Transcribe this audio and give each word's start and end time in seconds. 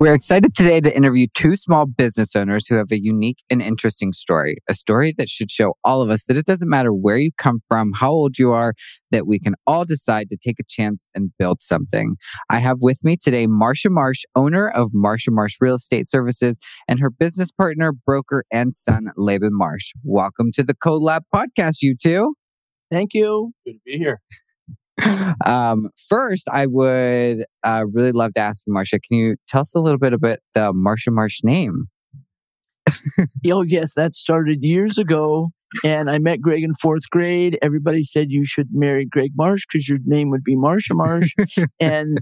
We're 0.00 0.14
excited 0.14 0.54
today 0.54 0.80
to 0.80 0.96
interview 0.96 1.26
two 1.34 1.56
small 1.56 1.84
business 1.84 2.34
owners 2.34 2.66
who 2.66 2.76
have 2.76 2.90
a 2.90 2.98
unique 2.98 3.44
and 3.50 3.60
interesting 3.60 4.14
story, 4.14 4.56
a 4.66 4.72
story 4.72 5.14
that 5.18 5.28
should 5.28 5.50
show 5.50 5.74
all 5.84 6.00
of 6.00 6.08
us 6.08 6.24
that 6.24 6.38
it 6.38 6.46
doesn't 6.46 6.70
matter 6.70 6.90
where 6.90 7.18
you 7.18 7.30
come 7.36 7.60
from, 7.68 7.92
how 7.92 8.08
old 8.10 8.38
you 8.38 8.50
are, 8.50 8.72
that 9.10 9.26
we 9.26 9.38
can 9.38 9.56
all 9.66 9.84
decide 9.84 10.30
to 10.30 10.38
take 10.42 10.58
a 10.58 10.64
chance 10.66 11.06
and 11.14 11.32
build 11.38 11.60
something. 11.60 12.16
I 12.48 12.60
have 12.60 12.78
with 12.80 13.04
me 13.04 13.18
today 13.18 13.46
Marsha 13.46 13.90
Marsh, 13.90 14.22
owner 14.34 14.70
of 14.70 14.92
Marsha 14.92 15.28
Marsh 15.28 15.56
Real 15.60 15.74
Estate 15.74 16.08
Services, 16.08 16.56
and 16.88 16.98
her 16.98 17.10
business 17.10 17.52
partner, 17.52 17.92
broker, 17.92 18.44
and 18.50 18.74
son, 18.74 19.08
Laban 19.18 19.52
Marsh. 19.52 19.92
Welcome 20.02 20.50
to 20.54 20.62
the 20.62 20.74
CoLab 20.74 21.24
podcast, 21.34 21.82
you 21.82 21.94
two. 21.94 22.36
Thank 22.90 23.12
you. 23.12 23.52
Good 23.66 23.74
to 23.74 23.80
be 23.84 23.98
here. 23.98 24.22
Um, 25.46 25.88
first, 26.08 26.48
I 26.52 26.66
would 26.66 27.44
uh, 27.64 27.84
really 27.92 28.12
love 28.12 28.34
to 28.34 28.40
ask 28.40 28.64
you, 28.66 28.74
Marsha, 28.74 29.00
can 29.02 29.16
you 29.16 29.36
tell 29.48 29.62
us 29.62 29.74
a 29.74 29.80
little 29.80 29.98
bit 29.98 30.12
about 30.12 30.38
the 30.54 30.72
Marsha 30.72 31.10
Marsh 31.10 31.38
name? 31.42 31.86
oh, 33.46 33.62
yes, 33.62 33.94
that 33.94 34.14
started 34.14 34.62
years 34.62 34.98
ago. 34.98 35.50
And 35.84 36.10
I 36.10 36.18
met 36.18 36.40
Greg 36.40 36.62
in 36.62 36.74
fourth 36.74 37.08
grade. 37.10 37.58
Everybody 37.62 38.02
said 38.02 38.26
you 38.30 38.44
should 38.44 38.68
marry 38.72 39.06
Greg 39.06 39.32
Marsh 39.36 39.62
because 39.70 39.88
your 39.88 39.98
name 40.04 40.30
would 40.30 40.44
be 40.44 40.56
Marsha 40.56 40.94
Marsh. 40.94 41.32
and 41.80 42.18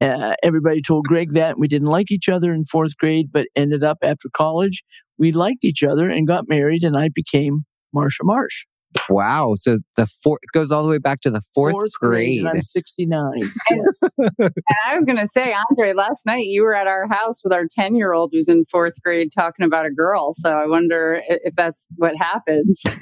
uh, 0.00 0.34
everybody 0.42 0.80
told 0.80 1.06
Greg 1.06 1.34
that. 1.34 1.58
We 1.58 1.68
didn't 1.68 1.88
like 1.88 2.10
each 2.10 2.28
other 2.28 2.52
in 2.52 2.64
fourth 2.64 2.96
grade, 2.96 3.28
but 3.32 3.46
ended 3.54 3.84
up 3.84 3.98
after 4.02 4.28
college, 4.34 4.82
we 5.18 5.32
liked 5.32 5.64
each 5.64 5.82
other 5.82 6.08
and 6.08 6.26
got 6.26 6.48
married, 6.48 6.84
and 6.84 6.96
I 6.96 7.10
became 7.14 7.64
Marsha 7.94 8.22
Marsh. 8.22 8.64
Wow. 9.08 9.52
So 9.56 9.78
the 9.96 10.06
four 10.06 10.38
goes 10.52 10.70
all 10.72 10.82
the 10.82 10.88
way 10.88 10.98
back 10.98 11.20
to 11.22 11.30
the 11.30 11.40
fourth, 11.54 11.72
Fourth 11.72 11.92
grade. 12.00 12.40
and 12.40 12.48
I'm 12.48 12.62
69. 12.62 13.40
And, 13.70 13.80
and 14.38 14.50
I 14.86 14.96
was 14.96 15.04
going 15.04 15.18
to 15.18 15.26
say, 15.28 15.54
Andre, 15.70 15.92
last 15.92 16.26
night 16.26 16.46
you 16.46 16.62
were 16.62 16.74
at 16.74 16.86
our 16.86 17.06
house 17.08 17.42
with 17.44 17.52
our 17.52 17.64
10 17.70 17.94
year 17.96 18.12
old 18.12 18.30
who's 18.32 18.48
in 18.48 18.64
fourth 18.70 18.94
grade 19.02 19.30
talking 19.34 19.64
about 19.66 19.86
a 19.86 19.90
girl. 19.90 20.32
So 20.34 20.50
I 20.52 20.66
wonder 20.66 21.20
if 21.28 21.54
that's 21.54 21.86
what 21.96 22.16
happens. 22.16 22.80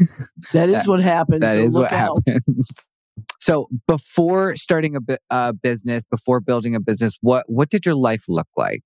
That 0.52 0.68
is 0.68 0.74
That- 0.76 0.86
what 0.88 1.00
happens. 1.00 1.40
That 1.40 1.54
so 1.54 1.62
is 1.62 1.74
what 1.74 1.92
out. 1.92 2.18
happens. 2.26 2.68
So 3.40 3.68
before 3.86 4.56
starting 4.56 4.96
a 4.96 5.00
bu- 5.00 5.16
uh, 5.30 5.52
business, 5.52 6.04
before 6.10 6.40
building 6.40 6.74
a 6.74 6.80
business, 6.80 7.16
what 7.20 7.44
what 7.46 7.68
did 7.68 7.84
your 7.84 7.94
life 7.94 8.24
look 8.26 8.48
like 8.56 8.82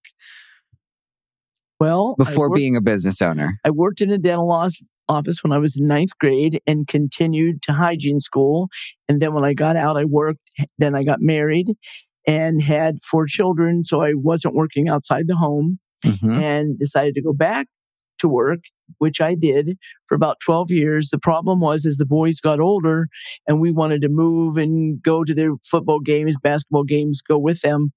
Well, 1.80 2.16
before 2.18 2.48
worked- 2.48 2.56
being 2.56 2.76
a 2.76 2.80
business 2.80 3.22
owner? 3.22 3.58
I 3.64 3.70
worked 3.70 4.00
in 4.00 4.10
a 4.10 4.18
dental 4.18 4.50
os- 4.50 4.82
office 5.08 5.42
when 5.42 5.52
I 5.52 5.58
was 5.58 5.76
in 5.78 5.86
ninth 5.86 6.16
grade 6.20 6.60
and 6.66 6.86
continued 6.86 7.62
to 7.62 7.72
hygiene 7.72 8.20
school. 8.20 8.68
And 9.08 9.20
then 9.20 9.34
when 9.34 9.44
I 9.44 9.54
got 9.54 9.76
out, 9.76 9.96
I 9.96 10.04
worked. 10.04 10.40
Then 10.78 10.94
I 10.94 11.02
got 11.04 11.20
married 11.20 11.68
and 12.26 12.62
had 12.62 12.96
four 13.02 13.26
children. 13.26 13.84
So 13.84 14.02
I 14.02 14.12
wasn't 14.14 14.54
working 14.54 14.88
outside 14.88 15.24
the 15.26 15.36
home 15.36 15.78
Mhm. 16.04 16.36
and 16.40 16.78
decided 16.78 17.14
to 17.14 17.22
go 17.22 17.32
back 17.32 17.66
to 18.18 18.28
work, 18.28 18.60
which 18.98 19.20
I 19.20 19.34
did 19.34 19.78
for 20.08 20.14
about 20.14 20.38
12 20.44 20.70
years. 20.70 21.08
The 21.08 21.18
problem 21.18 21.60
was 21.60 21.86
as 21.86 21.96
the 21.96 22.06
boys 22.06 22.40
got 22.40 22.60
older 22.60 23.08
and 23.46 23.60
we 23.60 23.70
wanted 23.70 24.02
to 24.02 24.08
move 24.08 24.56
and 24.56 25.00
go 25.02 25.24
to 25.24 25.34
their 25.34 25.52
football 25.64 26.00
games, 26.00 26.36
basketball 26.42 26.84
games, 26.84 27.22
go 27.22 27.38
with 27.38 27.60
them. 27.60 27.90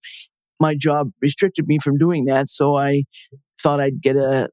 My 0.59 0.75
job 0.75 1.09
restricted 1.21 1.67
me 1.67 1.79
from 1.79 1.97
doing 1.97 2.25
that. 2.25 2.47
So 2.49 2.77
I 2.77 3.03
thought 3.61 3.79
I'd 3.79 4.01
get 4.01 4.15
a 4.15 4.49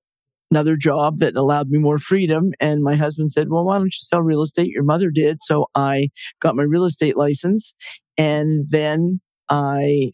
another 0.50 0.76
job 0.76 1.18
that 1.18 1.36
allowed 1.36 1.68
me 1.68 1.78
more 1.78 1.98
freedom. 1.98 2.52
And 2.60 2.82
my 2.82 2.96
husband 2.96 3.32
said, 3.32 3.48
Well, 3.50 3.64
why 3.64 3.78
don't 3.78 3.86
you 3.86 4.00
sell 4.00 4.22
real 4.22 4.42
estate? 4.42 4.68
Your 4.68 4.84
mother 4.84 5.10
did. 5.10 5.38
So 5.42 5.66
I 5.74 6.08
got 6.40 6.56
my 6.56 6.62
real 6.62 6.84
estate 6.84 7.16
license. 7.16 7.74
And 8.16 8.66
then 8.68 9.20
I 9.48 10.12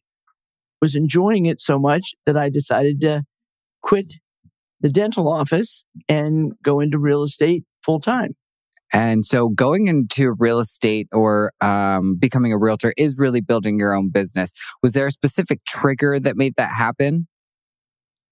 was 0.80 0.94
enjoying 0.94 1.46
it 1.46 1.60
so 1.60 1.78
much 1.78 2.14
that 2.26 2.36
I 2.36 2.50
decided 2.50 3.00
to 3.00 3.22
quit 3.82 4.14
the 4.80 4.90
dental 4.90 5.32
office 5.32 5.82
and 6.08 6.52
go 6.62 6.80
into 6.80 6.98
real 6.98 7.22
estate 7.22 7.64
full 7.82 8.00
time. 8.00 8.34
And 8.92 9.24
so 9.24 9.48
going 9.48 9.86
into 9.86 10.34
real 10.38 10.60
estate 10.60 11.08
or 11.10 11.52
um, 11.60 12.16
becoming 12.18 12.52
a 12.52 12.58
realtor 12.58 12.92
is 12.96 13.16
really 13.18 13.40
building 13.40 13.78
your 13.78 13.94
own 13.94 14.10
business. 14.10 14.52
Was 14.82 14.92
there 14.92 15.06
a 15.06 15.10
specific 15.10 15.64
trigger 15.66 16.20
that 16.20 16.36
made 16.36 16.54
that 16.58 16.70
happen? 16.70 17.26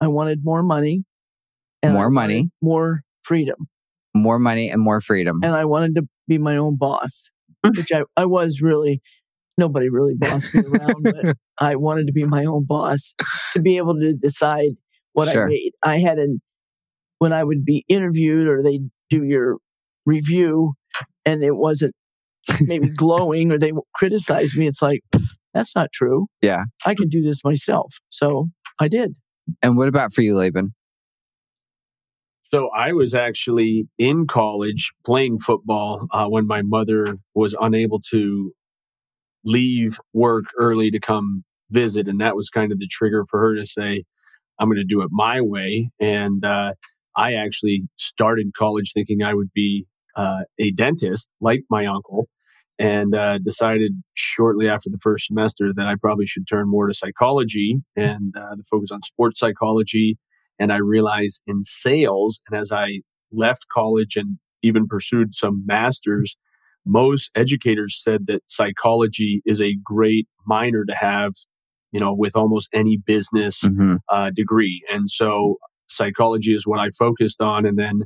I 0.01 0.09
wanted 0.09 0.45
more 0.45 0.63
money. 0.63 1.05
I 1.83 1.89
More 1.89 2.11
money. 2.11 2.51
More 2.61 3.03
freedom. 3.23 3.69
More 4.15 4.39
money 4.39 4.71
and 4.71 4.81
more 4.83 5.01
freedom. 5.01 5.41
And 5.43 5.55
I 5.55 5.65
wanted 5.65 5.95
to 5.97 6.03
be 6.29 6.39
my 6.39 6.57
own 6.57 6.77
boss, 6.77 7.29
which 7.77 7.93
I, 7.93 8.03
I 8.17 8.27
was 8.27 8.61
really, 8.61 9.01
nobody 9.59 9.89
really 9.89 10.15
bossed 10.17 10.55
me 10.55 10.63
around, 10.63 11.03
but 11.03 11.37
I 11.59 11.77
wanted 11.77 12.07
to 12.09 12.13
be 12.13 12.25
my 12.25 12.45
own 12.45 12.65
boss 12.65 13.15
to 13.53 13.61
be 13.61 13.77
able 13.79 13.95
to 13.95 14.15
decide 14.15 14.71
what 15.15 15.29
Sure. 15.31 15.47
I 15.47 15.49
made. 15.49 15.73
I 15.83 15.99
had 15.99 16.19
an, 16.19 16.41
when 17.19 17.33
I 17.33 17.45
would 17.45 17.65
be 17.65 17.85
interviewed 17.89 18.49
or 18.49 18.63
they 18.63 18.81
do 19.11 19.25
your 19.25 19.59
review 20.07 20.73
and 21.25 21.43
it 21.43 21.57
wasn't 21.57 21.95
maybe 22.61 22.89
glowing 22.97 23.53
or 23.53 23.59
they 23.59 23.73
criticize 23.95 24.55
me, 24.57 24.67
it's 24.67 24.83
like, 24.83 25.01
that's 25.55 25.75
not 25.77 25.91
true. 25.93 26.27
Yeah. 26.41 26.65
I 26.85 26.95
can 26.95 27.09
do 27.09 27.23
this 27.23 27.45
myself. 27.45 27.95
So 28.11 28.49
I 28.81 28.89
did. 28.89 29.15
And 29.63 29.77
what 29.77 29.89
about 29.89 30.13
for 30.13 30.23
you, 30.23 30.35
Laban? 30.35 30.75
So 32.53 32.69
I 32.77 32.93
was 32.93 33.15
actually 33.15 33.89
in 33.99 34.27
college 34.27 34.93
playing 35.07 35.41
football 35.41 36.07
uh, 36.13 36.27
when 36.27 36.47
my 36.47 36.61
mother 36.63 37.17
was 37.35 37.55
unable 37.61 38.01
to 38.11 38.53
leave 39.45 39.99
work 40.15 40.47
early 40.59 40.91
to 40.91 41.01
come 41.01 41.45
visit, 41.71 42.09
and 42.09 42.21
that 42.21 42.37
was 42.37 42.51
kind 42.51 42.73
of 42.73 42.79
the 42.79 42.89
trigger 42.89 43.25
for 43.31 43.41
her 43.41 43.55
to 43.57 43.67
say, 43.67 44.05
"I'm 44.59 44.69
going 44.69 44.79
to 44.79 44.85
do 44.85 45.03
it 45.03 45.11
my 45.13 45.41
way." 45.41 45.91
And 46.01 46.45
uh, 46.45 46.75
I 47.17 47.35
actually 47.35 47.85
started 47.97 48.53
college 48.57 48.93
thinking 48.95 49.23
I 49.23 49.35
would 49.35 49.53
be 49.55 49.87
uh, 50.17 50.43
a 50.59 50.73
dentist, 50.73 51.31
like 51.41 51.65
my 51.71 51.87
uncle, 51.87 52.29
and 52.79 53.15
uh, 53.15 53.39
decided 53.39 54.03
shortly 54.15 54.69
after 54.69 54.91
the 54.91 54.99
first 54.99 55.27
semester 55.29 55.73
that 55.77 55.87
I 55.87 55.97
probably 56.01 56.27
should 56.27 56.49
turn 56.49 56.69
more 56.69 56.89
to 56.89 56.95
psychology 56.95 57.77
and 57.97 58.35
uh, 58.37 58.57
the 58.57 58.65
focus 58.71 58.91
on 58.93 59.03
sports 59.03 59.41
psychology 59.41 60.19
and 60.59 60.73
I 60.73 60.77
realized 60.77 61.43
in 61.47 61.65
sales, 61.65 62.41
and 62.49 62.61
as 62.61 62.73
I 62.73 63.01
left 63.33 63.67
college 63.73 64.17
and 64.17 64.39
even 64.63 64.87
pursued 64.87 65.35
some 65.35 65.65
masters, 65.67 66.37
most 66.85 67.31
educators 67.35 68.01
said 68.03 68.27
that 68.27 68.43
psychology 68.47 69.43
is 69.47 69.61
a 69.61 69.77
great 69.85 70.27
minor 70.47 70.85
to 70.85 70.95
have, 70.95 71.33
you 71.93 72.01
know, 72.01 72.15
with 72.15 72.37
almost 72.37 72.69
any 72.73 72.97
business 72.97 73.63
Mm-hmm. 73.65 73.97
uh, 74.09 74.31
degree. 74.31 74.83
And 74.93 75.11
so 75.11 75.57
psychology 75.89 76.55
is 76.55 76.67
what 76.67 76.81
I 76.81 76.91
focused 76.91 77.41
on. 77.41 77.67
And 77.67 77.79
then 77.79 78.03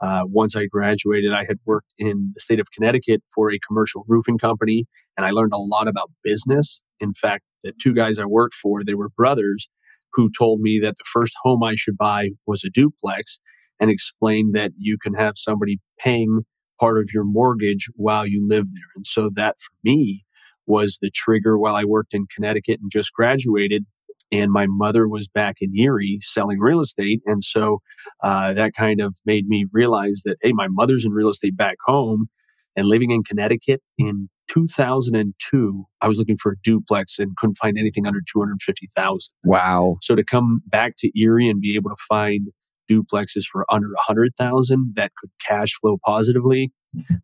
uh, 0.00 0.22
once 0.24 0.54
I 0.56 0.66
graduated, 0.66 1.32
I 1.32 1.44
had 1.44 1.58
worked 1.66 1.92
in 1.98 2.32
the 2.34 2.40
state 2.40 2.60
of 2.60 2.70
Connecticut 2.70 3.22
for 3.34 3.50
a 3.50 3.58
commercial 3.66 4.04
roofing 4.06 4.38
company, 4.38 4.86
and 5.16 5.26
I 5.26 5.30
learned 5.30 5.52
a 5.52 5.58
lot 5.58 5.88
about 5.88 6.10
business. 6.22 6.82
In 7.00 7.14
fact, 7.14 7.44
the 7.64 7.72
two 7.80 7.94
guys 7.94 8.18
I 8.18 8.24
worked 8.24 8.54
for, 8.54 8.84
they 8.84 8.94
were 8.94 9.08
brothers 9.08 9.68
who 10.12 10.30
told 10.36 10.60
me 10.60 10.78
that 10.80 10.96
the 10.96 11.04
first 11.12 11.34
home 11.42 11.62
I 11.62 11.74
should 11.76 11.96
buy 11.96 12.30
was 12.46 12.64
a 12.64 12.70
duplex 12.70 13.40
and 13.80 13.90
explained 13.90 14.54
that 14.54 14.72
you 14.76 14.98
can 15.02 15.14
have 15.14 15.34
somebody 15.36 15.78
paying 15.98 16.42
part 16.80 16.98
of 16.98 17.10
your 17.12 17.24
mortgage 17.24 17.88
while 17.94 18.26
you 18.26 18.46
live 18.46 18.66
there. 18.66 18.90
And 18.96 19.06
so 19.06 19.30
that 19.34 19.56
for 19.58 19.74
me 19.84 20.24
was 20.66 20.98
the 21.00 21.10
trigger 21.10 21.58
while 21.58 21.74
I 21.74 21.84
worked 21.84 22.14
in 22.14 22.26
Connecticut 22.34 22.78
and 22.80 22.90
just 22.90 23.12
graduated. 23.12 23.84
And 24.30 24.52
my 24.52 24.66
mother 24.68 25.08
was 25.08 25.26
back 25.26 25.56
in 25.60 25.74
Erie 25.74 26.18
selling 26.20 26.58
real 26.58 26.80
estate. 26.80 27.22
And 27.24 27.42
so 27.42 27.80
uh, 28.22 28.52
that 28.52 28.74
kind 28.74 29.00
of 29.00 29.16
made 29.24 29.48
me 29.48 29.64
realize 29.72 30.22
that, 30.26 30.36
hey, 30.42 30.52
my 30.52 30.68
mother's 30.68 31.06
in 31.06 31.12
real 31.12 31.30
estate 31.30 31.56
back 31.56 31.76
home 31.86 32.28
and 32.76 32.86
living 32.86 33.10
in 33.10 33.22
Connecticut 33.24 33.80
in 33.96 34.28
2002, 34.48 35.84
I 36.00 36.08
was 36.08 36.18
looking 36.18 36.36
for 36.36 36.52
a 36.52 36.56
duplex 36.62 37.18
and 37.18 37.36
couldn't 37.36 37.56
find 37.56 37.78
anything 37.78 38.06
under 38.06 38.20
250,000. 38.20 39.30
Wow. 39.44 39.96
So 40.02 40.14
to 40.14 40.24
come 40.24 40.62
back 40.66 40.94
to 40.98 41.10
Erie 41.18 41.48
and 41.48 41.60
be 41.60 41.74
able 41.74 41.90
to 41.90 41.96
find 42.08 42.48
duplexes 42.90 43.44
for 43.44 43.66
under 43.70 43.88
100,000 43.88 44.92
that 44.94 45.12
could 45.16 45.30
cash 45.46 45.74
flow 45.74 45.98
positively 46.04 46.72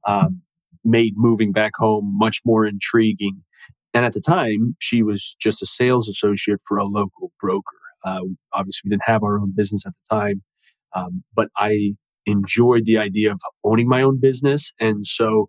um, 0.06 0.42
made 0.84 1.14
moving 1.16 1.52
back 1.52 1.72
home 1.76 2.12
much 2.16 2.40
more 2.44 2.66
intriguing. 2.66 3.42
And 3.94 4.04
at 4.04 4.12
the 4.12 4.20
time, 4.20 4.76
she 4.80 5.02
was 5.02 5.36
just 5.40 5.62
a 5.62 5.66
sales 5.66 6.08
associate 6.08 6.60
for 6.66 6.76
a 6.76 6.84
local 6.84 7.32
broker. 7.40 7.62
Uh, 8.04 8.20
obviously, 8.52 8.82
we 8.84 8.90
didn't 8.90 9.04
have 9.06 9.22
our 9.22 9.38
own 9.38 9.52
business 9.56 9.84
at 9.86 9.92
the 9.92 10.16
time. 10.16 10.42
Um, 10.94 11.24
but 11.34 11.48
I 11.56 11.94
enjoyed 12.26 12.84
the 12.84 12.98
idea 12.98 13.32
of 13.32 13.40
owning 13.64 13.88
my 13.88 14.02
own 14.02 14.20
business. 14.20 14.72
And 14.80 15.06
so 15.06 15.48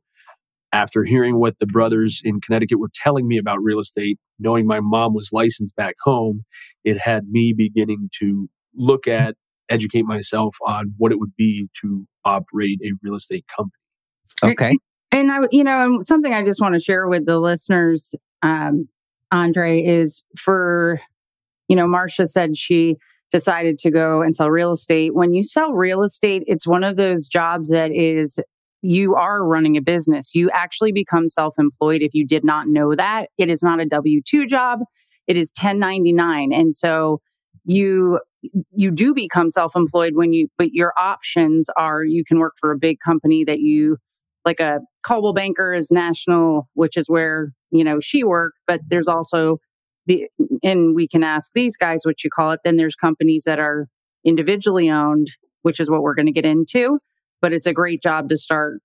after 0.75 1.05
hearing 1.05 1.39
what 1.39 1.57
the 1.59 1.65
brothers 1.65 2.21
in 2.25 2.41
Connecticut 2.41 2.79
were 2.79 2.91
telling 2.93 3.29
me 3.29 3.37
about 3.37 3.59
real 3.61 3.79
estate, 3.79 4.19
knowing 4.39 4.67
my 4.67 4.81
mom 4.81 5.13
was 5.13 5.29
licensed 5.31 5.73
back 5.77 5.95
home, 6.03 6.43
it 6.83 6.99
had 6.99 7.29
me 7.29 7.53
beginning 7.55 8.09
to 8.19 8.49
look 8.75 9.07
at, 9.07 9.35
educate 9.69 10.03
myself 10.03 10.57
on 10.67 10.93
what 10.97 11.13
it 11.13 11.19
would 11.19 11.33
be 11.37 11.69
to 11.81 12.05
operate 12.25 12.77
a 12.83 12.91
real 13.01 13.15
estate 13.15 13.45
company. 13.55 14.51
Okay. 14.51 14.75
And 15.13 15.31
I, 15.31 15.39
you 15.49 15.63
know, 15.63 15.99
something 16.01 16.33
I 16.33 16.43
just 16.43 16.59
want 16.59 16.73
to 16.73 16.81
share 16.81 17.07
with 17.07 17.25
the 17.25 17.39
listeners, 17.39 18.13
um, 18.41 18.89
Andre, 19.31 19.81
is 19.81 20.25
for, 20.37 20.99
you 21.69 21.77
know, 21.77 21.85
Marsha 21.85 22.29
said 22.29 22.57
she 22.57 22.97
decided 23.31 23.77
to 23.79 23.91
go 23.91 24.21
and 24.21 24.35
sell 24.35 24.51
real 24.51 24.73
estate. 24.73 25.15
When 25.15 25.33
you 25.33 25.41
sell 25.45 25.71
real 25.71 26.03
estate, 26.03 26.43
it's 26.47 26.67
one 26.67 26.83
of 26.83 26.97
those 26.97 27.29
jobs 27.29 27.69
that 27.69 27.91
is 27.93 28.39
you 28.81 29.15
are 29.15 29.45
running 29.45 29.77
a 29.77 29.81
business. 29.81 30.35
You 30.35 30.49
actually 30.51 30.91
become 30.91 31.27
self 31.27 31.55
employed 31.57 32.01
if 32.01 32.13
you 32.13 32.25
did 32.25 32.43
not 32.43 32.67
know 32.67 32.95
that. 32.95 33.29
It 33.37 33.49
is 33.49 33.63
not 33.63 33.79
a 33.79 33.85
W 33.85 34.21
2 34.27 34.45
job, 34.47 34.79
it 35.27 35.37
is 35.37 35.51
1099. 35.59 36.53
And 36.53 36.75
so 36.75 37.21
you 37.65 38.19
you 38.75 38.91
do 38.91 39.13
become 39.13 39.49
self-employed 39.49 40.13
when 40.13 40.31
you 40.33 40.47
but 40.57 40.71
your 40.71 40.93
options 40.99 41.67
are 41.77 42.03
you 42.03 42.23
can 42.23 42.39
work 42.39 42.53
for 42.59 42.71
a 42.71 42.77
big 42.77 42.97
company 43.03 43.43
that 43.43 43.59
you 43.59 43.97
like 44.45 44.59
a 44.59 44.79
Coldwell 45.05 45.33
Banker 45.33 45.73
is 45.73 45.89
national 45.91 46.69
which 46.73 46.95
is 46.95 47.09
where 47.09 47.49
you 47.71 47.83
know 47.83 47.99
she 47.99 48.23
worked 48.23 48.59
but 48.67 48.81
there's 48.87 49.07
also 49.07 49.57
the 50.05 50.27
and 50.63 50.95
we 50.95 51.07
can 51.07 51.23
ask 51.23 51.51
these 51.53 51.75
guys 51.75 52.01
what 52.03 52.23
you 52.23 52.29
call 52.29 52.51
it 52.51 52.59
then 52.63 52.77
there's 52.77 52.95
companies 52.95 53.43
that 53.45 53.59
are 53.59 53.87
individually 54.23 54.89
owned 54.89 55.27
which 55.63 55.79
is 55.79 55.89
what 55.89 56.03
we're 56.03 56.15
going 56.15 56.27
to 56.27 56.31
get 56.31 56.45
into 56.45 56.99
but 57.45 57.53
it's 57.53 57.67
a 57.67 57.73
great 57.73 58.01
job 58.01 58.27
to 58.27 58.37
start 58.37 58.81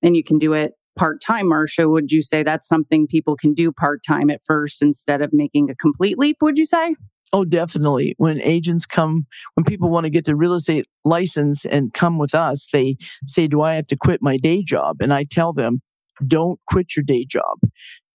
and 0.00 0.14
you 0.14 0.22
can 0.22 0.38
do 0.38 0.52
it 0.52 0.74
part 0.96 1.20
time, 1.20 1.46
Marsha. 1.46 1.90
Would 1.90 2.12
you 2.12 2.22
say 2.22 2.44
that's 2.44 2.68
something 2.68 3.08
people 3.08 3.34
can 3.34 3.54
do 3.54 3.72
part 3.72 4.02
time 4.06 4.30
at 4.30 4.40
first 4.44 4.82
instead 4.82 5.20
of 5.20 5.30
making 5.32 5.68
a 5.68 5.74
complete 5.74 6.16
leap? 6.16 6.36
Would 6.40 6.56
you 6.56 6.64
say? 6.64 6.94
Oh, 7.32 7.44
definitely. 7.44 8.14
When 8.16 8.40
agents 8.40 8.86
come, 8.86 9.26
when 9.54 9.64
people 9.64 9.90
want 9.90 10.04
to 10.04 10.10
get 10.10 10.26
their 10.26 10.36
real 10.36 10.54
estate 10.54 10.86
license 11.04 11.64
and 11.64 11.92
come 11.92 12.16
with 12.16 12.36
us, 12.36 12.68
they 12.72 12.98
say, 13.26 13.48
Do 13.48 13.62
I 13.62 13.74
have 13.74 13.88
to 13.88 13.96
quit 13.96 14.22
my 14.22 14.36
day 14.36 14.62
job? 14.62 14.98
And 15.00 15.12
I 15.12 15.24
tell 15.28 15.52
them, 15.52 15.80
Don't 16.24 16.60
quit 16.68 16.94
your 16.94 17.02
day 17.04 17.26
job 17.28 17.58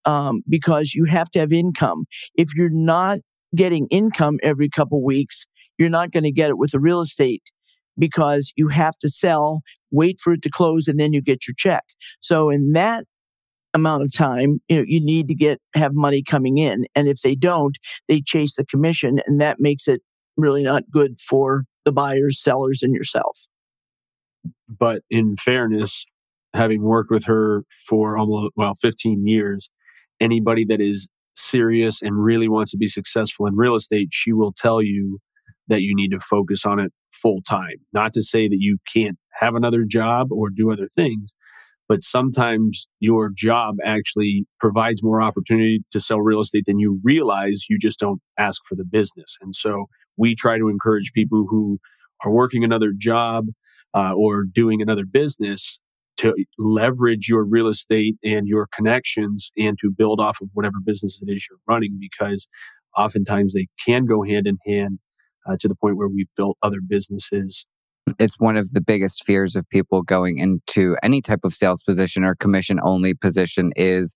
um, 0.06 0.44
because 0.48 0.94
you 0.94 1.07
have 1.10 1.30
to 1.31 1.40
have 1.40 1.52
income. 1.52 2.06
If 2.36 2.56
you're 2.56 2.69
not 2.72 3.19
getting 3.54 3.86
income 3.92 4.38
every 4.44 4.69
couple 4.69 5.04
weeks, 5.04 5.45
you're 5.78 5.90
not 5.90 6.13
going 6.13 6.24
to 6.24 6.31
get 6.31 6.52
it 6.52 6.57
with 6.57 6.72
the 6.72 6.80
real 6.80 7.02
estate 7.02 7.44
because 8.00 8.54
you 8.56 8.69
have 8.69 8.98
to 9.00 9.10
sell, 9.10 9.62
wait 9.91 10.19
for 10.21 10.33
it 10.33 10.41
to 10.44 10.50
close, 10.50 10.88
and 10.88 11.00
then 11.00 11.13
you 11.13 11.21
get 11.21 11.47
your 11.47 11.56
check. 11.57 11.83
So 12.21 12.50
in 12.50 12.74
that 12.74 13.06
amount 13.74 14.03
of 14.03 14.13
time, 14.13 14.62
you 14.68 14.77
know, 14.77 14.83
you 14.88 15.00
need 15.00 15.27
to 15.27 15.36
get 15.36 15.59
have 15.75 15.94
money 15.94 16.24
coming 16.24 16.57
in. 16.57 16.86
And 16.95 17.07
if 17.07 17.21
they 17.21 17.36
don't, 17.36 17.77
they 18.07 18.21
chase 18.21 18.56
the 18.56 18.65
commission 18.65 19.19
and 19.27 19.39
that 19.41 19.57
makes 19.59 19.88
it 19.88 20.01
really 20.38 20.63
not 20.63 20.89
good 20.91 21.19
for 21.19 21.65
the 21.86 21.91
buyers, 21.91 22.41
sellers, 22.41 22.81
and 22.81 22.94
yourself. 22.94 23.47
But 24.68 25.01
in 25.09 25.36
fairness, 25.38 26.06
having 26.53 26.81
worked 26.81 27.12
with 27.12 27.25
her 27.25 27.63
for 27.88 28.18
almost 28.18 28.53
well 28.56 28.75
15 28.81 29.27
years, 29.27 29.69
anybody 30.19 30.65
that 30.65 30.81
is 30.81 31.09
serious 31.35 32.01
and 32.01 32.24
really 32.24 32.47
wants 32.47 32.71
to 32.71 32.77
be 32.77 32.88
successful 32.88 33.45
in 33.45 33.56
real 33.56 33.75
estate, 33.75 34.09
she 34.12 34.33
will 34.33 34.53
tell 34.53 34.81
you 34.81 35.19
that 35.68 35.81
you 35.81 35.95
need 35.95 36.12
to 36.12 36.19
focus 36.19 36.65
on 36.65 36.80
it 36.80 36.92
full 37.12 37.42
time. 37.47 37.75
Not 37.94 38.13
to 38.13 38.24
say 38.24 38.47
that 38.47 38.57
you 38.59 38.77
can't 38.92 39.18
have 39.40 39.56
another 39.56 39.84
job 39.84 40.31
or 40.31 40.50
do 40.50 40.72
other 40.72 40.88
things, 40.94 41.36
but 41.88 42.04
sometimes 42.04 42.88
your 43.00 43.31
job 43.36 43.76
actually 43.84 44.46
provides 44.60 45.04
more 45.04 45.22
opportunity 45.22 45.84
to 45.92 46.00
sell 46.00 46.20
real 46.20 46.42
estate 46.42 46.66
than 46.68 46.80
you 46.80 47.00
realize. 47.04 47.66
You 47.70 47.80
just 47.80 48.00
don't 48.00 48.22
ask 48.38 48.62
for 48.68 48.76
the 48.76 48.86
business. 48.86 49.38
And 49.42 49.56
so 49.56 49.86
we 50.18 50.36
try 50.36 50.58
to 50.58 50.70
encourage 50.70 51.12
people 51.14 51.46
who 51.50 51.80
are 52.24 52.31
working 52.31 52.64
another 52.64 52.94
job 52.96 53.46
uh, 53.96 54.14
or 54.14 54.44
doing 54.44 54.81
another 54.81 55.06
business 55.06 55.80
to 56.18 56.36
leverage 56.58 57.30
your 57.30 57.46
real 57.46 57.68
estate 57.68 58.18
and 58.24 58.46
your 58.46 58.68
connections 58.74 59.52
and 59.58 59.80
to 59.80 59.90
build 59.90 60.20
off 60.20 60.42
of 60.42 60.50
whatever 60.54 60.76
business 60.86 61.22
it 61.26 61.31
is 61.31 61.48
you're 61.50 61.60
running 61.68 61.98
because 62.00 62.48
oftentimes 62.98 63.54
they 63.54 63.68
can 63.84 64.06
go 64.06 64.24
hand 64.24 64.46
in 64.46 64.58
hand 64.66 65.00
uh, 65.48 65.56
to 65.60 65.68
the 65.68 65.76
point 65.76 65.96
where 65.96 66.10
we've 66.10 66.28
built 66.36 66.58
other 66.62 66.80
businesses. 66.86 67.66
It's 68.17 68.35
one 68.39 68.57
of 68.57 68.71
the 68.71 68.81
biggest 68.81 69.25
fears 69.25 69.56
of 69.56 69.67
people 69.69 70.01
going 70.01 70.38
into 70.38 70.95
any 71.03 71.21
type 71.21 71.41
of 71.44 71.53
sales 71.53 71.81
position 71.83 72.23
or 72.23 72.35
commission 72.35 72.79
only 72.83 73.13
position 73.13 73.71
is 73.75 74.15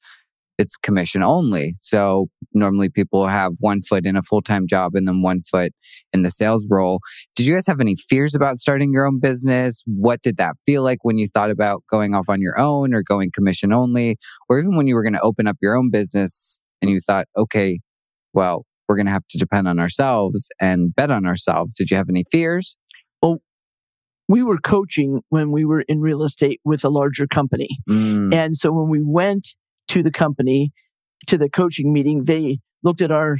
it's 0.57 0.77
commission 0.77 1.23
only. 1.23 1.73
So 1.79 2.27
normally 2.53 2.89
people 2.89 3.25
have 3.27 3.53
one 3.59 3.81
foot 3.81 4.05
in 4.05 4.15
a 4.15 4.21
full 4.21 4.41
time 4.41 4.67
job 4.67 4.91
and 4.95 5.07
then 5.07 5.21
one 5.21 5.41
foot 5.41 5.73
in 6.13 6.21
the 6.21 6.29
sales 6.29 6.67
role. 6.69 6.99
Did 7.35 7.45
you 7.45 7.53
guys 7.55 7.67
have 7.67 7.79
any 7.79 7.95
fears 7.95 8.35
about 8.35 8.57
starting 8.57 8.93
your 8.93 9.07
own 9.07 9.19
business? 9.19 9.83
What 9.85 10.21
did 10.21 10.37
that 10.37 10.55
feel 10.65 10.83
like 10.83 10.99
when 11.03 11.17
you 11.17 11.27
thought 11.27 11.49
about 11.49 11.83
going 11.89 12.13
off 12.13 12.29
on 12.29 12.41
your 12.41 12.59
own 12.59 12.93
or 12.93 13.03
going 13.03 13.31
commission 13.33 13.73
only? 13.73 14.17
Or 14.49 14.59
even 14.59 14.75
when 14.75 14.87
you 14.87 14.95
were 14.95 15.03
going 15.03 15.13
to 15.13 15.21
open 15.21 15.47
up 15.47 15.57
your 15.61 15.75
own 15.75 15.89
business 15.89 16.59
and 16.81 16.91
you 16.91 16.99
thought, 16.99 17.25
okay, 17.35 17.79
well, 18.33 18.65
we're 18.87 18.95
going 18.95 19.05
to 19.05 19.11
have 19.11 19.27
to 19.29 19.37
depend 19.37 19.67
on 19.67 19.79
ourselves 19.79 20.49
and 20.59 20.93
bet 20.93 21.09
on 21.09 21.25
ourselves. 21.25 21.73
Did 21.73 21.89
you 21.89 21.97
have 21.97 22.09
any 22.09 22.23
fears? 22.31 22.77
We 24.33 24.41
were 24.41 24.57
coaching 24.57 25.21
when 25.29 25.51
we 25.51 25.63
were 25.63 25.81
in 25.81 26.01
real 26.01 26.23
estate 26.23 26.59
with 26.65 26.83
a 26.83 26.89
larger 26.89 27.27
company. 27.27 27.69
Mm. 27.87 28.33
And 28.33 28.55
so 28.55 28.71
when 28.71 28.89
we 28.89 28.99
went 29.03 29.49
to 29.89 30.01
the 30.01 30.09
company, 30.09 30.71
to 31.27 31.37
the 31.37 31.51
coaching 31.51 31.93
meeting, 31.93 32.23
they 32.23 32.57
looked 32.81 33.03
at 33.03 33.11
our 33.11 33.37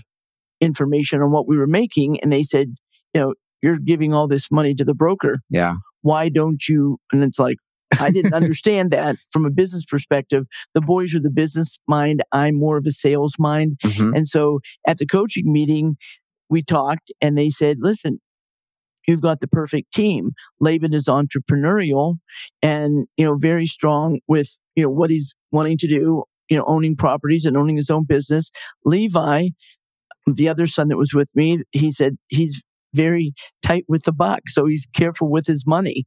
information 0.62 1.20
on 1.24 1.32
what 1.32 1.48
we 1.48 1.58
were 1.58 1.66
making 1.66 2.20
and 2.20 2.32
they 2.32 2.44
said, 2.44 2.76
you 3.16 3.22
know, 3.22 3.34
you're 3.64 3.80
giving 3.80 4.14
all 4.14 4.28
this 4.28 4.52
money 4.52 4.76
to 4.76 4.86
the 4.86 4.94
broker. 4.94 5.34
Yeah. 5.50 5.78
Why 6.04 6.30
don't 6.30 6.62
you? 6.70 7.00
And 7.12 7.24
it's 7.24 7.40
like, 7.40 7.58
I 8.00 8.12
didn't 8.12 8.34
understand 8.42 8.92
that 8.92 9.16
from 9.32 9.46
a 9.48 9.50
business 9.50 9.86
perspective. 9.86 10.46
The 10.76 10.82
boys 10.82 11.16
are 11.16 11.22
the 11.22 11.32
business 11.32 11.80
mind. 11.88 12.22
I'm 12.32 12.54
more 12.54 12.78
of 12.78 12.86
a 12.86 12.92
sales 12.92 13.34
mind. 13.40 13.80
Mm-hmm. 13.84 14.14
And 14.14 14.28
so 14.28 14.60
at 14.86 15.00
the 15.00 15.08
coaching 15.08 15.52
meeting, 15.52 15.98
we 16.52 16.62
talked 16.62 17.12
and 17.20 17.36
they 17.36 17.50
said, 17.50 17.78
listen, 17.80 18.22
you've 19.08 19.22
got 19.22 19.40
the 19.40 19.48
perfect 19.48 19.94
team. 19.94 20.32
Laban 20.60 20.94
is 20.94 21.08
entrepreneurial 21.08 22.16
and, 22.62 23.08
you 23.18 23.26
know, 23.26 23.36
very 23.36 23.66
strong 23.66 24.20
with, 24.28 24.58
you 24.76 24.84
know, 24.84 24.90
what 24.90 25.10
he's 25.10 25.34
wanting 25.52 25.78
to 25.80 25.88
do, 25.88 26.24
you 26.50 26.58
know, 26.58 26.64
owning 26.68 26.96
properties 26.96 27.46
and 27.46 27.58
owning 27.58 27.78
his 27.78 27.90
own 27.90 28.06
business. 28.06 28.50
Levi, 28.86 29.50
the 30.26 30.50
other 30.50 30.68
son 30.68 30.88
that 30.90 30.98
was 30.98 31.14
with 31.14 31.30
me, 31.36 31.60
he 31.72 31.92
said 31.92 32.18
he's 32.28 32.62
very 32.94 33.34
tight 33.62 33.86
with 33.88 34.04
the 34.04 34.14
buck. 34.14 34.42
So 34.48 34.66
he's 34.68 34.86
careful 34.94 35.30
with 35.30 35.48
his 35.48 35.66
money. 35.66 36.06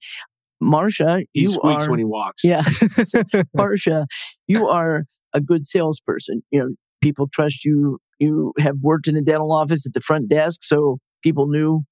Marsha, 0.63 1.25
he 1.33 1.43
you 1.43 1.49
squeaks 1.51 1.87
are, 1.87 1.91
when 1.91 1.99
he 1.99 2.05
walks. 2.05 2.43
Yeah. 2.45 2.63
Marsha, 3.57 4.07
you 4.47 4.69
are 4.69 5.05
a 5.35 5.41
good 5.41 5.67
salesperson. 5.67 6.43
You 6.51 6.61
know, 6.61 6.69
people 7.03 7.29
trust 7.33 7.65
you. 7.65 7.99
You 8.19 8.55
have 8.59 8.77
worked 8.83 9.07
in 9.07 9.17
a 9.17 9.23
dental 9.23 9.53
office 9.53 9.85
at 9.87 9.93
the 9.93 10.01
front 10.01 10.31
desk, 10.31 10.61
so 10.65 10.99
people 11.23 11.47
knew, 11.49 11.83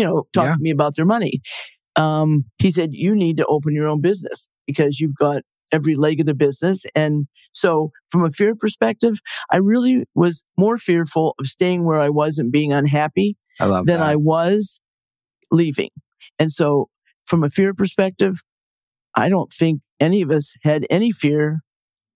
you 0.00 0.06
know, 0.06 0.26
talk 0.32 0.46
yeah. 0.46 0.54
to 0.54 0.60
me 0.60 0.70
about 0.70 0.96
their 0.96 1.04
money. 1.04 1.42
Um, 1.96 2.46
he 2.58 2.70
said, 2.70 2.90
you 2.92 3.14
need 3.14 3.36
to 3.36 3.46
open 3.46 3.74
your 3.74 3.86
own 3.86 4.00
business 4.00 4.48
because 4.66 4.98
you've 4.98 5.16
got 5.16 5.42
every 5.72 5.94
leg 5.94 6.20
of 6.20 6.26
the 6.26 6.34
business. 6.34 6.86
And 6.94 7.26
so 7.52 7.90
from 8.10 8.24
a 8.24 8.30
fear 8.30 8.54
perspective, 8.54 9.18
I 9.52 9.58
really 9.58 10.04
was 10.14 10.44
more 10.56 10.78
fearful 10.78 11.34
of 11.38 11.46
staying 11.46 11.84
where 11.84 12.00
I 12.00 12.08
was 12.08 12.38
and 12.38 12.50
being 12.50 12.72
unhappy 12.72 13.36
I 13.60 13.66
than 13.66 13.84
that. 13.86 14.00
I 14.00 14.16
was 14.16 14.80
leaving. 15.50 15.90
And 16.38 16.50
so 16.50 16.88
from 17.26 17.44
a 17.44 17.50
fear 17.50 17.74
perspective, 17.74 18.38
I 19.14 19.28
don't 19.28 19.52
think 19.52 19.82
any 20.00 20.22
of 20.22 20.30
us 20.30 20.54
had 20.62 20.86
any 20.88 21.12
fear 21.12 21.60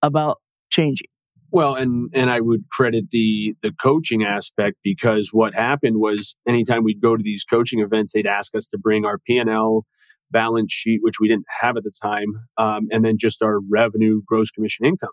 about 0.02 0.38
changing. 0.70 1.08
Well, 1.54 1.76
and 1.76 2.10
and 2.12 2.30
I 2.30 2.40
would 2.40 2.68
credit 2.72 3.10
the 3.10 3.54
the 3.62 3.72
coaching 3.80 4.24
aspect 4.24 4.76
because 4.82 5.28
what 5.32 5.54
happened 5.54 5.98
was 6.00 6.34
anytime 6.48 6.82
we'd 6.82 7.00
go 7.00 7.16
to 7.16 7.22
these 7.22 7.44
coaching 7.44 7.78
events, 7.78 8.12
they'd 8.12 8.26
ask 8.26 8.56
us 8.56 8.66
to 8.70 8.78
bring 8.78 9.04
our 9.04 9.18
P 9.18 9.38
and 9.38 9.48
L 9.48 9.86
balance 10.32 10.72
sheet, 10.72 10.98
which 11.02 11.20
we 11.20 11.28
didn't 11.28 11.46
have 11.60 11.76
at 11.76 11.84
the 11.84 11.92
time, 12.02 12.26
um, 12.58 12.88
and 12.90 13.04
then 13.04 13.18
just 13.18 13.40
our 13.40 13.60
revenue, 13.70 14.20
gross 14.26 14.50
commission 14.50 14.84
income. 14.84 15.12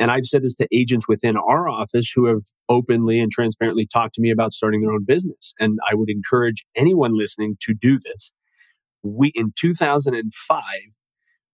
And 0.00 0.10
I've 0.10 0.26
said 0.26 0.42
this 0.42 0.56
to 0.56 0.66
agents 0.72 1.06
within 1.06 1.36
our 1.36 1.68
office 1.68 2.10
who 2.12 2.26
have 2.26 2.42
openly 2.68 3.20
and 3.20 3.30
transparently 3.30 3.86
talked 3.86 4.14
to 4.14 4.20
me 4.20 4.32
about 4.32 4.52
starting 4.52 4.80
their 4.80 4.92
own 4.92 5.04
business. 5.04 5.54
And 5.60 5.78
I 5.88 5.94
would 5.94 6.10
encourage 6.10 6.66
anyone 6.74 7.16
listening 7.16 7.56
to 7.60 7.74
do 7.74 8.00
this 8.00 8.32
we 9.02 9.30
in 9.34 9.52
2005 9.58 10.64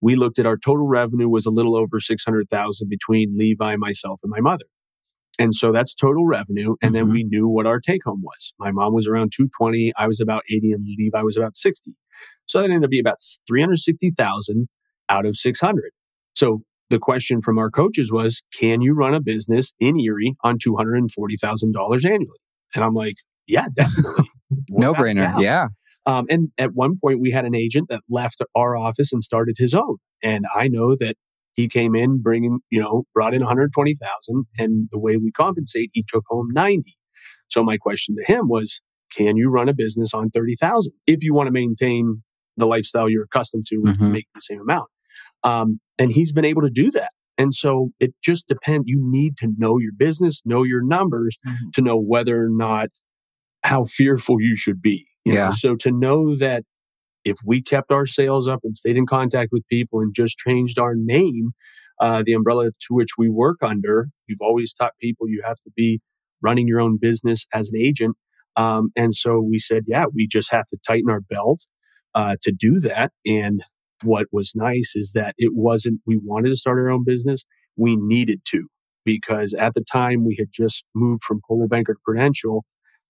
we 0.05 0.17
looked 0.17 0.39
at 0.39 0.45
our 0.45 0.59
total 0.59 0.87
revenue 0.87 1.31
was 1.31 1.47
a 1.47 1.51
little 1.51 1.75
over 1.75 1.99
600,000 1.99 2.89
between 2.91 3.39
Levi, 3.39 3.77
myself, 3.77 4.21
and 4.23 4.31
my 4.31 4.41
mother. 4.41 4.67
And 5.39 5.55
so 5.55 5.73
that's 5.73 5.95
total 5.95 6.27
revenue. 6.27 6.77
And 6.83 6.93
mm-hmm. 6.93 6.93
then 6.93 7.09
we 7.09 7.25
knew 7.25 7.49
what 7.49 7.67
our 7.67 7.81
take 7.81 8.03
home 8.05 8.21
was. 8.23 8.53
My 8.59 8.71
mom 8.71 8.93
was 8.93 9.09
around 9.09 9.33
220. 9.35 9.93
I 9.97 10.07
was 10.07 10.21
about 10.21 10.43
80 10.51 10.73
and 10.73 10.87
Levi 10.99 11.23
was 11.23 11.39
about 11.39 11.57
60. 11.57 11.93
So 12.45 12.59
that 12.59 12.67
ended 12.67 12.85
up 12.85 12.91
being 12.91 13.01
about 13.01 13.17
360,000 13.47 14.69
out 15.09 15.25
of 15.25 15.37
600. 15.37 15.91
So 16.35 16.61
the 16.91 16.99
question 16.99 17.41
from 17.41 17.59
our 17.59 17.71
coaches 17.71 18.13
was, 18.13 18.43
can 18.53 18.83
you 18.83 18.95
run 18.95 19.15
a 19.15 19.21
business 19.23 19.73
in 19.81 19.99
Erie 19.99 20.37
on 20.45 20.59
$240,000 20.59 22.05
annually? 22.05 22.39
And 22.75 22.85
I'm 22.85 22.95
like, 22.95 23.15
yeah, 23.47 23.69
definitely. 23.75 24.29
no 24.69 24.93
brainer. 24.93 25.41
Yeah. 25.41 25.69
Um, 26.07 26.27
and 26.29 26.49
at 26.59 26.75
one 26.75 26.97
point, 27.01 27.21
we 27.21 27.31
had 27.31 27.45
an 27.45 27.55
agent 27.55 27.89
that 27.89 28.03
left 28.09 28.43
our 28.55 28.77
office 28.77 29.13
and 29.13 29.25
started 29.25 29.57
his 29.59 29.75
own. 29.75 29.97
And 30.23 30.45
I 30.55 30.69
know 30.69 30.97
that 30.97 31.17
he 31.55 31.69
came 31.69 31.95
in 31.95 32.21
bringing, 32.21 32.59
you 32.71 32.81
know, 32.81 33.05
brought 33.15 33.33
in 33.33 33.41
120,000 33.41 34.45
and 34.59 34.89
the 34.91 34.99
way 34.99 35.17
we 35.17 35.31
compensate, 35.31 35.91
he 35.93 36.05
took 36.07 36.25
home 36.29 36.49
90. 36.53 36.93
So 37.49 37.63
my 37.63 37.77
question 37.77 38.17
to 38.17 38.33
him 38.33 38.49
was, 38.49 38.81
can 39.13 39.37
you 39.37 39.49
run 39.49 39.69
a 39.69 39.75
business 39.75 40.13
on 40.13 40.31
30,000 40.31 40.93
if 41.07 41.23
you 41.23 41.33
want 41.33 41.47
to 41.47 41.53
maintain 41.53 42.23
the 42.57 42.67
lifestyle 42.67 43.09
you're 43.09 43.25
accustomed 43.25 43.67
to 43.67 43.77
mm-hmm. 43.77 44.13
making 44.13 44.31
the 44.35 44.41
same 44.41 44.61
amount? 44.61 44.89
Um, 45.45 45.81
and 45.99 46.11
he's 46.11 46.33
been 46.33 46.45
able 46.45 46.63
to 46.63 46.71
do 46.71 46.91
that. 46.91 47.11
And 47.39 47.55
so 47.55 47.91
it 48.01 48.15
just 48.23 48.49
depends. 48.49 48.85
You 48.87 48.99
need 49.01 49.37
to 49.39 49.53
know 49.57 49.79
your 49.79 49.93
business, 49.97 50.43
know 50.45 50.63
your 50.63 50.83
numbers 50.83 51.37
mm-hmm. 51.47 51.71
to 51.75 51.83
know 51.83 51.97
whether 51.97 52.45
or 52.45 52.49
not 52.49 52.89
how 53.63 53.85
fearful 53.85 54.41
you 54.41 54.57
should 54.57 54.83
be. 54.83 55.07
You 55.25 55.35
yeah. 55.35 55.47
Know? 55.47 55.53
So 55.53 55.77
to 55.77 55.91
know 55.91 56.37
that 56.37 56.65
if 57.25 57.39
we 57.45 57.63
kept 57.63 57.91
our 57.91 58.07
sales 58.07 58.49
up 58.49 58.61
and 58.65 58.77
stayed 58.77 58.97
in 58.97 59.07
contact 59.07 59.51
with 59.51 59.67
people 59.69 60.01
and 60.01 60.15
just 60.15 60.37
changed 60.39 60.79
our 60.79 60.95
name, 60.95 61.53
uh, 62.01 62.23
the 62.25 62.35
umbrella 62.35 62.71
to 62.71 62.89
which 62.91 63.11
we 63.17 63.31
work 63.31 63.59
under, 63.63 64.09
we've 64.29 64.41
always 64.41 64.75
taught 64.75 64.93
people 65.01 65.29
you 65.29 65.43
have 65.45 65.57
to 65.57 65.71
be 65.77 66.01
running 66.43 66.69
your 66.69 66.81
own 66.81 66.99
business 67.01 67.47
as 67.55 67.71
an 67.71 67.81
agent. 67.81 68.17
Um, 68.57 68.91
and 68.95 69.15
so 69.15 69.41
we 69.41 69.59
said, 69.59 69.85
yeah, 69.87 70.05
we 70.13 70.29
just 70.29 70.53
have 70.53 70.67
to 70.67 70.79
tighten 70.87 71.11
our 71.11 71.21
belt 71.21 71.67
uh, 72.15 72.37
to 72.43 72.53
do 72.53 72.79
that. 72.81 73.13
And 73.25 73.63
what 74.03 74.27
was 74.31 74.53
nice 74.55 74.93
is 74.95 75.13
that 75.15 75.35
it 75.39 75.53
wasn't, 75.55 76.01
we 76.07 76.19
wanted 76.23 76.51
to 76.51 76.57
start 76.57 76.79
our 76.79 76.91
own 76.91 77.05
business. 77.05 77.45
We 77.77 77.97
needed 77.97 78.43
to 78.49 78.67
because 79.05 79.55
at 79.55 79.75
the 79.75 79.85
time 79.85 80.25
we 80.25 80.37
had 80.39 80.49
just 80.53 80.85
moved 80.95 81.25
from 81.25 81.41
Coldwell 81.47 81.69
Banker 81.69 81.95
to 81.95 82.01
Prudential 82.05 82.65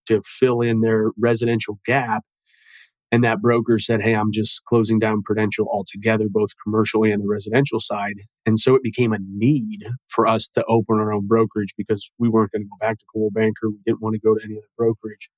to 0.07 0.23
fill 0.25 0.61
in 0.61 0.81
their 0.81 1.11
residential 1.19 1.79
gap. 1.87 2.25
And 3.13 3.23
that 3.23 3.41
broker 3.41 3.79
said, 3.79 4.03
Hey, 4.03 4.15
I'm 4.15 4.33
just 4.33 4.65
closing 4.65 4.99
down 4.99 5.23
Prudential 5.23 5.69
altogether, 5.73 6.27
both 6.29 6.51
commercial 6.63 7.05
and 7.05 7.23
the 7.23 7.29
residential 7.29 7.79
side. 7.79 8.15
And 8.45 8.59
so 8.59 8.75
it 8.75 8.83
became 8.83 9.13
a 9.13 9.19
need 9.21 9.85
for 10.09 10.27
us 10.27 10.49
to 10.51 10.65
open 10.69 10.99
our 10.99 11.13
own 11.13 11.27
brokerage 11.27 11.75
because 11.77 12.11
we 12.19 12.29
weren't 12.29 12.53
going 12.53 12.63
to 12.63 12.69
go 12.69 12.77
back 12.81 12.99
to 12.99 13.05
Coldwell 13.13 13.31
Banker. 13.31 13.71
We 13.71 13.79
didn't 13.87 14.03
want 14.03 14.15
to 14.15 14.21
go 14.21 14.35
to 14.35 14.41
any 14.45 14.57
other 14.57 14.67
brokerage. 14.77 15.31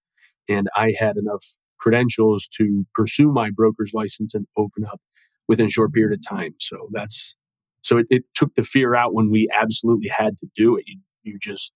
And 0.48 0.68
I 0.74 0.94
had 0.98 1.16
enough 1.16 1.44
credentials 1.78 2.48
to 2.56 2.86
pursue 2.94 3.30
my 3.30 3.50
broker's 3.50 3.92
license 3.92 4.34
and 4.34 4.46
open 4.56 4.84
up 4.84 5.00
within 5.48 5.66
a 5.66 5.70
short 5.70 5.92
period 5.92 6.18
of 6.18 6.26
time. 6.26 6.54
So 6.58 6.88
that's, 6.92 7.34
so 7.82 7.98
it, 7.98 8.06
it 8.10 8.24
took 8.34 8.54
the 8.54 8.64
fear 8.64 8.94
out 8.94 9.14
when 9.14 9.30
we 9.30 9.48
absolutely 9.54 10.08
had 10.08 10.38
to 10.38 10.46
do 10.56 10.76
it. 10.76 10.84
You, 10.86 11.00
you 11.22 11.38
just, 11.40 11.72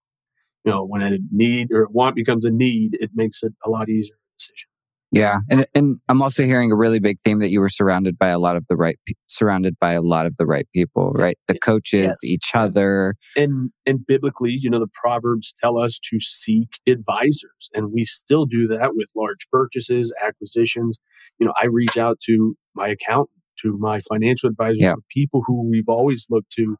you 0.64 0.72
know, 0.72 0.84
when 0.84 1.02
a 1.02 1.18
need 1.30 1.72
or 1.72 1.84
a 1.84 1.90
want 1.90 2.16
becomes 2.16 2.44
a 2.44 2.50
need, 2.50 2.96
it 3.00 3.10
makes 3.14 3.42
it 3.42 3.52
a 3.64 3.70
lot 3.70 3.88
easier 3.88 4.16
decision. 4.38 4.68
Yeah, 5.12 5.40
and 5.50 5.66
and 5.74 5.98
I'm 6.08 6.22
also 6.22 6.44
hearing 6.44 6.70
a 6.70 6.76
really 6.76 7.00
big 7.00 7.18
theme 7.24 7.40
that 7.40 7.50
you 7.50 7.58
were 7.58 7.68
surrounded 7.68 8.16
by 8.16 8.28
a 8.28 8.38
lot 8.38 8.54
of 8.54 8.66
the 8.68 8.76
right 8.76 8.96
surrounded 9.26 9.76
by 9.80 9.92
a 9.92 10.02
lot 10.02 10.24
of 10.24 10.36
the 10.36 10.46
right 10.46 10.68
people, 10.72 11.10
right? 11.16 11.36
The 11.48 11.58
coaches, 11.58 12.20
yes. 12.22 12.24
each 12.24 12.50
other. 12.54 13.16
And 13.34 13.70
and 13.86 14.06
biblically, 14.06 14.52
you 14.52 14.70
know, 14.70 14.78
the 14.78 14.90
proverbs 14.94 15.52
tell 15.60 15.78
us 15.78 15.98
to 16.10 16.20
seek 16.20 16.78
advisors, 16.88 17.70
and 17.74 17.92
we 17.92 18.04
still 18.04 18.46
do 18.46 18.68
that 18.68 18.90
with 18.94 19.08
large 19.16 19.48
purchases, 19.50 20.12
acquisitions. 20.24 21.00
You 21.40 21.46
know, 21.46 21.54
I 21.60 21.66
reach 21.66 21.96
out 21.96 22.20
to 22.26 22.54
my 22.76 22.88
accountant, 22.88 23.40
to 23.62 23.76
my 23.78 24.00
financial 24.08 24.48
advisor, 24.48 24.76
yeah. 24.76 24.94
people 25.10 25.42
who 25.44 25.68
we've 25.68 25.88
always 25.88 26.28
looked 26.30 26.52
to 26.52 26.76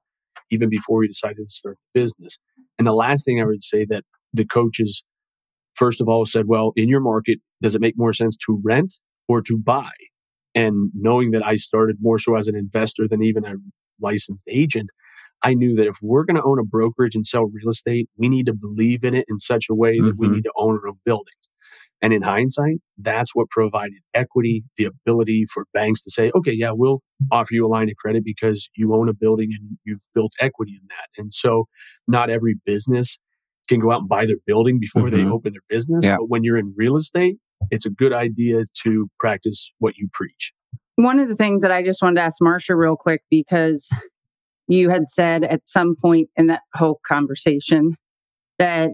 even 0.53 0.69
before 0.69 0.99
we 0.99 1.09
decided 1.09 1.49
to 1.49 1.53
start 1.53 1.79
the 1.95 2.01
business. 2.01 2.39
And 2.81 2.87
the 2.87 2.95
last 2.95 3.27
thing 3.27 3.43
I 3.43 3.45
would 3.45 3.63
say 3.63 3.85
that 3.91 4.05
the 4.33 4.47
coaches 4.47 5.05
first 5.75 6.01
of 6.01 6.09
all 6.09 6.25
said, 6.25 6.47
well, 6.47 6.73
in 6.77 6.89
your 6.89 7.01
market, 7.01 7.41
does 7.61 7.75
it 7.75 7.83
make 7.83 7.93
more 7.99 8.15
sense 8.15 8.39
to 8.47 8.59
rent 8.65 8.95
or 9.29 9.43
to 9.43 9.59
buy? 9.59 9.91
And 10.55 10.91
knowing 10.95 11.33
that 11.33 11.45
I 11.45 11.57
started 11.57 11.99
more 12.01 12.19
so 12.19 12.37
as 12.37 12.49
an 12.49 12.57
investor 12.57 13.07
than 13.07 13.23
even 13.23 13.45
a 13.45 13.57
licensed 14.01 14.47
agent, 14.49 14.89
I 15.43 15.53
knew 15.53 15.75
that 15.77 15.89
if 15.89 15.97
we're 16.01 16.25
going 16.25 16.37
to 16.37 16.43
own 16.43 16.59
a 16.59 16.65
brokerage 16.65 17.15
and 17.15 17.27
sell 17.27 17.45
real 17.45 17.69
estate, 17.69 18.09
we 18.17 18.31
need 18.31 18.47
to 18.47 18.55
believe 18.55 19.05
in 19.05 19.15
it 19.15 19.27
in 19.29 19.39
such 19.39 19.67
a 19.71 19.75
way 19.75 19.99
that 19.99 20.15
mm-hmm. 20.15 20.31
we 20.31 20.37
need 20.37 20.45
to 20.45 20.53
own 20.57 20.79
our 20.83 20.89
own 20.89 21.01
buildings. 21.05 21.51
And 22.03 22.15
in 22.15 22.23
hindsight, 22.23 22.79
that's 22.97 23.35
what 23.35 23.51
provided 23.51 23.99
equity, 24.15 24.65
the 24.77 24.85
ability 24.85 25.47
for 25.53 25.67
banks 25.75 26.03
to 26.05 26.11
say, 26.11 26.31
okay, 26.35 26.53
yeah, 26.53 26.71
we'll 26.73 27.03
offer 27.31 27.53
you 27.53 27.67
a 27.67 27.69
line 27.69 27.91
of 27.91 27.97
credit 27.97 28.25
because 28.25 28.71
you 28.75 28.95
own 28.95 29.09
a 29.09 29.13
building 29.13 29.51
and 29.53 29.79
you've 29.85 30.01
built 30.15 30.33
equity 30.41 30.79
in 30.81 30.89
that. 30.89 31.09
And 31.21 31.33
so 31.33 31.67
not 32.09 32.31
every 32.31 32.57
business 32.65 33.19
can 33.69 33.81
go 33.81 33.93
out 33.93 34.01
and 34.01 34.09
buy 34.09 34.25
their 34.25 34.39
building 34.47 34.79
before 34.81 35.03
mm-hmm. 35.03 35.25
they 35.25 35.31
open 35.31 35.53
their 35.53 35.63
business. 35.69 36.05
Yeah. 36.05 36.17
But 36.17 36.29
when 36.29 36.43
you're 36.43 36.57
in 36.57 36.75
real 36.77 36.97
estate, 36.97 37.37
it's 37.71 37.85
a 37.85 37.91
good 37.91 38.13
idea 38.13 38.65
to 38.83 39.11
practice 39.19 39.71
what 39.79 39.97
you 39.97 40.09
preach. 40.13 40.53
One 40.97 41.19
of 41.19 41.29
the 41.29 41.37
things 41.37 41.63
that 41.63 41.71
I 41.71 41.83
just 41.83 42.03
wanted 42.03 42.17
to 42.17 42.23
ask 42.23 42.41
Marsha 42.43 42.77
real 42.77 42.97
quick 42.97 43.23
because 43.31 43.89
you 44.69 44.89
had 44.91 45.09
said 45.09 45.45
at 45.45 45.69
some 45.69 45.97
point 46.01 46.29
in 46.37 46.47
that 46.47 46.63
whole 46.75 47.01
conversation 47.07 47.97
that 48.59 48.91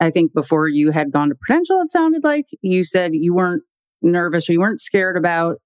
I 0.00 0.10
think 0.10 0.34
before 0.34 0.68
you 0.68 0.90
had 0.90 1.12
gone 1.12 1.30
to 1.30 1.34
Prudential, 1.34 1.80
it 1.80 1.90
sounded 1.90 2.24
like 2.24 2.46
you 2.60 2.84
said 2.84 3.14
you 3.14 3.34
weren't 3.34 3.62
nervous 4.02 4.48
or 4.48 4.52
you 4.52 4.60
weren't 4.60 4.80
scared 4.80 5.16
about 5.16 5.56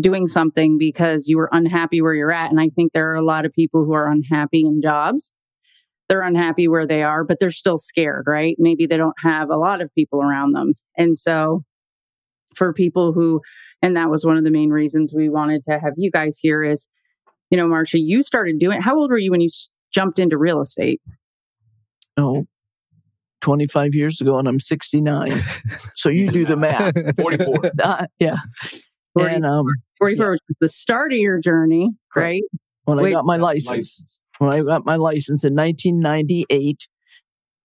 doing 0.00 0.26
something 0.26 0.78
because 0.78 1.28
you 1.28 1.36
were 1.36 1.48
unhappy 1.52 2.02
where 2.02 2.14
you're 2.14 2.32
at. 2.32 2.50
And 2.50 2.60
I 2.60 2.68
think 2.68 2.92
there 2.92 3.10
are 3.10 3.16
a 3.16 3.22
lot 3.22 3.44
of 3.44 3.52
people 3.52 3.84
who 3.84 3.92
are 3.92 4.10
unhappy 4.10 4.60
in 4.60 4.80
jobs 4.80 5.32
they're 6.10 6.22
unhappy 6.22 6.66
where 6.66 6.88
they 6.88 7.04
are, 7.04 7.22
but 7.22 7.38
they're 7.38 7.52
still 7.52 7.78
scared, 7.78 8.24
right? 8.26 8.56
Maybe 8.58 8.84
they 8.84 8.96
don't 8.96 9.14
have 9.22 9.48
a 9.48 9.56
lot 9.56 9.80
of 9.80 9.94
people 9.94 10.20
around 10.20 10.54
them. 10.54 10.72
And 10.98 11.16
so 11.16 11.62
for 12.56 12.72
people 12.72 13.12
who, 13.12 13.40
and 13.80 13.96
that 13.96 14.10
was 14.10 14.26
one 14.26 14.36
of 14.36 14.42
the 14.42 14.50
main 14.50 14.70
reasons 14.70 15.14
we 15.14 15.28
wanted 15.28 15.62
to 15.64 15.78
have 15.78 15.92
you 15.96 16.10
guys 16.10 16.36
here 16.42 16.64
is, 16.64 16.90
you 17.48 17.56
know, 17.56 17.66
Marsha, 17.66 18.00
you 18.02 18.24
started 18.24 18.58
doing, 18.58 18.80
how 18.80 18.98
old 18.98 19.10
were 19.10 19.18
you 19.18 19.30
when 19.30 19.40
you 19.40 19.48
jumped 19.94 20.18
into 20.18 20.36
real 20.36 20.60
estate? 20.60 21.00
Oh, 22.16 22.44
25 23.40 23.94
years 23.94 24.20
ago 24.20 24.38
and 24.38 24.48
I'm 24.48 24.60
69. 24.60 25.42
so 25.96 26.08
you 26.08 26.30
do 26.30 26.44
the 26.44 26.56
math. 26.56 26.94
44. 27.20 27.72
Uh, 27.82 28.06
yeah. 28.18 28.36
40, 29.14 29.34
and, 29.34 29.46
um, 29.46 29.66
44 29.98 30.32
yeah. 30.32 30.38
the 30.60 30.68
start 30.68 31.12
of 31.12 31.18
your 31.18 31.40
journey, 31.40 31.90
right? 32.14 32.42
When 32.84 32.98
Wait, 32.98 33.08
I 33.08 33.12
got 33.12 33.24
my 33.24 33.36
license. 33.36 33.70
license 33.70 34.20
when 34.40 34.50
I 34.50 34.62
got 34.62 34.86
my 34.86 34.96
license 34.96 35.44
in 35.44 35.54
1998, 35.54 36.88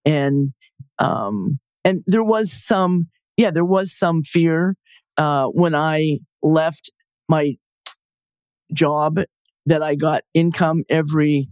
and 0.03 0.51
um, 0.99 1.59
and 1.85 2.03
there 2.05 2.23
was 2.23 2.51
some, 2.51 3.07
yeah, 3.37 3.49
there 3.49 3.65
was 3.65 3.97
some 3.97 4.23
fear 4.23 4.75
uh, 5.17 5.45
when 5.45 5.73
I 5.73 6.19
left 6.43 6.91
my 7.29 7.55
job 8.73 9.19
that 9.65 9.81
I 9.81 9.95
got 9.95 10.23
income 10.33 10.83
every 10.89 11.47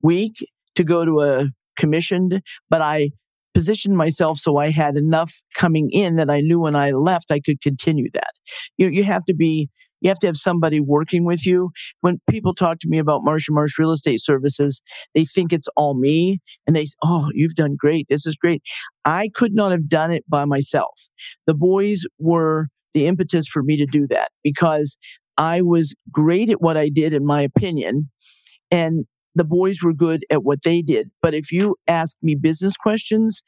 week 0.00 0.36
to 0.76 0.84
go 0.84 1.04
to 1.04 1.20
a 1.20 1.50
commissioned, 1.76 2.40
but 2.70 2.80
I 2.80 3.10
positioned 3.54 3.96
myself 3.96 4.38
so 4.38 4.56
I 4.56 4.70
had 4.70 4.96
enough 4.96 5.42
coming 5.54 5.90
in 5.90 6.16
that 6.16 6.30
I 6.30 6.40
knew 6.40 6.60
when 6.60 6.76
I 6.76 6.90
left 6.90 7.30
I 7.30 7.40
could 7.40 7.60
continue 7.60 8.08
that. 8.14 8.32
You 8.76 8.88
you 8.88 9.04
have 9.04 9.24
to 9.26 9.34
be 9.34 9.68
you 10.02 10.08
have 10.08 10.18
to 10.18 10.26
have 10.26 10.36
somebody 10.36 10.80
working 10.80 11.24
with 11.24 11.46
you. 11.46 11.70
When 12.00 12.20
people 12.28 12.54
talk 12.54 12.80
to 12.80 12.88
me 12.88 12.98
about 12.98 13.22
Marsha 13.22 13.50
Marsh 13.50 13.78
Real 13.78 13.92
Estate 13.92 14.20
Services, 14.20 14.82
they 15.14 15.24
think 15.24 15.52
it's 15.52 15.68
all 15.76 15.94
me 15.94 16.40
and 16.66 16.74
they 16.74 16.86
say, 16.86 16.96
Oh, 17.02 17.28
you've 17.32 17.54
done 17.54 17.76
great. 17.78 18.06
This 18.08 18.26
is 18.26 18.36
great. 18.36 18.62
I 19.04 19.30
could 19.34 19.54
not 19.54 19.70
have 19.70 19.88
done 19.88 20.10
it 20.10 20.24
by 20.28 20.44
myself. 20.44 21.08
The 21.46 21.54
boys 21.54 22.04
were 22.18 22.68
the 22.94 23.06
impetus 23.06 23.46
for 23.46 23.62
me 23.62 23.76
to 23.76 23.86
do 23.86 24.06
that 24.08 24.30
because 24.42 24.96
I 25.38 25.62
was 25.62 25.94
great 26.10 26.50
at 26.50 26.60
what 26.60 26.76
I 26.76 26.88
did, 26.88 27.12
in 27.14 27.24
my 27.24 27.40
opinion. 27.40 28.10
And 28.70 29.06
the 29.34 29.44
boys 29.44 29.82
were 29.82 29.92
good 29.92 30.24
at 30.30 30.44
what 30.44 30.62
they 30.62 30.82
did. 30.82 31.10
But 31.20 31.34
if 31.34 31.52
you 31.52 31.76
ask 31.86 32.16
me 32.22 32.34
business 32.34 32.76
questions 32.76 33.42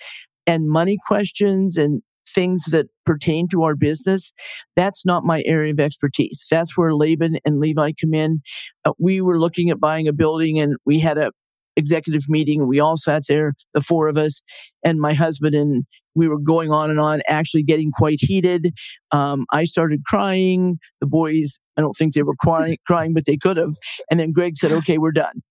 and 0.46 0.68
money 0.68 0.98
questions 1.06 1.76
and 1.76 2.02
things 2.28 2.64
that 2.66 2.86
pertain 3.06 3.48
to 3.48 3.62
our 3.62 3.76
business, 3.76 4.32
that's 4.76 5.06
not 5.06 5.24
my 5.24 5.42
area 5.46 5.72
of 5.72 5.80
expertise. 5.80 6.46
That's 6.50 6.76
where 6.76 6.94
Laban 6.94 7.38
and 7.44 7.60
Levi 7.60 7.92
come 8.00 8.14
in. 8.14 8.42
Uh, 8.84 8.92
we 8.98 9.20
were 9.20 9.38
looking 9.38 9.70
at 9.70 9.80
buying 9.80 10.08
a 10.08 10.12
building 10.12 10.58
and 10.58 10.76
we 10.84 11.00
had 11.00 11.18
a 11.18 11.30
executive 11.76 12.28
meeting 12.28 12.68
we 12.68 12.80
all 12.80 12.96
sat 12.96 13.24
there, 13.28 13.52
the 13.72 13.80
four 13.80 14.08
of 14.08 14.16
us, 14.16 14.42
and 14.84 15.00
my 15.00 15.12
husband 15.12 15.54
and 15.54 15.84
we 16.14 16.28
were 16.28 16.38
going 16.38 16.70
on 16.70 16.90
and 16.90 17.00
on, 17.00 17.20
actually 17.28 17.64
getting 17.64 17.90
quite 17.90 18.18
heated. 18.20 18.72
Um, 19.10 19.46
I 19.50 19.64
started 19.64 20.04
crying. 20.06 20.78
The 21.00 21.06
boys, 21.06 21.58
I 21.76 21.80
don't 21.80 21.94
think 21.94 22.14
they 22.14 22.22
were 22.22 22.36
crying, 22.36 22.78
crying, 22.86 23.12
but 23.12 23.26
they 23.26 23.36
could 23.36 23.56
have. 23.56 23.74
And 24.10 24.20
then 24.20 24.32
Greg 24.32 24.56
said, 24.56 24.72
"Okay, 24.72 24.98
we're 24.98 25.12
done. 25.12 25.42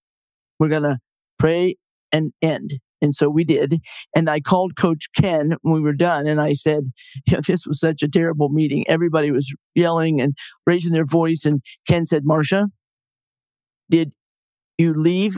We're 0.59 0.69
gonna 0.69 0.99
pray 1.39 1.77
and 2.11 2.31
end." 2.41 2.79
And 3.03 3.13
so 3.13 3.29
we 3.29 3.43
did. 3.43 3.81
And 4.15 4.29
I 4.29 4.39
called 4.39 4.77
Coach 4.77 5.09
Ken 5.13 5.57
when 5.61 5.73
we 5.75 5.81
were 5.81 5.93
done 5.93 6.25
and 6.25 6.39
I 6.39 6.53
said, 6.53 6.93
this 7.47 7.67
was 7.67 7.79
such 7.79 8.01
a 8.01 8.07
terrible 8.07 8.47
meeting. 8.47 8.87
Everybody 8.87 9.29
was 9.29 9.53
yelling 9.75 10.21
and 10.21 10.33
raising 10.65 10.93
their 10.93 11.05
voice. 11.05 11.43
And 11.45 11.61
Ken 11.85 12.05
said, 12.05 12.23
Marsha, 12.23 12.67
did 13.89 14.13
you 14.77 14.93
leave 14.93 15.37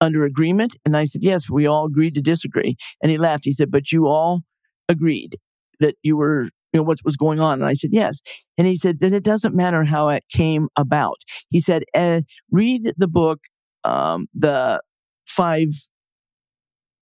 under 0.00 0.24
agreement? 0.24 0.76
And 0.84 0.96
I 0.96 1.04
said, 1.04 1.22
yes, 1.22 1.48
we 1.48 1.66
all 1.66 1.86
agreed 1.86 2.14
to 2.16 2.20
disagree. 2.20 2.76
And 3.00 3.10
he 3.10 3.18
laughed. 3.18 3.44
He 3.44 3.52
said, 3.52 3.70
but 3.70 3.92
you 3.92 4.08
all 4.08 4.40
agreed 4.88 5.36
that 5.78 5.94
you 6.02 6.16
were, 6.16 6.50
you 6.72 6.80
know, 6.80 6.82
what 6.82 6.98
was 7.04 7.16
going 7.16 7.38
on. 7.38 7.60
And 7.60 7.64
I 7.64 7.74
said, 7.74 7.90
yes. 7.92 8.18
And 8.58 8.66
he 8.66 8.74
said, 8.74 8.98
then 9.00 9.14
it 9.14 9.22
doesn't 9.22 9.54
matter 9.54 9.84
how 9.84 10.08
it 10.08 10.24
came 10.28 10.68
about. 10.76 11.18
He 11.50 11.60
said, 11.60 11.84
uh, 11.94 12.22
read 12.50 12.94
the 12.96 13.08
book, 13.08 13.38
um, 13.86 14.26
the 14.34 14.80
five 15.26 15.68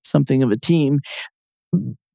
something 0.04 0.42
of 0.42 0.50
a 0.50 0.58
team. 0.58 1.00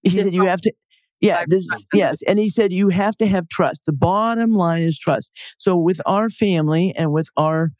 He 0.04 0.22
said, 0.22 0.34
you 0.34 0.46
have 0.46 0.62
to, 0.62 0.72
yeah, 1.20 1.44
this 1.48 1.68
yes. 1.94 2.22
And 2.26 2.40
he 2.40 2.50
said 2.50 2.72
you 2.72 2.90
have 2.90 3.18
to 3.18 3.28
have 3.28 3.50
trust. 3.50 3.82
The 3.86 3.94
bottom 3.94 4.54
line 4.54 4.84
is 4.84 4.98
trust. 4.98 5.32
So 5.58 5.76
with 5.76 6.00
our 6.06 6.30
family 6.30 6.94
and 6.96 7.12
with 7.12 7.28
our 7.36 7.72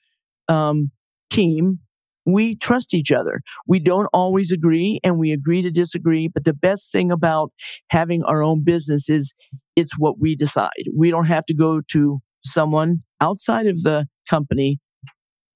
um, 0.48 0.92
team, 1.30 1.80
we 2.26 2.56
trust 2.56 2.94
each 2.94 3.12
other. 3.12 3.42
We 3.68 3.80
don't 3.80 4.10
always 4.14 4.52
agree 4.52 5.00
and 5.04 5.18
we 5.18 5.32
agree 5.32 5.62
to 5.62 5.72
disagree. 5.72 6.28
But 6.28 6.44
the 6.44 6.54
best 6.54 6.92
thing 6.92 7.12
about 7.12 7.52
having 7.90 8.24
our 8.24 8.44
own 8.44 8.64
business 8.64 9.10
is 9.10 9.34
it's 9.76 9.98
what 9.98 10.20
we 10.20 10.36
decide. 10.36 10.90
We 10.96 11.10
don't 11.10 11.26
have 11.26 11.46
to 11.46 11.56
go 11.56 11.82
to 11.92 12.20
someone 12.44 13.00
outside 13.22 13.68
of 13.68 13.84
the 13.84 14.08
company, 14.30 14.80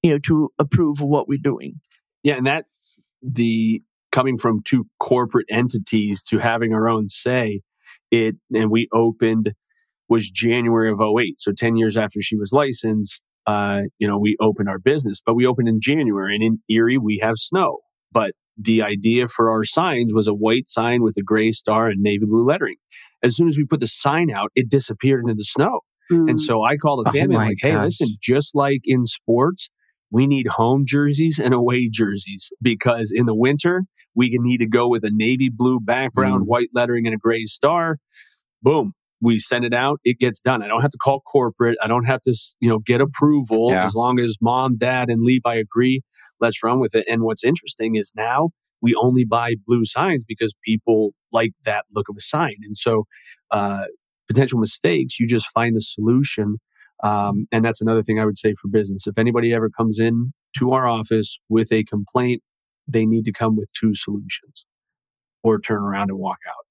you 0.03 0.11
know, 0.11 0.19
to 0.19 0.49
approve 0.59 1.01
of 1.01 1.07
what 1.07 1.27
we're 1.27 1.39
doing. 1.41 1.79
Yeah. 2.21 2.35
And 2.35 2.45
that, 2.45 2.65
the 3.21 3.81
coming 4.11 4.37
from 4.37 4.61
two 4.63 4.85
corporate 4.99 5.47
entities 5.49 6.21
to 6.23 6.37
having 6.37 6.73
our 6.73 6.87
own 6.87 7.09
say, 7.09 7.61
it, 8.11 8.35
and 8.53 8.69
we 8.69 8.87
opened 8.93 9.53
was 10.07 10.29
January 10.29 10.91
of 10.91 11.01
08. 11.01 11.39
So 11.39 11.51
10 11.51 11.77
years 11.77 11.97
after 11.97 12.21
she 12.21 12.35
was 12.35 12.51
licensed, 12.51 13.23
uh, 13.47 13.81
you 13.97 14.07
know, 14.07 14.19
we 14.19 14.37
opened 14.39 14.69
our 14.69 14.77
business, 14.77 15.21
but 15.25 15.33
we 15.33 15.47
opened 15.47 15.67
in 15.67 15.79
January 15.81 16.35
and 16.35 16.43
in 16.43 16.59
Erie, 16.69 16.97
we 16.97 17.17
have 17.19 17.35
snow. 17.37 17.79
But 18.11 18.33
the 18.57 18.83
idea 18.83 19.27
for 19.27 19.49
our 19.49 19.63
signs 19.63 20.13
was 20.13 20.27
a 20.27 20.33
white 20.33 20.69
sign 20.69 21.01
with 21.01 21.17
a 21.17 21.23
gray 21.23 21.51
star 21.51 21.87
and 21.87 22.01
navy 22.01 22.25
blue 22.25 22.45
lettering. 22.45 22.75
As 23.23 23.35
soon 23.35 23.47
as 23.47 23.57
we 23.57 23.65
put 23.65 23.79
the 23.79 23.87
sign 23.87 24.29
out, 24.29 24.51
it 24.53 24.69
disappeared 24.69 25.21
into 25.21 25.33
the 25.33 25.43
snow. 25.43 25.79
Mm. 26.11 26.29
And 26.29 26.41
so 26.41 26.63
I 26.63 26.77
called 26.77 27.05
the 27.05 27.09
oh 27.09 27.13
family 27.13 27.35
oh 27.35 27.39
like, 27.39 27.57
hey, 27.61 27.77
listen, 27.77 28.09
just 28.21 28.53
like 28.53 28.81
in 28.83 29.05
sports, 29.05 29.69
we 30.13 30.27
need 30.27 30.47
home 30.47 30.83
jerseys 30.87 31.39
and 31.39 31.53
away 31.53 31.89
jerseys 31.89 32.53
because 32.61 33.11
in 33.13 33.25
the 33.25 33.35
winter, 33.35 33.83
we 34.15 34.31
can 34.31 34.43
need 34.43 34.59
to 34.59 34.67
go 34.67 34.87
with 34.87 35.03
a 35.03 35.11
navy 35.11 35.49
blue 35.49 35.79
background, 35.79 36.43
mm. 36.43 36.47
white 36.47 36.69
lettering, 36.73 37.07
and 37.07 37.15
a 37.15 37.17
gray 37.17 37.45
star. 37.45 37.97
Boom 38.61 38.93
we 39.23 39.39
send 39.39 39.63
it 39.63 39.73
out 39.73 39.99
it 40.03 40.19
gets 40.19 40.41
done 40.41 40.61
i 40.61 40.67
don't 40.67 40.81
have 40.81 40.91
to 40.91 40.97
call 40.97 41.21
corporate 41.21 41.77
i 41.81 41.87
don't 41.87 42.03
have 42.03 42.19
to 42.19 42.33
you 42.59 42.69
know 42.69 42.79
get 42.79 42.99
approval 42.99 43.71
yeah. 43.71 43.85
as 43.85 43.95
long 43.95 44.19
as 44.19 44.37
mom 44.41 44.77
dad 44.77 45.09
and 45.09 45.23
levi 45.23 45.55
agree 45.55 46.01
let's 46.41 46.61
run 46.61 46.79
with 46.79 46.93
it 46.93 47.05
and 47.09 47.23
what's 47.23 47.43
interesting 47.43 47.95
is 47.95 48.11
now 48.15 48.49
we 48.81 48.93
only 48.95 49.23
buy 49.23 49.55
blue 49.65 49.85
signs 49.85 50.25
because 50.27 50.53
people 50.65 51.11
like 51.31 51.53
that 51.63 51.85
look 51.95 52.09
of 52.09 52.15
a 52.17 52.21
sign 52.21 52.55
and 52.63 52.75
so 52.75 53.05
uh, 53.51 53.85
potential 54.27 54.59
mistakes 54.59 55.19
you 55.19 55.27
just 55.27 55.47
find 55.47 55.75
the 55.75 55.81
solution 55.81 56.57
um, 57.03 57.47
and 57.51 57.63
that's 57.65 57.81
another 57.81 58.03
thing 58.03 58.19
i 58.19 58.25
would 58.25 58.37
say 58.37 58.55
for 58.61 58.69
business. 58.69 59.07
If 59.07 59.17
anybody 59.17 59.53
ever 59.53 59.69
comes 59.69 59.99
in 59.99 60.33
to 60.59 60.73
our 60.73 60.87
office 60.87 61.39
with 61.49 61.71
a 61.71 61.83
complaint 61.85 62.41
they 62.87 63.05
need 63.05 63.25
to 63.25 63.33
come 63.33 63.55
with 63.55 63.69
two 63.79 63.95
solutions 63.95 64.65
or 65.43 65.59
turn 65.59 65.81
around 65.83 66.09
and 66.09 66.19
walk 66.19 66.39
out 66.47 66.65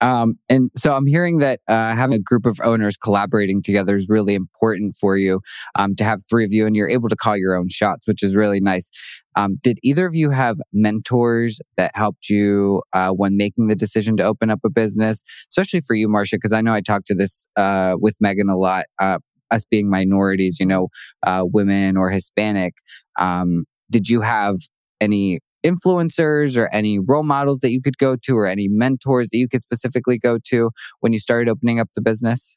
um, 0.00 0.34
and 0.48 0.70
so 0.76 0.94
I'm 0.94 1.06
hearing 1.06 1.38
that 1.38 1.60
uh, 1.68 1.94
having 1.94 2.16
a 2.16 2.22
group 2.22 2.46
of 2.46 2.58
owners 2.62 2.96
collaborating 2.96 3.62
together 3.62 3.96
is 3.96 4.08
really 4.08 4.34
important 4.34 4.94
for 4.98 5.16
you 5.16 5.40
um, 5.74 5.94
to 5.96 6.04
have 6.04 6.20
three 6.28 6.44
of 6.44 6.52
you 6.52 6.66
and 6.66 6.74
you're 6.74 6.88
able 6.88 7.08
to 7.08 7.16
call 7.16 7.36
your 7.36 7.54
own 7.56 7.68
shots, 7.68 8.06
which 8.06 8.22
is 8.22 8.34
really 8.34 8.60
nice. 8.60 8.90
Um, 9.36 9.58
did 9.62 9.78
either 9.82 10.06
of 10.06 10.14
you 10.14 10.30
have 10.30 10.56
mentors 10.72 11.60
that 11.76 11.92
helped 11.94 12.28
you 12.28 12.82
uh, 12.92 13.10
when 13.10 13.36
making 13.36 13.68
the 13.68 13.76
decision 13.76 14.16
to 14.16 14.24
open 14.24 14.50
up 14.50 14.60
a 14.64 14.70
business, 14.70 15.22
especially 15.50 15.80
for 15.80 15.94
you, 15.94 16.08
Marsha? 16.08 16.32
Because 16.32 16.52
I 16.52 16.60
know 16.60 16.72
I 16.72 16.80
talked 16.80 17.06
to 17.06 17.14
this 17.14 17.46
uh, 17.56 17.96
with 17.98 18.16
Megan 18.20 18.48
a 18.48 18.56
lot. 18.56 18.86
Uh, 18.98 19.18
us 19.50 19.64
being 19.68 19.90
minorities, 19.90 20.58
you 20.60 20.66
know, 20.66 20.88
uh, 21.24 21.42
women 21.44 21.96
or 21.96 22.10
Hispanic. 22.10 22.74
Um, 23.18 23.64
did 23.90 24.08
you 24.08 24.20
have 24.20 24.56
any 25.00 25.40
influencers 25.64 26.56
or 26.56 26.68
any 26.72 26.98
role 26.98 27.22
models 27.22 27.60
that 27.60 27.70
you 27.70 27.80
could 27.82 27.98
go 27.98 28.16
to 28.22 28.36
or 28.36 28.46
any 28.46 28.68
mentors 28.68 29.30
that 29.30 29.38
you 29.38 29.48
could 29.48 29.62
specifically 29.62 30.18
go 30.18 30.38
to 30.46 30.70
when 31.00 31.12
you 31.12 31.18
started 31.18 31.50
opening 31.50 31.78
up 31.80 31.88
the 31.94 32.02
business? 32.02 32.56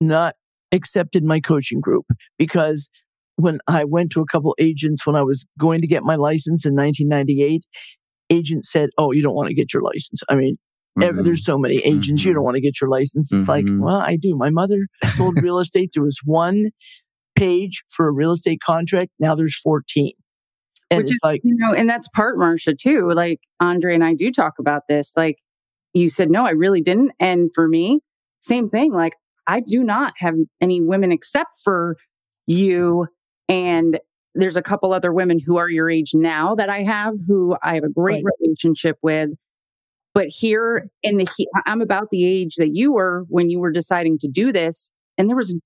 Not 0.00 0.34
accepted 0.72 1.24
my 1.24 1.40
coaching 1.40 1.80
group 1.80 2.06
because 2.38 2.88
when 3.36 3.58
I 3.66 3.84
went 3.84 4.12
to 4.12 4.20
a 4.20 4.26
couple 4.26 4.54
agents 4.58 5.06
when 5.06 5.16
I 5.16 5.22
was 5.22 5.46
going 5.58 5.80
to 5.80 5.86
get 5.86 6.02
my 6.02 6.16
license 6.16 6.64
in 6.66 6.74
1998, 6.74 7.64
agents 8.28 8.70
said, 8.70 8.90
"Oh, 8.98 9.12
you 9.12 9.22
don't 9.22 9.34
want 9.34 9.48
to 9.48 9.54
get 9.54 9.72
your 9.72 9.82
license." 9.82 10.22
I 10.28 10.36
mean, 10.36 10.58
mm-hmm. 10.98 11.22
there's 11.22 11.44
so 11.44 11.58
many 11.58 11.78
agents, 11.78 12.22
mm-hmm. 12.22 12.28
you 12.28 12.34
don't 12.34 12.44
want 12.44 12.56
to 12.56 12.60
get 12.60 12.80
your 12.80 12.90
license. 12.90 13.32
It's 13.32 13.46
mm-hmm. 13.46 13.50
like, 13.50 13.64
well, 13.66 13.96
I 13.96 14.16
do. 14.16 14.36
My 14.36 14.50
mother 14.50 14.86
sold 15.14 15.40
real 15.42 15.58
estate. 15.58 15.90
There 15.94 16.02
was 16.02 16.20
one 16.24 16.70
page 17.36 17.84
for 17.88 18.08
a 18.08 18.12
real 18.12 18.32
estate 18.32 18.60
contract. 18.60 19.10
Now 19.18 19.34
there's 19.34 19.58
14. 19.58 20.12
And 20.90 20.98
Which 20.98 21.12
is 21.12 21.20
like, 21.22 21.40
you 21.44 21.54
know, 21.56 21.72
and 21.72 21.88
that's 21.88 22.08
part 22.08 22.36
Marsha 22.36 22.76
too. 22.76 23.12
Like 23.12 23.40
Andre 23.60 23.94
and 23.94 24.04
I 24.04 24.14
do 24.14 24.32
talk 24.32 24.54
about 24.58 24.88
this. 24.88 25.12
Like 25.16 25.38
you 25.94 26.08
said, 26.08 26.30
no, 26.30 26.44
I 26.44 26.50
really 26.50 26.80
didn't. 26.80 27.12
And 27.20 27.50
for 27.54 27.68
me, 27.68 28.00
same 28.40 28.68
thing. 28.68 28.92
Like 28.92 29.14
I 29.46 29.60
do 29.60 29.84
not 29.84 30.14
have 30.18 30.34
any 30.60 30.80
women 30.80 31.12
except 31.12 31.58
for 31.62 31.96
you. 32.46 33.06
And 33.48 34.00
there's 34.34 34.56
a 34.56 34.62
couple 34.62 34.92
other 34.92 35.12
women 35.12 35.38
who 35.38 35.56
are 35.56 35.68
your 35.68 35.88
age 35.88 36.10
now 36.14 36.54
that 36.56 36.68
I 36.68 36.82
have 36.82 37.14
who 37.26 37.56
I 37.62 37.74
have 37.74 37.84
a 37.84 37.88
great 37.88 38.24
right. 38.24 38.34
relationship 38.40 38.96
with. 39.02 39.30
But 40.12 40.26
here 40.26 40.88
in 41.04 41.18
the, 41.18 41.28
I'm 41.66 41.80
about 41.80 42.10
the 42.10 42.24
age 42.24 42.56
that 42.56 42.74
you 42.74 42.92
were 42.92 43.26
when 43.28 43.48
you 43.48 43.60
were 43.60 43.70
deciding 43.70 44.18
to 44.18 44.28
do 44.28 44.52
this. 44.52 44.90
And 45.16 45.28
there 45.28 45.36
was, 45.36 45.56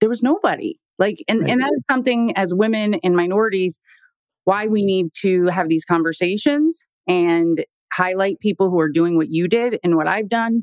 there 0.00 0.08
was 0.08 0.24
nobody 0.24 0.76
like, 0.98 1.22
and, 1.28 1.40
right. 1.40 1.50
and 1.50 1.60
that 1.60 1.70
is 1.76 1.82
something 1.88 2.36
as 2.36 2.54
women 2.54 2.94
and 3.02 3.16
minorities, 3.16 3.80
why 4.44 4.66
we 4.66 4.84
need 4.84 5.08
to 5.22 5.46
have 5.46 5.68
these 5.68 5.84
conversations 5.84 6.84
and 7.06 7.64
highlight 7.92 8.40
people 8.40 8.70
who 8.70 8.80
are 8.80 8.90
doing 8.90 9.16
what 9.16 9.30
you 9.30 9.48
did 9.48 9.78
and 9.84 9.96
what 9.96 10.08
I've 10.08 10.28
done 10.28 10.62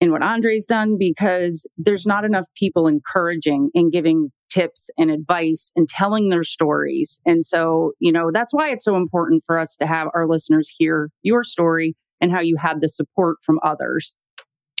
and 0.00 0.12
what 0.12 0.22
Andre's 0.22 0.66
done 0.66 0.96
because 0.98 1.66
there's 1.78 2.06
not 2.06 2.24
enough 2.24 2.46
people 2.56 2.86
encouraging 2.86 3.70
and 3.74 3.92
giving 3.92 4.30
tips 4.48 4.90
and 4.98 5.10
advice 5.10 5.72
and 5.76 5.88
telling 5.88 6.28
their 6.28 6.44
stories. 6.44 7.20
And 7.24 7.44
so, 7.44 7.92
you 7.98 8.12
know, 8.12 8.30
that's 8.32 8.52
why 8.52 8.70
it's 8.70 8.84
so 8.84 8.96
important 8.96 9.42
for 9.46 9.58
us 9.58 9.76
to 9.76 9.86
have 9.86 10.08
our 10.14 10.26
listeners 10.26 10.72
hear 10.76 11.10
your 11.22 11.44
story 11.44 11.96
and 12.20 12.32
how 12.32 12.40
you 12.40 12.56
had 12.56 12.80
the 12.80 12.88
support 12.88 13.38
from 13.42 13.58
others. 13.62 14.16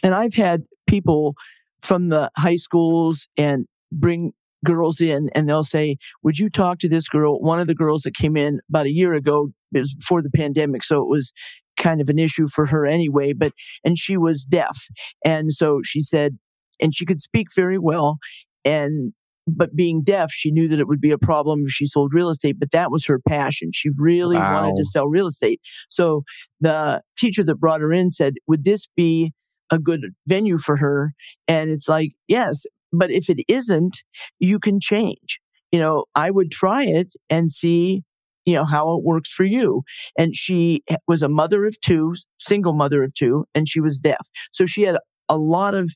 And 0.02 0.14
I've 0.14 0.34
had 0.34 0.64
people 0.86 1.34
from 1.82 2.08
the 2.08 2.30
high 2.36 2.56
schools 2.56 3.28
and 3.36 3.66
bring 3.92 4.32
girls 4.64 5.00
in 5.00 5.28
and 5.34 5.48
they'll 5.48 5.64
say, 5.64 5.96
Would 6.22 6.38
you 6.38 6.50
talk 6.50 6.78
to 6.80 6.88
this 6.88 7.08
girl? 7.08 7.40
One 7.40 7.60
of 7.60 7.66
the 7.66 7.74
girls 7.74 8.02
that 8.02 8.14
came 8.14 8.36
in 8.36 8.60
about 8.68 8.86
a 8.86 8.92
year 8.92 9.14
ago, 9.14 9.52
it 9.72 9.78
was 9.78 9.94
before 9.94 10.22
the 10.22 10.30
pandemic. 10.30 10.84
So 10.84 11.00
it 11.00 11.08
was 11.08 11.32
kind 11.76 12.00
of 12.00 12.08
an 12.08 12.18
issue 12.18 12.48
for 12.48 12.66
her 12.66 12.86
anyway, 12.86 13.32
but, 13.32 13.52
and 13.84 13.98
she 13.98 14.16
was 14.16 14.44
deaf. 14.44 14.86
And 15.24 15.52
so 15.52 15.80
she 15.84 16.00
said, 16.00 16.38
and 16.80 16.94
she 16.94 17.04
could 17.04 17.20
speak 17.20 17.48
very 17.54 17.78
well. 17.78 18.18
And, 18.64 19.12
but 19.46 19.76
being 19.76 20.02
deaf, 20.02 20.30
she 20.32 20.50
knew 20.50 20.68
that 20.68 20.80
it 20.80 20.88
would 20.88 21.00
be 21.00 21.12
a 21.12 21.18
problem 21.18 21.62
if 21.66 21.70
she 21.70 21.86
sold 21.86 22.12
real 22.12 22.30
estate, 22.30 22.58
but 22.58 22.72
that 22.72 22.90
was 22.90 23.06
her 23.06 23.20
passion. 23.28 23.70
She 23.72 23.90
really 23.96 24.36
wow. 24.36 24.62
wanted 24.62 24.76
to 24.78 24.84
sell 24.84 25.06
real 25.06 25.28
estate. 25.28 25.60
So 25.88 26.24
the 26.60 27.02
teacher 27.16 27.44
that 27.44 27.60
brought 27.60 27.80
her 27.80 27.92
in 27.92 28.10
said, 28.10 28.34
Would 28.48 28.64
this 28.64 28.88
be 28.96 29.32
a 29.70 29.78
good 29.78 30.00
venue 30.26 30.58
for 30.58 30.76
her? 30.76 31.12
And 31.46 31.70
it's 31.70 31.88
like, 31.88 32.12
yes, 32.28 32.64
but 32.98 33.10
if 33.10 33.28
it 33.28 33.44
isn't, 33.48 34.02
you 34.38 34.58
can 34.58 34.80
change. 34.80 35.40
You 35.72 35.78
know, 35.80 36.04
I 36.14 36.30
would 36.30 36.50
try 36.50 36.84
it 36.84 37.14
and 37.28 37.50
see, 37.50 38.02
you 38.44 38.54
know, 38.54 38.64
how 38.64 38.92
it 38.96 39.04
works 39.04 39.30
for 39.30 39.44
you. 39.44 39.82
And 40.16 40.34
she 40.34 40.82
was 41.08 41.22
a 41.22 41.28
mother 41.28 41.66
of 41.66 41.80
two, 41.80 42.14
single 42.38 42.72
mother 42.72 43.02
of 43.02 43.12
two, 43.14 43.44
and 43.54 43.68
she 43.68 43.80
was 43.80 43.98
deaf. 43.98 44.28
So 44.52 44.66
she 44.66 44.82
had 44.82 44.96
a 45.28 45.36
lot 45.36 45.74
of, 45.74 45.90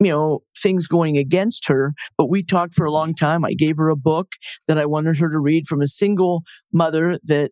you 0.00 0.10
know, 0.10 0.40
things 0.62 0.86
going 0.86 1.18
against 1.18 1.68
her, 1.68 1.92
but 2.16 2.30
we 2.30 2.42
talked 2.42 2.74
for 2.74 2.86
a 2.86 2.90
long 2.90 3.14
time. 3.14 3.44
I 3.44 3.52
gave 3.52 3.76
her 3.76 3.90
a 3.90 3.96
book 3.96 4.28
that 4.66 4.78
I 4.78 4.86
wanted 4.86 5.18
her 5.18 5.30
to 5.30 5.38
read 5.38 5.66
from 5.66 5.82
a 5.82 5.86
single 5.86 6.42
mother 6.72 7.18
that 7.24 7.50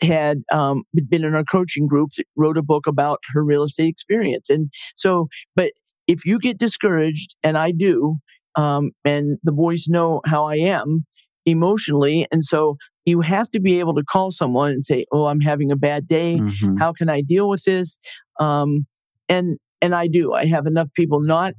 had 0.00 0.42
um, 0.50 0.84
been 1.08 1.24
in 1.24 1.34
our 1.34 1.44
coaching 1.44 1.86
group 1.86 2.08
that 2.16 2.24
wrote 2.36 2.56
a 2.56 2.62
book 2.62 2.86
about 2.86 3.18
her 3.34 3.44
real 3.44 3.62
estate 3.62 3.88
experience. 3.88 4.48
And 4.48 4.70
so, 4.96 5.28
but 5.54 5.72
if 6.10 6.24
you 6.24 6.40
get 6.40 6.58
discouraged, 6.58 7.36
and 7.44 7.56
I 7.56 7.70
do, 7.70 8.16
um, 8.56 8.90
and 9.04 9.38
the 9.44 9.52
boys 9.52 9.86
know 9.88 10.20
how 10.26 10.44
I 10.44 10.56
am 10.56 11.06
emotionally, 11.46 12.26
and 12.32 12.44
so 12.44 12.76
you 13.04 13.20
have 13.20 13.48
to 13.52 13.60
be 13.60 13.78
able 13.78 13.94
to 13.94 14.02
call 14.02 14.30
someone 14.32 14.72
and 14.72 14.84
say, 14.84 15.04
"Oh, 15.12 15.26
I'm 15.26 15.40
having 15.40 15.70
a 15.70 15.76
bad 15.76 16.06
day. 16.08 16.38
Mhm. 16.38 16.78
How 16.78 16.92
can 16.92 17.08
I 17.08 17.20
deal 17.22 17.48
with 17.48 17.62
this?" 17.62 17.96
Um, 18.40 18.86
and 19.28 19.58
and 19.80 19.94
I 19.94 20.08
do. 20.08 20.32
I 20.32 20.46
have 20.46 20.66
enough 20.66 20.88
people 20.94 21.20
not 21.20 21.54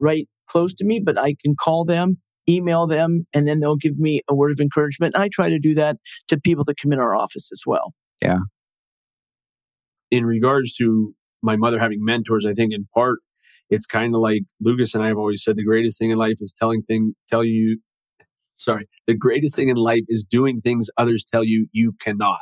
right 0.00 0.26
close 0.48 0.72
to 0.74 0.84
me, 0.84 0.98
but 0.98 1.18
I 1.18 1.36
can 1.42 1.54
call 1.54 1.84
them, 1.84 2.18
email 2.48 2.86
them, 2.86 3.26
and 3.34 3.46
then 3.46 3.60
they'll 3.60 3.76
give 3.76 3.98
me 3.98 4.22
a 4.28 4.34
word 4.34 4.50
of 4.50 4.60
encouragement. 4.60 5.14
I 5.14 5.28
try 5.28 5.50
to 5.50 5.58
do 5.58 5.74
that 5.74 5.98
to 6.28 6.40
people 6.40 6.64
that 6.64 6.78
come 6.80 6.92
in 6.92 6.98
our 6.98 7.14
office 7.14 7.50
as 7.52 7.62
well. 7.66 7.92
Yeah. 8.22 8.38
In 10.10 10.24
regards 10.24 10.74
to 10.76 11.14
my 11.42 11.56
mother 11.56 11.78
having 11.78 12.02
mentors, 12.02 12.46
I 12.46 12.54
think 12.54 12.72
in 12.72 12.86
part 12.94 13.18
it's 13.70 13.86
kind 13.86 14.14
of 14.14 14.20
like 14.20 14.42
Lucas 14.60 14.94
and 14.94 15.02
I 15.04 15.08
have 15.08 15.18
always 15.18 15.42
said 15.42 15.56
the 15.56 15.64
greatest 15.64 15.98
thing 15.98 16.10
in 16.10 16.18
life 16.18 16.36
is 16.40 16.52
telling 16.52 16.82
thing 16.82 17.14
tell 17.28 17.44
you 17.44 17.78
sorry, 18.54 18.88
the 19.06 19.14
greatest 19.16 19.56
thing 19.56 19.70
in 19.70 19.76
life 19.76 20.02
is 20.08 20.24
doing 20.24 20.60
things 20.60 20.90
others 20.98 21.24
tell 21.24 21.42
you 21.42 21.66
you 21.72 21.94
cannot. 22.00 22.40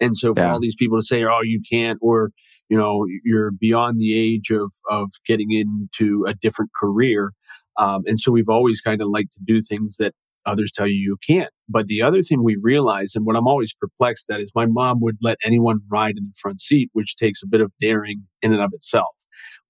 And 0.00 0.16
so 0.16 0.32
for 0.34 0.40
Yeah. 0.40 0.52
all 0.52 0.60
these 0.60 0.76
people 0.76 0.98
to 0.98 1.04
say, 1.04 1.24
oh, 1.24 1.40
you 1.42 1.60
can't, 1.68 1.98
or, 2.00 2.30
you 2.68 2.78
know, 2.78 3.04
you're 3.24 3.50
beyond 3.50 3.98
the 3.98 4.16
age 4.16 4.50
of, 4.50 4.72
of 4.88 5.10
getting 5.26 5.50
into 5.50 6.24
a 6.28 6.34
different 6.34 6.70
career. 6.80 7.32
Um, 7.76 8.02
and 8.06 8.20
so 8.20 8.30
we've 8.30 8.48
always 8.48 8.80
kind 8.80 9.02
of 9.02 9.08
liked 9.08 9.32
to 9.32 9.40
do 9.44 9.60
things 9.60 9.96
that 9.98 10.14
others 10.46 10.70
tell 10.72 10.86
you 10.86 10.94
you 10.94 11.16
can't. 11.26 11.50
But 11.68 11.86
the 11.88 12.02
other 12.02 12.22
thing 12.22 12.42
we 12.44 12.56
realize, 12.60 13.14
and 13.16 13.26
what 13.26 13.36
I'm 13.36 13.48
always 13.48 13.74
perplexed 13.74 14.30
at, 14.30 14.40
is 14.40 14.52
my 14.54 14.66
mom 14.66 15.00
would 15.00 15.18
let 15.20 15.38
anyone 15.44 15.80
ride 15.90 16.16
in 16.16 16.26
the 16.26 16.34
front 16.40 16.60
seat, 16.60 16.90
which 16.92 17.16
takes 17.16 17.42
a 17.42 17.46
bit 17.48 17.60
of 17.60 17.72
daring 17.80 18.22
in 18.42 18.52
and 18.52 18.62
of 18.62 18.72
itself. 18.72 19.14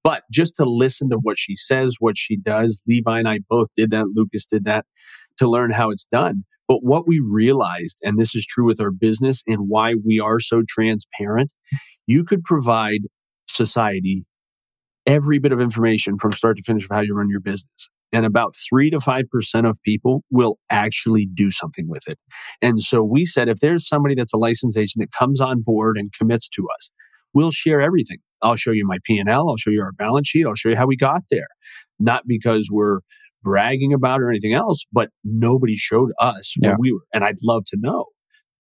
But 0.05 0.23
just 0.31 0.57
to 0.57 0.65
listen 0.65 1.11
to 1.11 1.19
what 1.23 1.39
she 1.39 1.57
says, 1.57 1.97
what 1.99 2.17
she 2.17 2.37
does, 2.37 2.83
Levi 2.87 3.19
and 3.19 3.29
I 3.29 3.41
both 3.49 3.69
did 3.77 3.91
that, 3.91 4.07
Lucas 4.15 4.47
did 4.47 4.65
that, 4.65 4.87
to 5.39 5.49
learn 5.49 5.71
how 5.71 5.91
it's 5.91 6.05
done. 6.05 6.45
But 6.67 6.83
what 6.83 7.09
we 7.09 7.19
realized, 7.19 7.99
and 8.03 8.19
this 8.19 8.35
is 8.35 8.47
true 8.47 8.67
with 8.67 8.81
our 8.81 8.91
business 8.91 9.43
and 9.47 9.69
why 9.69 9.95
we 10.05 10.21
are 10.21 10.39
so 10.39 10.63
transparent, 10.69 11.51
you 12.07 12.25
could 12.25 12.45
provide 12.45 13.01
society 13.49 14.25
every 15.07 15.39
bit 15.39 15.53
of 15.53 15.61
information 15.61 16.19
from 16.19 16.33
start 16.33 16.59
to 16.59 16.63
finish 16.63 16.85
of 16.85 16.91
how 16.91 17.01
you 17.01 17.15
run 17.15 17.31
your 17.31 17.41
business. 17.41 17.89
And 18.13 18.25
about 18.25 18.55
three 18.69 18.91
to 18.91 18.99
5% 18.99 19.69
of 19.69 19.79
people 19.83 20.23
will 20.31 20.59
actually 20.71 21.27
do 21.27 21.51
something 21.51 21.89
with 21.89 22.07
it. 22.09 22.19
And 22.63 22.83
so 22.83 23.03
we 23.03 23.27
said, 23.27 23.49
if 23.49 23.59
there's 23.59 23.87
somebody 23.87 24.15
that's 24.15 24.33
a 24.33 24.39
licensed 24.39 24.79
agent 24.79 25.01
that 25.01 25.13
comes 25.13 25.41
on 25.41 25.63
board 25.63 25.97
and 25.99 26.13
commits 26.13 26.49
to 26.51 26.67
us, 26.79 26.91
we'll 27.35 27.51
share 27.51 27.81
everything. 27.81 28.19
I'll 28.43 28.57
show 28.57 28.71
you 28.73 28.87
my 28.87 28.99
P&L. 29.05 29.49
I'll 29.49 29.57
show 29.57 29.71
you 29.71 29.83
our 29.83 29.93
balance 29.93 30.29
sheet. 30.29 30.47
I'll 30.47 30.55
show 30.55 30.69
you 30.71 30.77
how 30.77 30.87
we 30.87 30.97
got 30.97 31.23
there. 31.31 31.49
Not 31.99 32.25
because 32.27 32.69
we're 32.71 33.01
bragging 33.43 33.93
about 33.93 34.21
or 34.21 34.31
anything 34.31 34.53
else, 34.53 34.85
but 34.93 35.09
nobody 35.25 35.77
showed 35.77 36.11
us 36.21 36.55
Yeah. 36.61 36.71
where 36.71 36.77
we 36.79 36.93
were. 36.93 37.05
And 37.13 37.25
I'd 37.25 37.39
love 37.43 37.65
to 37.67 37.77
know 37.81 38.07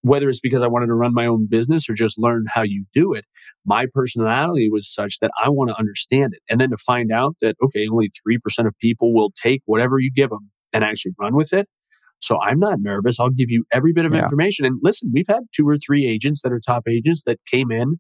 whether 0.03 0.29
it's 0.29 0.41
because 0.41 0.63
I 0.63 0.69
wanted 0.69 0.87
to 0.87 0.95
run 0.95 1.13
my 1.13 1.27
own 1.27 1.49
business 1.51 1.91
or 1.91 1.95
just 1.95 2.19
learn 2.19 2.45
how 2.49 2.63
you 2.63 2.85
do 2.95 3.13
it. 3.15 3.25
My 3.67 3.87
personality 3.93 4.71
was 4.71 4.93
such 4.93 5.19
that 5.21 5.33
I 5.45 5.49
want 5.49 5.71
to 5.71 5.77
understand 5.79 6.35
it. 6.35 6.41
And 6.49 6.61
then 6.61 6.71
to 6.71 6.77
find 6.77 7.11
out 7.11 7.35
that, 7.41 7.57
okay, 7.63 7.89
only 7.91 8.11
3% 8.27 8.67
of 8.69 8.75
people 8.81 9.13
will 9.13 9.33
take 9.43 9.61
whatever 9.67 9.99
you 9.99 10.13
give 10.15 10.31
them 10.31 10.51
and 10.73 10.85
actually 10.85 11.13
run 11.19 11.35
with 11.35 11.53
it. 11.53 11.69
So 12.21 12.41
I'm 12.41 12.59
not 12.61 12.79
nervous. 12.81 13.19
I'll 13.21 13.31
give 13.31 13.51
you 13.51 13.65
every 13.73 13.93
bit 13.93 14.05
of 14.05 14.13
Yeah. 14.15 14.23
information. 14.23 14.65
And 14.67 14.79
listen, 14.83 15.11
we've 15.13 15.29
had 15.29 15.43
two 15.55 15.69
or 15.69 15.79
three 15.79 16.07
agents 16.07 16.43
that 16.43 16.53
are 16.53 16.61
top 16.65 16.85
agents 16.89 17.25
that 17.27 17.39
came 17.47 17.71
in 17.71 17.99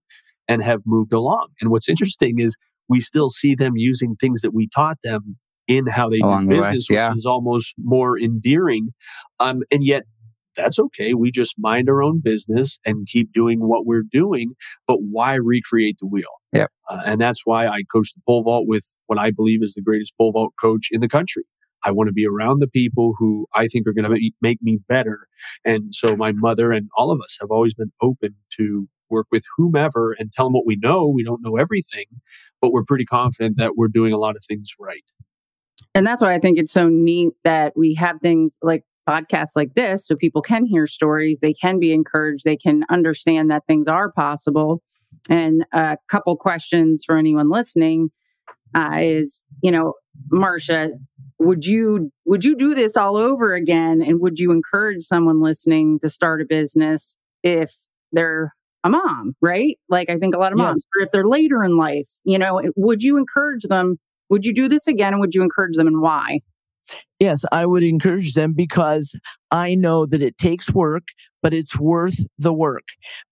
and 0.48 0.62
have 0.62 0.80
moved 0.86 1.12
along. 1.12 1.48
And 1.60 1.70
what's 1.70 1.88
interesting 1.88 2.38
is 2.38 2.56
we 2.88 3.00
still 3.00 3.28
see 3.28 3.54
them 3.54 3.74
using 3.76 4.16
things 4.16 4.40
that 4.40 4.54
we 4.54 4.68
taught 4.74 4.98
them 5.02 5.36
in 5.66 5.86
how 5.86 6.08
they 6.08 6.18
Along 6.20 6.48
do 6.48 6.56
the 6.56 6.62
business, 6.62 6.86
yeah. 6.90 7.10
which 7.10 7.18
is 7.18 7.26
almost 7.26 7.74
more 7.78 8.18
endearing. 8.18 8.90
Um, 9.38 9.62
and 9.70 9.84
yet 9.84 10.04
that's 10.56 10.78
okay. 10.78 11.14
We 11.14 11.30
just 11.30 11.54
mind 11.58 11.88
our 11.88 12.02
own 12.02 12.20
business 12.22 12.78
and 12.84 13.06
keep 13.06 13.32
doing 13.32 13.60
what 13.60 13.86
we're 13.86 14.04
doing. 14.10 14.54
But 14.86 14.96
why 15.00 15.34
recreate 15.34 15.98
the 16.00 16.06
wheel? 16.06 16.24
Yep. 16.52 16.70
Uh, 16.90 17.02
and 17.04 17.20
that's 17.20 17.42
why 17.44 17.66
I 17.66 17.82
coach 17.92 18.12
the 18.14 18.22
pole 18.26 18.42
vault 18.42 18.64
with 18.66 18.84
what 19.06 19.18
I 19.18 19.30
believe 19.30 19.62
is 19.62 19.74
the 19.74 19.82
greatest 19.82 20.14
pole 20.18 20.32
vault 20.32 20.54
coach 20.60 20.88
in 20.90 21.00
the 21.00 21.08
country. 21.08 21.44
I 21.84 21.92
want 21.92 22.08
to 22.08 22.12
be 22.12 22.26
around 22.26 22.60
the 22.60 22.66
people 22.66 23.14
who 23.18 23.46
I 23.54 23.68
think 23.68 23.86
are 23.86 23.92
going 23.92 24.10
to 24.10 24.30
make 24.42 24.58
me 24.60 24.80
better. 24.88 25.28
And 25.64 25.94
so 25.94 26.16
my 26.16 26.32
mother 26.32 26.72
and 26.72 26.88
all 26.96 27.12
of 27.12 27.20
us 27.22 27.36
have 27.40 27.50
always 27.50 27.74
been 27.74 27.92
open 28.02 28.34
to 28.56 28.88
work 29.10 29.26
with 29.30 29.44
whomever 29.56 30.14
and 30.18 30.32
tell 30.32 30.46
them 30.46 30.54
what 30.54 30.66
we 30.66 30.76
know. 30.76 31.06
We 31.06 31.24
don't 31.24 31.42
know 31.42 31.56
everything, 31.56 32.06
but 32.60 32.72
we're 32.72 32.84
pretty 32.84 33.04
confident 33.04 33.56
that 33.56 33.76
we're 33.76 33.88
doing 33.88 34.12
a 34.12 34.18
lot 34.18 34.36
of 34.36 34.44
things 34.44 34.72
right. 34.78 35.04
And 35.94 36.06
that's 36.06 36.22
why 36.22 36.34
I 36.34 36.38
think 36.38 36.58
it's 36.58 36.72
so 36.72 36.88
neat 36.88 37.32
that 37.44 37.72
we 37.76 37.94
have 37.94 38.20
things 38.20 38.58
like 38.62 38.84
podcasts 39.08 39.56
like 39.56 39.74
this 39.74 40.06
so 40.06 40.14
people 40.14 40.42
can 40.42 40.66
hear 40.66 40.86
stories, 40.86 41.40
they 41.40 41.54
can 41.54 41.78
be 41.78 41.92
encouraged, 41.92 42.44
they 42.44 42.56
can 42.56 42.84
understand 42.90 43.50
that 43.50 43.64
things 43.66 43.88
are 43.88 44.12
possible. 44.12 44.82
And 45.30 45.64
a 45.72 45.96
couple 46.08 46.36
questions 46.36 47.04
for 47.04 47.16
anyone 47.16 47.50
listening 47.50 48.10
uh, 48.74 48.98
is, 49.00 49.44
you 49.62 49.70
know, 49.70 49.94
Marsha, 50.32 50.90
would 51.38 51.64
you 51.64 52.10
would 52.26 52.44
you 52.44 52.56
do 52.56 52.74
this 52.74 52.96
all 52.96 53.16
over 53.16 53.54
again 53.54 54.02
and 54.02 54.20
would 54.20 54.38
you 54.38 54.50
encourage 54.50 55.04
someone 55.04 55.40
listening 55.40 55.98
to 56.00 56.08
start 56.08 56.42
a 56.42 56.44
business 56.44 57.16
if 57.42 57.72
they're 58.12 58.54
a 58.84 58.88
mom, 58.88 59.34
right? 59.40 59.78
Like 59.88 60.10
I 60.10 60.16
think 60.16 60.34
a 60.34 60.38
lot 60.38 60.52
of 60.52 60.58
moms, 60.58 60.86
or 60.96 61.06
if 61.06 61.12
they're 61.12 61.26
later 61.26 61.64
in 61.64 61.76
life, 61.76 62.08
you 62.24 62.38
know, 62.38 62.62
would 62.76 63.02
you 63.02 63.16
encourage 63.16 63.64
them 63.64 63.98
would 64.30 64.44
you 64.44 64.52
do 64.52 64.68
this 64.68 64.86
again 64.86 65.12
and 65.12 65.20
would 65.20 65.34
you 65.34 65.42
encourage 65.42 65.76
them 65.76 65.86
and 65.86 66.00
why? 66.00 66.40
Yes, 67.18 67.44
I 67.52 67.66
would 67.66 67.82
encourage 67.82 68.34
them 68.34 68.54
because 68.54 69.14
I 69.50 69.74
know 69.74 70.06
that 70.06 70.22
it 70.22 70.38
takes 70.38 70.72
work, 70.72 71.08
but 71.42 71.52
it's 71.52 71.78
worth 71.78 72.18
the 72.38 72.52
work. 72.52 72.84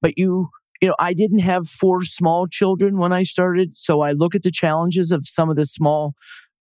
But 0.03 0.19
you, 0.19 0.49
you 0.83 0.89
know, 0.89 0.97
I 0.99 1.15
didn't 1.15 1.39
have 1.41 1.69
four 1.69 2.03
small 2.03 2.47
children 2.47 2.99
when 2.99 3.13
I 3.13 3.23
started. 3.23 3.77
So 3.77 4.01
I 4.01 4.13
look 4.13 4.35
at 4.35 4.43
the 4.43 4.51
challenges 4.51 5.13
of 5.13 5.27
some 5.27 5.49
of 5.49 5.57
the 5.57 5.65
small 5.65 6.15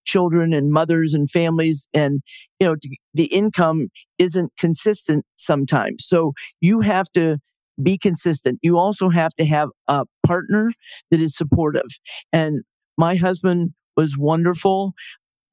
children 0.05 0.53
and 0.53 0.71
mothers 0.71 1.15
and 1.15 1.27
families 1.31 1.87
and 1.91 2.21
you 2.59 2.67
know 2.67 2.75
the 3.15 3.25
income 3.25 3.87
isn't 4.19 4.51
consistent 4.55 5.25
sometimes 5.35 6.05
so 6.05 6.31
you 6.61 6.81
have 6.81 7.09
to 7.11 7.39
be 7.81 7.97
consistent 7.97 8.59
you 8.61 8.77
also 8.77 9.09
have 9.09 9.33
to 9.33 9.45
have 9.45 9.69
a 9.87 10.05
partner 10.25 10.71
that 11.11 11.19
is 11.19 11.35
supportive 11.35 11.87
and 12.31 12.61
my 12.97 13.15
husband 13.15 13.71
was 13.97 14.17
wonderful 14.17 14.93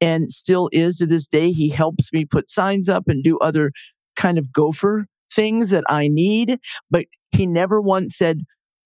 and 0.00 0.32
still 0.32 0.68
is 0.72 0.96
to 0.96 1.06
this 1.06 1.26
day. 1.26 1.52
He 1.52 1.68
helps 1.68 2.12
me 2.12 2.24
put 2.24 2.50
signs 2.50 2.88
up 2.88 3.04
and 3.06 3.22
do 3.22 3.38
other 3.38 3.70
kind 4.16 4.36
of 4.36 4.52
gopher 4.52 5.06
things 5.32 5.70
that 5.70 5.84
I 5.88 6.08
need. 6.08 6.58
But 6.90 7.06
he 7.30 7.46
never 7.46 7.80
once 7.80 8.16
said, 8.16 8.40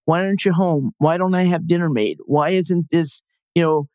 Why 0.05 0.21
aren't 0.21 0.45
you 0.45 0.53
home? 0.53 0.91
Why 0.99 1.17
don't 1.17 1.35
I 1.35 1.45
have 1.45 1.67
dinner 1.67 1.89
made? 1.89 2.17
Why 2.25 2.51
isn't 2.51 2.91
this, 2.91 3.21
you 3.55 3.63
know, 3.63 3.87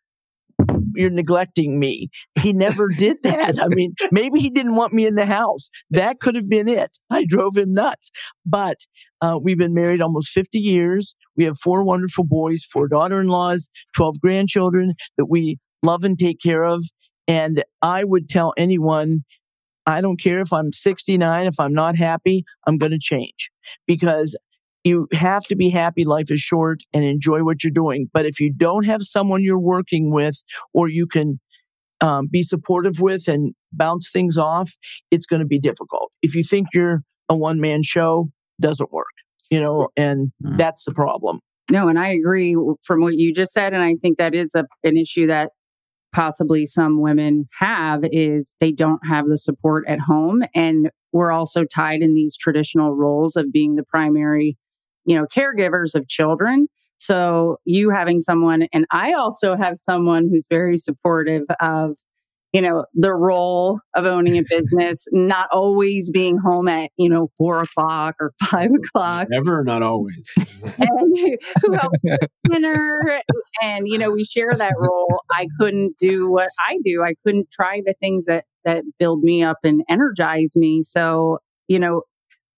you're 0.95 1.11
neglecting 1.11 1.79
me. 1.79 2.11
He 2.41 2.53
never 2.53 2.89
did 2.99 3.23
that. 3.23 3.61
I 3.61 3.69
mean, 3.69 3.95
maybe 4.11 4.41
he 4.41 4.51
didn't 4.51 4.75
want 4.75 4.93
me 4.93 5.07
in 5.07 5.15
the 5.15 5.27
house. 5.27 5.71
That 5.91 6.21
could 6.21 6.35
have 6.35 6.49
been 6.49 6.69
it. 6.69 6.99
I 7.11 7.25
drove 7.25 7.57
him 7.57 7.75
nuts. 7.75 8.11
But 8.45 8.79
uh, 9.21 9.39
we've 9.41 9.59
been 9.59 9.75
married 9.75 10.03
almost 10.03 10.31
50 10.31 10.59
years. 10.59 11.15
We 11.37 11.45
have 11.45 11.59
four 11.59 11.85
wonderful 11.85 12.25
boys, 12.25 12.65
four 12.65 12.89
daughter 12.89 13.21
in 13.21 13.29
laws, 13.29 13.69
12 13.97 14.21
grandchildren 14.21 14.95
that 15.17 15.27
we 15.27 15.59
love 15.83 16.05
and 16.05 16.19
take 16.19 16.41
care 16.41 16.65
of. 16.65 16.85
And 17.29 17.65
I 17.81 18.05
would 18.05 18.29
tell 18.29 18.53
anyone, 18.57 19.25
I 19.87 20.01
don't 20.01 20.21
care 20.21 20.41
if 20.41 20.53
I'm 20.53 20.73
69, 20.73 21.47
if 21.47 21.59
I'm 21.59 21.73
not 21.73 21.97
happy, 21.97 22.45
I'm 22.67 22.79
going 22.79 22.93
to 22.93 22.99
change 23.01 23.51
because 23.87 24.37
you 24.85 25.07
have 25.13 25.45
to 25.45 25.57
be 25.57 25.71
happy. 25.71 26.05
Life 26.05 26.31
is 26.31 26.41
short 26.41 26.81
and 26.93 27.05
enjoy 27.05 27.45
what 27.45 27.63
you're 27.63 27.71
doing. 27.71 28.09
But 28.13 28.27
if 28.27 28.41
you 28.41 28.53
don't 28.53 28.85
have 28.85 29.03
someone 29.03 29.43
you're 29.43 29.59
working 29.59 30.13
with 30.13 30.43
or 30.75 30.89
you 30.89 31.07
can 31.07 31.41
um, 32.01 32.29
be 32.31 32.43
supportive 32.43 32.99
with 32.99 33.29
and 33.29 33.55
bounce 33.73 34.11
things 34.13 34.37
off, 34.37 34.73
it's 35.11 35.27
going 35.27 35.41
to 35.41 35.47
be 35.47 35.61
difficult. 35.61 36.11
If 36.21 36.35
you 36.35 36.43
think 36.43 36.69
you're 36.75 37.03
a 37.29 37.37
one 37.37 37.61
man 37.61 37.83
show, 37.85 38.29
doesn't 38.61 38.93
work, 38.93 39.07
you 39.51 39.61
know, 39.61 39.89
and 39.97 40.33
Mm. 40.45 40.57
that's 40.57 40.85
the 40.85 40.93
problem. 40.93 41.41
No, 41.71 41.89
and 41.89 41.99
I 41.99 42.09
agree 42.09 42.57
from 42.83 43.03
what 43.03 43.15
you 43.15 43.33
just 43.33 43.53
said. 43.53 43.73
And 43.73 43.83
I 43.83 43.95
think 44.03 44.19
that 44.19 44.35
is 44.35 44.55
a, 44.55 44.65
an 44.83 44.97
issue 44.97 45.27
that 45.29 45.51
possibly 46.13 46.67
some 46.67 47.01
women 47.01 47.49
have 47.61 48.01
is 48.11 48.55
they 48.61 48.73
don't 48.73 49.01
have 49.09 49.27
the 49.29 49.39
support 49.39 49.85
at 49.89 50.01
home. 50.01 50.43
And 50.55 50.91
we're 51.13 51.31
also 51.33 51.65
tied 51.65 52.03
in 52.03 52.15
these 52.15 52.37
traditional 52.37 52.95
roles 52.95 53.37
of 53.37 53.53
being 53.53 53.77
the 53.77 53.85
primary, 53.85 54.59
you 55.05 55.17
know, 55.17 55.27
caregivers 55.27 55.95
of 55.95 56.09
children. 56.09 56.69
So 56.99 57.57
you 57.65 57.91
having 57.91 58.21
someone, 58.21 58.69
and 58.73 58.87
I 58.93 59.13
also 59.13 59.57
have 59.57 59.77
someone 59.79 60.29
who's 60.31 60.45
very 60.49 60.79
supportive 60.79 61.43
of, 61.59 61.97
you 62.53 62.61
know, 62.61 62.87
the 62.95 63.13
role 63.13 63.81
of 63.97 64.05
owning 64.05 64.39
a 64.39 64.43
business, 64.49 65.09
not 65.11 65.49
always 65.51 66.11
being 66.11 66.39
home 66.39 66.69
at, 66.69 66.91
you 66.97 67.09
know, 67.09 67.29
four 67.37 67.61
o'clock 67.61 68.15
or 68.21 68.33
five 68.45 68.71
o'clock 68.73 69.27
Never, 69.31 69.65
not 69.65 69.83
always. 69.83 70.33
and 70.79 71.39
who 71.63 71.73
helps 71.73 71.99
dinner. 72.49 73.21
And, 73.61 73.89
you 73.89 73.99
know, 73.99 74.13
we 74.13 74.25
share 74.25 74.55
that 74.55 74.75
role. 74.79 75.23
I 75.33 75.49
couldn't 75.59 75.97
do 75.99 76.31
what 76.31 76.51
I 76.69 76.79
do. 76.85 77.03
I 77.03 77.15
couldn't 77.25 77.51
try 77.51 77.83
the 77.85 77.95
things 77.99 78.27
that, 78.27 78.45
that 78.65 78.85
build 79.01 79.25
me 79.25 79.43
up 79.43 79.59
and 79.65 79.83
energize 79.89 80.53
me. 80.55 80.85
So, 80.85 81.39
you 81.67 81.81
know, 81.81 82.03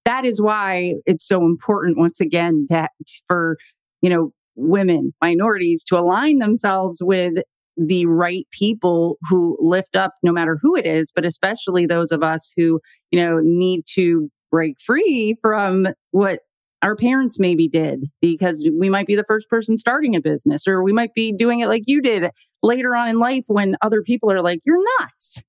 that 0.05 0.25
is 0.25 0.41
why 0.41 0.95
it's 1.07 1.27
so 1.27 1.45
important 1.45 1.99
once 1.99 2.21
again 2.21 2.67
to, 2.69 2.89
for, 3.27 3.57
you 4.03 4.11
know, 4.11 4.33
women, 4.57 5.13
minorities 5.21 5.83
to 5.85 5.99
align 5.99 6.39
themselves 6.39 6.99
with 7.03 7.35
the 7.77 8.07
right 8.07 8.47
people 8.53 9.19
who 9.29 9.59
lift 9.61 9.97
up 9.97 10.15
no 10.23 10.33
matter 10.33 10.59
who 10.63 10.77
it 10.77 10.87
is, 10.87 11.11
but 11.15 11.25
especially 11.25 11.87
those 11.87 12.13
of 12.13 12.23
us 12.23 12.53
who, 12.57 12.81
you 13.11 13.21
know, 13.21 13.41
need 13.43 13.85
to 13.95 14.31
break 14.51 14.77
free 14.81 15.37
from 15.43 15.89
what 16.13 16.41
our 16.83 16.95
parents 16.95 17.41
maybe 17.41 17.67
did 17.67 18.05
because 18.21 18.69
we 18.79 18.91
might 18.91 19.07
be 19.07 19.17
the 19.17 19.25
first 19.25 19.49
person 19.49 19.79
starting 19.79 20.15
a 20.15 20.21
business 20.21 20.69
or 20.69 20.83
we 20.83 20.93
might 20.93 21.15
be 21.15 21.33
doing 21.33 21.61
it 21.61 21.67
like 21.67 21.83
you 21.87 22.01
did 22.03 22.31
later 22.63 22.95
on 22.95 23.09
in 23.09 23.19
life 23.19 23.45
when 23.49 23.75
other 23.81 24.03
people 24.03 24.31
are 24.31 24.43
like, 24.43 24.61
you're 24.65 24.83
nuts. 25.01 25.43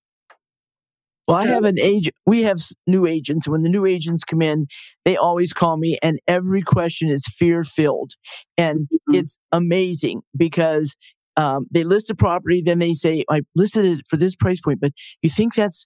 Well, 1.27 1.37
I 1.37 1.47
have 1.47 1.63
an 1.63 1.79
agent. 1.79 2.15
We 2.25 2.43
have 2.43 2.59
new 2.85 3.07
agents. 3.07 3.47
When 3.47 3.63
the 3.63 3.69
new 3.69 3.85
agents 3.85 4.23
come 4.23 4.41
in, 4.41 4.67
they 5.05 5.17
always 5.17 5.53
call 5.53 5.77
me, 5.77 5.97
and 6.03 6.19
every 6.27 6.61
question 6.61 7.09
is 7.09 7.25
fear 7.25 7.63
filled. 7.63 8.11
And 8.57 8.81
mm-hmm. 8.81 9.15
it's 9.15 9.39
amazing 9.51 10.21
because 10.37 10.95
um, 11.37 11.65
they 11.71 11.83
list 11.83 12.09
a 12.11 12.15
property, 12.15 12.61
then 12.63 12.79
they 12.79 12.93
say, 12.93 13.25
I 13.29 13.41
listed 13.55 13.85
it 13.85 14.07
for 14.07 14.17
this 14.17 14.35
price 14.35 14.61
point, 14.61 14.79
but 14.79 14.91
you 15.21 15.29
think 15.29 15.55
that's 15.55 15.85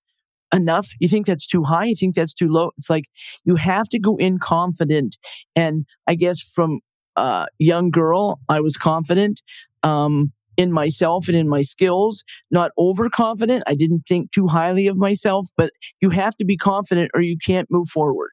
enough? 0.54 0.89
You 0.99 1.08
think 1.08 1.25
that's 1.25 1.47
too 1.47 1.63
high? 1.63 1.86
You 1.86 1.95
think 1.95 2.15
that's 2.15 2.34
too 2.34 2.49
low? 2.49 2.71
It's 2.78 2.89
like 2.89 3.06
you 3.45 3.56
have 3.56 3.88
to 3.89 3.99
go 3.99 4.17
in 4.17 4.39
confident. 4.39 5.17
And 5.56 5.86
I 6.08 6.15
guess 6.15 6.41
from 6.41 6.80
a 7.15 7.47
young 7.58 7.91
girl, 7.91 8.39
I 8.49 8.60
was 8.60 8.78
confident. 8.78 9.41
Um, 9.84 10.34
in 10.60 10.74
myself 10.74 11.30
and 11.30 11.38
in 11.38 11.48
my 11.48 11.62
skills, 11.62 12.22
not 12.52 12.72
overconfident. 12.78 13.63
I 13.65 13.76
didn't 13.76 14.04
think 14.06 14.34
too 14.34 14.45
highly 14.45 14.88
of 14.88 14.98
myself, 14.98 15.48
but 15.56 15.72
you 16.02 16.10
have 16.10 16.36
to 16.36 16.43
be 16.43 16.58
confident 16.58 17.12
or 17.13 17.22
you 17.22 17.38
can't 17.41 17.72
move 17.72 17.88
forward. 17.88 18.32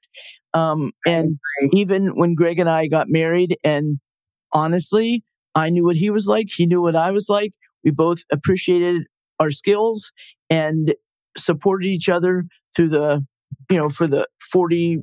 Um, 0.52 0.90
and 1.06 1.38
even 1.72 2.18
when 2.18 2.34
Greg 2.34 2.58
and 2.58 2.68
I 2.68 2.88
got 2.88 3.08
married, 3.08 3.56
and 3.62 4.00
honestly, 4.52 5.22
I 5.54 5.70
knew 5.70 5.84
what 5.84 5.94
he 5.94 6.10
was 6.10 6.26
like, 6.26 6.48
he 6.50 6.66
knew 6.66 6.82
what 6.82 6.96
I 6.96 7.12
was 7.12 7.28
like. 7.28 7.52
We 7.84 7.92
both 7.92 8.24
appreciated 8.32 9.04
our 9.38 9.52
skills 9.52 10.10
and 10.50 10.96
supported 11.38 11.86
each 11.86 12.08
other 12.08 12.44
through 12.74 12.88
the, 12.88 13.24
you 13.70 13.76
know, 13.76 13.88
for 13.88 14.08
the 14.08 14.26
40 14.50 14.98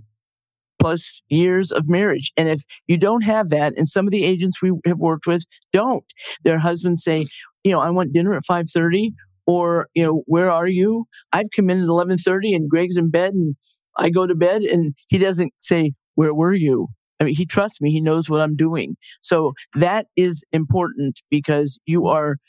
plus 0.84 1.22
years 1.30 1.72
of 1.72 1.88
marriage. 1.88 2.34
And 2.36 2.50
if 2.50 2.64
you 2.88 2.98
don't 2.98 3.22
have 3.22 3.48
that, 3.50 3.72
and 3.78 3.88
some 3.88 4.06
of 4.06 4.12
the 4.12 4.26
agents 4.26 4.62
we 4.62 4.74
have 4.86 4.98
worked 4.98 5.26
with 5.26 5.46
don't, 5.72 6.04
their 6.44 6.60
husbands 6.60 7.04
say, 7.04 7.26
you 7.64 7.72
know, 7.72 7.80
I 7.80 7.90
want 7.90 8.12
dinner 8.12 8.34
at 8.36 8.44
5:30 8.44 9.12
or, 9.48 9.88
you 9.94 10.04
know, 10.04 10.24
where 10.26 10.52
are 10.52 10.68
you? 10.68 11.06
I've 11.32 11.52
come 11.56 11.70
in 11.70 11.80
at 11.82 11.88
11:30 11.88 12.54
and 12.54 12.70
Greg's 12.70 12.98
in 12.98 13.10
bed 13.10 13.34
and 13.34 13.56
I 13.98 14.10
go 14.10 14.28
to 14.28 14.36
bed 14.36 14.64
and 14.64 14.94
he 15.08 15.18
doesn't 15.18 15.54
say, 15.62 15.94
"Where 16.16 16.34
were 16.34 16.54
you?" 16.54 16.90
I 17.22 17.24
mean, 17.24 17.36
he 17.36 17.46
trusts 17.46 17.80
me. 17.80 17.90
He 17.92 18.02
knows 18.02 18.30
what 18.30 18.42
I'm 18.42 18.58
doing. 18.58 18.98
So 19.22 19.54
that 19.76 20.08
is 20.18 20.44
important 20.52 21.22
because 21.30 21.80
you 21.86 22.08
are 22.08 22.40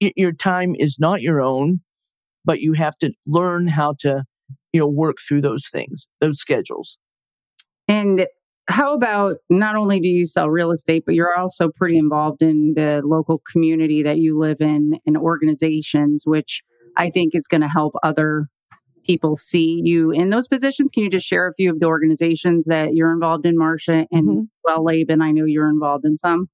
your 0.00 0.32
time 0.32 0.74
is 0.78 0.98
not 1.00 1.22
your 1.22 1.40
own, 1.40 1.80
but 2.44 2.60
you 2.60 2.74
have 2.74 2.98
to 2.98 3.12
learn 3.26 3.66
how 3.68 3.94
to, 4.00 4.24
you 4.74 4.80
know, 4.80 4.88
work 4.88 5.16
through 5.26 5.40
those 5.40 5.68
things, 5.72 6.06
those 6.20 6.38
schedules. 6.38 6.98
And 7.88 8.26
how 8.68 8.94
about 8.94 9.38
not 9.48 9.76
only 9.76 9.98
do 9.98 10.08
you 10.08 10.26
sell 10.26 10.50
real 10.50 10.70
estate, 10.70 11.04
but 11.06 11.14
you're 11.14 11.36
also 11.36 11.70
pretty 11.74 11.96
involved 11.96 12.42
in 12.42 12.74
the 12.76 13.00
local 13.02 13.40
community 13.50 14.02
that 14.02 14.18
you 14.18 14.38
live 14.38 14.60
in 14.60 15.00
and 15.06 15.16
organizations, 15.16 16.24
which 16.26 16.62
I 16.96 17.10
think 17.10 17.34
is 17.34 17.48
going 17.48 17.62
to 17.62 17.68
help 17.68 17.94
other 18.02 18.48
people 19.04 19.36
see 19.36 19.80
you 19.82 20.10
in 20.10 20.28
those 20.28 20.46
positions. 20.48 20.90
Can 20.92 21.02
you 21.02 21.10
just 21.10 21.26
share 21.26 21.48
a 21.48 21.54
few 21.54 21.70
of 21.70 21.80
the 21.80 21.86
organizations 21.86 22.66
that 22.66 22.94
you're 22.94 23.12
involved 23.12 23.46
in, 23.46 23.56
Marsha? 23.56 24.06
And 24.10 24.28
mm-hmm. 24.28 24.42
well, 24.64 24.84
Laban, 24.84 25.22
I 25.22 25.30
know 25.30 25.46
you're 25.46 25.70
involved 25.70 26.04
in 26.04 26.18
some. 26.18 26.48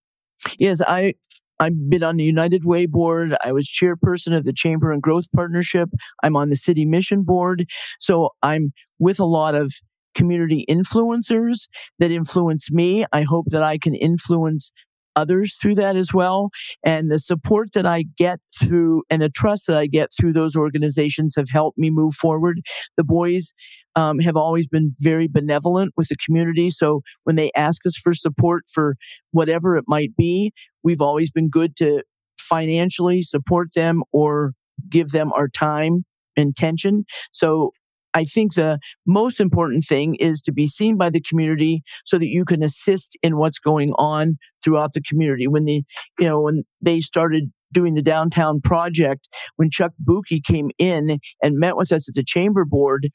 Yes, 0.59 0.81
I 0.81 1.14
I've 1.61 1.88
been 1.88 2.03
on 2.03 2.16
the 2.16 2.25
United 2.25 2.64
Way 2.64 2.87
board. 2.87 3.37
I 3.44 3.53
was 3.53 3.68
chairperson 3.68 4.37
of 4.37 4.44
the 4.44 4.53
Chamber 4.53 4.92
and 4.92 5.03
Growth 5.03 5.31
Partnership. 5.35 5.88
I'm 6.23 6.37
on 6.37 6.51
the 6.51 6.57
City 6.57 6.85
Mission 6.85 7.23
board. 7.23 7.66
So 8.01 8.31
I'm 8.42 8.73
with 8.99 9.18
a 9.20 9.25
lot 9.25 9.55
of 9.55 9.73
community 10.14 10.64
influencers 10.68 11.68
that 11.98 12.11
influence 12.11 12.70
me. 12.70 13.05
I 13.12 13.22
hope 13.22 13.46
that 13.50 13.62
I 13.62 13.79
can 13.79 13.94
influence 13.94 14.70
others 15.16 15.55
through 15.61 15.77
that 15.77 15.96
as 15.96 16.12
well. 16.12 16.50
And 16.85 17.11
the 17.11 17.18
support 17.18 17.68
that 17.74 17.87
I 17.87 18.05
get 18.16 18.40
through 18.59 19.03
and 19.11 19.22
the 19.22 19.29
trust 19.29 19.66
that 19.66 19.77
I 19.77 19.87
get 19.87 20.11
through 20.18 20.33
those 20.33 20.57
organizations 20.57 21.35
have 21.37 21.48
helped 21.50 21.79
me 21.79 21.90
move 21.90 22.14
forward. 22.14 22.61
The 22.96 23.05
boys 23.05 23.53
um, 23.96 24.18
have 24.18 24.37
always 24.37 24.66
been 24.66 24.94
very 24.98 25.29
benevolent 25.29 25.92
with 25.96 26.09
the 26.09 26.16
community. 26.24 26.70
So 26.70 27.03
when 27.24 27.37
they 27.37 27.50
ask 27.55 27.87
us 27.87 27.96
for 27.96 28.12
support 28.12 28.64
for 28.70 28.96
whatever 29.31 29.77
it 29.77 29.85
might 29.87 30.16
be, 30.16 30.53
we've 30.83 31.03
always 31.03 31.31
been 31.31 31.48
good 31.48 31.77
to 31.77 32.03
financially 32.38 33.22
support 33.22 33.68
them 33.74 34.03
or 34.12 34.53
give 34.90 35.11
them 35.11 35.33
our 35.33 35.48
time 35.48 36.05
and 36.37 36.57
tension. 36.57 37.05
So 37.33 37.70
I 38.14 38.24
think 38.24 38.55
the 38.55 38.79
most 39.07 39.40
important 39.40 39.85
thing 39.85 40.14
is 40.14 40.40
to 40.42 40.53
be 40.53 40.66
seen 40.66 40.96
by 40.96 41.11
the 41.11 41.20
community 41.20 41.83
so 42.05 42.16
that 42.18 42.29
you 42.29 42.44
can 42.44 42.62
assist 42.62 43.18
in 43.22 43.37
what's 43.37 43.59
going 43.59 43.92
on 43.98 44.38
throughout 44.62 44.92
the 44.92 45.03
community. 45.03 45.48
When 45.48 45.64
the, 45.64 45.83
you 46.18 46.29
know, 46.29 46.40
when 46.42 46.62
they 46.81 47.00
started 47.00 47.53
doing 47.72 47.94
the 47.94 48.03
downtown 48.03 48.61
project, 48.61 49.29
when 49.57 49.68
Chuck 49.68 49.92
Buki 50.03 50.42
came 50.42 50.70
in 50.79 51.18
and 51.42 51.59
met 51.59 51.77
with 51.77 51.90
us 51.90 52.09
at 52.09 52.14
the 52.14 52.24
chamber 52.24 52.64
board, 52.64 53.09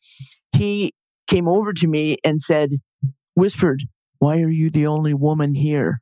he 0.52 0.94
came 1.28 1.48
over 1.48 1.72
to 1.74 1.88
me 1.88 2.18
and 2.24 2.42
said, 2.42 2.72
whispered, 3.36 3.84
why 4.18 4.42
are 4.42 4.50
you 4.50 4.70
the 4.70 4.86
only 4.86 5.14
woman 5.14 5.56
here? 5.56 6.02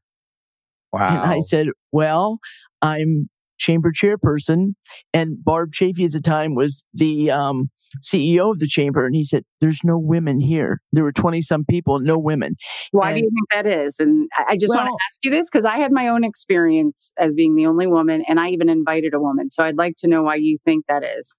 Wow. 0.92 1.10
And 1.10 1.32
I 1.32 1.40
said, 1.42 1.68
well, 1.92 2.40
I'm 2.82 3.30
chamber 3.58 3.92
chairperson 3.92 4.74
and 5.14 5.44
Barb 5.44 5.74
Chaffee 5.74 6.06
at 6.06 6.12
the 6.12 6.22
time 6.22 6.56
was 6.56 6.84
the, 6.94 7.32
um, 7.32 7.70
CEO 8.04 8.52
of 8.52 8.60
the 8.60 8.68
chamber, 8.68 9.06
and 9.06 9.16
he 9.16 9.24
said, 9.24 9.44
"There's 9.62 9.80
no 9.84 9.98
women 9.98 10.40
here. 10.40 10.82
There 10.92 11.04
were 11.04 11.12
twenty 11.12 11.42
some 11.42 11.66
people, 11.66 12.00
no 12.00 12.18
women." 12.18 12.56
Why 12.92 13.12
and, 13.12 13.18
do 13.18 13.24
you 13.24 13.30
think 13.30 13.66
that 13.66 13.80
is? 13.80 14.00
And 14.00 14.30
I 14.38 14.58
just 14.58 14.70
well, 14.70 14.84
want 14.84 14.90
to 14.90 15.06
ask 15.10 15.20
you 15.24 15.32
this 15.32 15.50
because 15.50 15.66
I 15.66 15.78
had 15.78 15.92
my 15.92 16.08
own 16.08 16.24
experience 16.24 17.12
as 17.18 17.34
being 17.34 17.56
the 17.56 17.66
only 17.66 17.88
woman, 17.88 18.24
and 18.28 18.40
I 18.40 18.50
even 18.50 18.70
invited 18.70 19.14
a 19.14 19.20
woman. 19.20 19.50
So 19.52 19.64
I'd 19.64 19.78
like 19.78 19.96
to 20.00 20.08
know 20.08 20.24
why 20.24 20.36
you 20.36 20.58
think 20.64 20.86
that 20.88 21.04
is. 21.04 21.34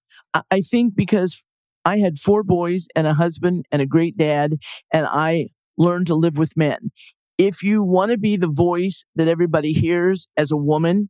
I 0.50 0.60
think 0.60 0.94
because 0.94 1.44
I 1.84 1.98
had 1.98 2.18
four 2.18 2.42
boys 2.42 2.86
and 2.94 3.06
a 3.06 3.14
husband 3.14 3.66
and 3.72 3.80
a 3.82 3.86
great 3.86 4.16
dad, 4.16 4.54
and 4.92 5.06
I 5.06 5.48
learned 5.76 6.06
to 6.08 6.14
live 6.14 6.38
with 6.38 6.56
men. 6.56 6.90
If 7.38 7.62
you 7.62 7.82
want 7.82 8.10
to 8.10 8.18
be 8.18 8.36
the 8.36 8.50
voice 8.50 9.04
that 9.14 9.28
everybody 9.28 9.72
hears 9.72 10.28
as 10.36 10.50
a 10.50 10.56
woman, 10.56 11.08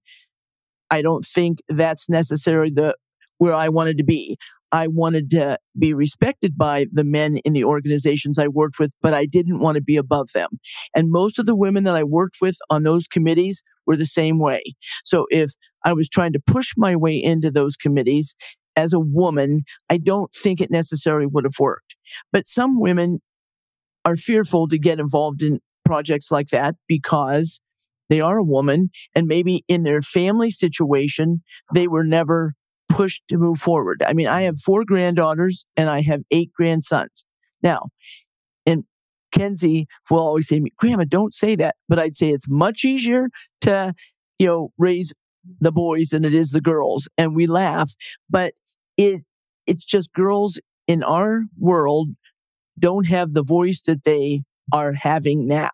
I 0.91 1.03
don't 1.03 1.25
think 1.25 1.59
that's 1.69 2.09
necessarily 2.09 2.71
the 2.71 2.95
where 3.39 3.55
I 3.55 3.69
wanted 3.69 3.99
to 3.99 4.05
be. 4.05 4.37
I 4.71 4.87
wanted 4.87 5.31
to 5.31 5.59
be 5.79 5.95
respected 5.95 6.59
by 6.59 6.87
the 6.93 7.05
men 7.05 7.39
in 7.39 7.53
the 7.55 7.65
organizations 7.65 8.39
I 8.39 8.49
worked 8.49 8.79
with, 8.79 8.91
but 9.01 9.15
I 9.15 9.25
didn't 9.25 9.61
want 9.61 9.77
to 9.77 9.83
be 9.83 9.97
above 9.97 10.29
them. 10.35 10.61
And 10.95 11.11
most 11.11 11.39
of 11.39 11.47
the 11.47 11.55
women 11.55 11.85
that 11.85 11.97
I 11.97 12.05
worked 12.05 12.37
with 12.41 12.57
on 12.69 12.83
those 12.83 13.07
committees 13.07 13.63
were 13.87 13.97
the 13.97 14.07
same 14.07 14.39
way. 14.39 14.63
So 15.05 15.27
if 15.31 15.53
I 15.85 15.95
was 15.95 16.09
trying 16.09 16.33
to 16.35 16.41
push 16.41 16.75
my 16.77 16.97
way 16.97 17.17
into 17.17 17.51
those 17.51 17.77
committees 17.77 18.35
as 18.77 18.93
a 18.93 19.01
woman, 19.01 19.63
I 19.89 19.97
don't 19.97 20.33
think 20.35 20.61
it 20.61 20.71
necessarily 20.71 21.27
would 21.27 21.45
have 21.45 21.59
worked. 21.59 21.97
But 22.33 22.47
some 22.47 22.79
women 22.79 23.21
are 24.05 24.17
fearful 24.17 24.69
to 24.69 24.79
get 24.79 25.01
involved 25.01 25.43
in 25.43 25.61
projects 25.85 26.31
like 26.31 26.49
that 26.49 26.75
because 26.87 27.59
they 28.09 28.21
are 28.21 28.39
a 28.39 28.45
woman 28.45 28.91
and 29.15 29.27
maybe 29.27 29.65
in 29.69 29.83
their 29.83 30.03
family 30.03 30.51
situation, 30.51 31.43
they 31.75 31.89
were 31.89 32.05
never 32.05 32.55
pushed 32.89 33.23
to 33.29 33.37
move 33.37 33.59
forward. 33.59 34.03
I 34.07 34.13
mean, 34.13 34.27
I 34.27 34.43
have 34.43 34.61
four 34.61 34.85
granddaughters 34.85 35.67
and 35.77 35.91
I 35.91 36.03
have 36.03 36.23
eight 36.31 36.51
grandsons. 36.53 37.25
Now, 37.63 37.89
and 38.65 38.85
Kenzie 39.33 39.87
will 40.11 40.21
always 40.21 40.49
say 40.49 40.57
to 40.57 40.63
me, 40.63 40.73
Grandma, 40.79 41.05
don't 41.07 41.35
say 41.35 41.55
that. 41.57 41.77
But 41.89 41.99
I'd 41.99 42.17
say 42.17 42.31
it's 42.31 42.49
much 42.49 42.85
easier 42.85 43.29
to, 43.63 43.95
you 44.39 44.47
know, 44.47 44.73
raise 44.79 45.13
the 45.61 45.73
boys 45.73 46.09
than 46.11 46.25
it 46.25 46.35
is 46.35 46.51
the 46.51 46.61
girls. 46.61 47.09
And 47.19 47.35
we 47.35 47.47
laugh, 47.47 47.93
but 48.29 48.55
it, 48.97 49.23
it's 49.67 49.85
just 49.85 50.13
girls 50.13 50.59
in 50.87 51.03
our 51.03 51.43
world 51.59 52.09
don't 52.79 53.07
have 53.07 53.35
the 53.35 53.45
voice 53.45 53.83
that 53.83 54.05
they 54.05 54.43
are 54.73 54.93
having 54.93 55.47
now. 55.47 55.71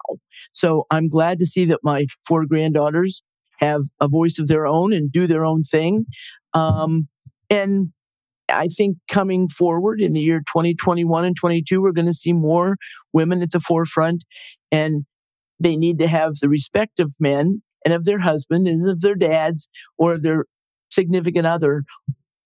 So 0.52 0.87
I'm 0.90 1.09
glad 1.09 1.38
to 1.38 1.46
see 1.46 1.64
that 1.66 1.80
my 1.83 2.07
four 2.26 2.46
granddaughters 2.46 3.22
have 3.59 3.83
a 4.00 4.09
voice 4.09 4.38
of 4.38 4.48
their 4.48 4.66
own 4.66 4.92
and 4.92 5.11
do 5.11 5.26
their 5.26 5.44
own 5.44 5.62
thing. 5.62 6.07
Um, 6.52 7.09
and 7.50 7.92
I 8.48 8.68
think 8.68 8.98
coming 9.09 9.48
forward 9.48 10.00
in 10.00 10.12
the 10.12 10.20
year 10.20 10.40
2021 10.40 11.24
and 11.24 11.37
22, 11.37 11.80
we're 11.80 11.92
going 11.92 12.07
to 12.07 12.14
see 12.14 12.33
more 12.33 12.76
women 13.12 13.42
at 13.42 13.52
the 13.52 13.61
forefront 13.61 14.24
and 14.70 15.04
they 15.61 15.76
need 15.76 15.98
to 16.00 16.09
have 16.09 16.37
the 16.40 16.48
respect 16.48 17.00
of 17.00 17.14
men 17.18 17.62
and 17.85 17.94
of 17.94 18.04
their 18.04 18.18
husband 18.18 18.66
and 18.66 18.87
of 18.88 19.00
their 19.00 19.14
dads 19.14 19.68
or 19.96 20.18
their 20.18 20.44
significant 20.90 21.46
other 21.46 21.85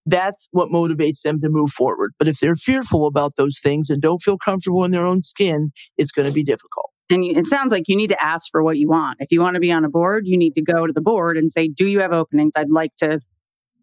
that's 0.05 0.47
what 0.51 0.69
motivates 0.69 1.21
them 1.21 1.41
to 1.41 1.49
move 1.49 1.71
forward. 1.71 2.11
But 2.17 2.27
if 2.27 2.39
they're 2.39 2.55
fearful 2.55 3.05
about 3.05 3.35
those 3.35 3.59
things 3.59 3.89
and 3.89 4.01
don't 4.01 4.21
feel 4.21 4.37
comfortable 4.37 4.83
in 4.83 4.91
their 4.91 5.05
own 5.05 5.23
skin, 5.23 5.71
it's 5.97 6.11
going 6.11 6.27
to 6.27 6.33
be 6.33 6.43
difficult. 6.43 6.91
And 7.09 7.25
you, 7.25 7.35
it 7.35 7.45
sounds 7.47 7.71
like 7.71 7.83
you 7.87 7.95
need 7.95 8.09
to 8.09 8.23
ask 8.23 8.47
for 8.51 8.63
what 8.63 8.77
you 8.77 8.87
want. 8.87 9.17
If 9.19 9.31
you 9.31 9.41
want 9.41 9.55
to 9.55 9.59
be 9.59 9.71
on 9.71 9.83
a 9.83 9.89
board, 9.89 10.23
you 10.25 10.37
need 10.37 10.53
to 10.55 10.61
go 10.61 10.85
to 10.85 10.93
the 10.93 11.01
board 11.01 11.37
and 11.37 11.51
say, 11.51 11.67
Do 11.67 11.89
you 11.89 11.99
have 12.01 12.13
openings? 12.13 12.53
I'd 12.55 12.69
like 12.69 12.95
to 12.97 13.19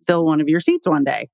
fill 0.06 0.24
one 0.24 0.40
of 0.40 0.48
your 0.48 0.60
seats 0.60 0.86
one 0.86 1.04
day. 1.04 1.28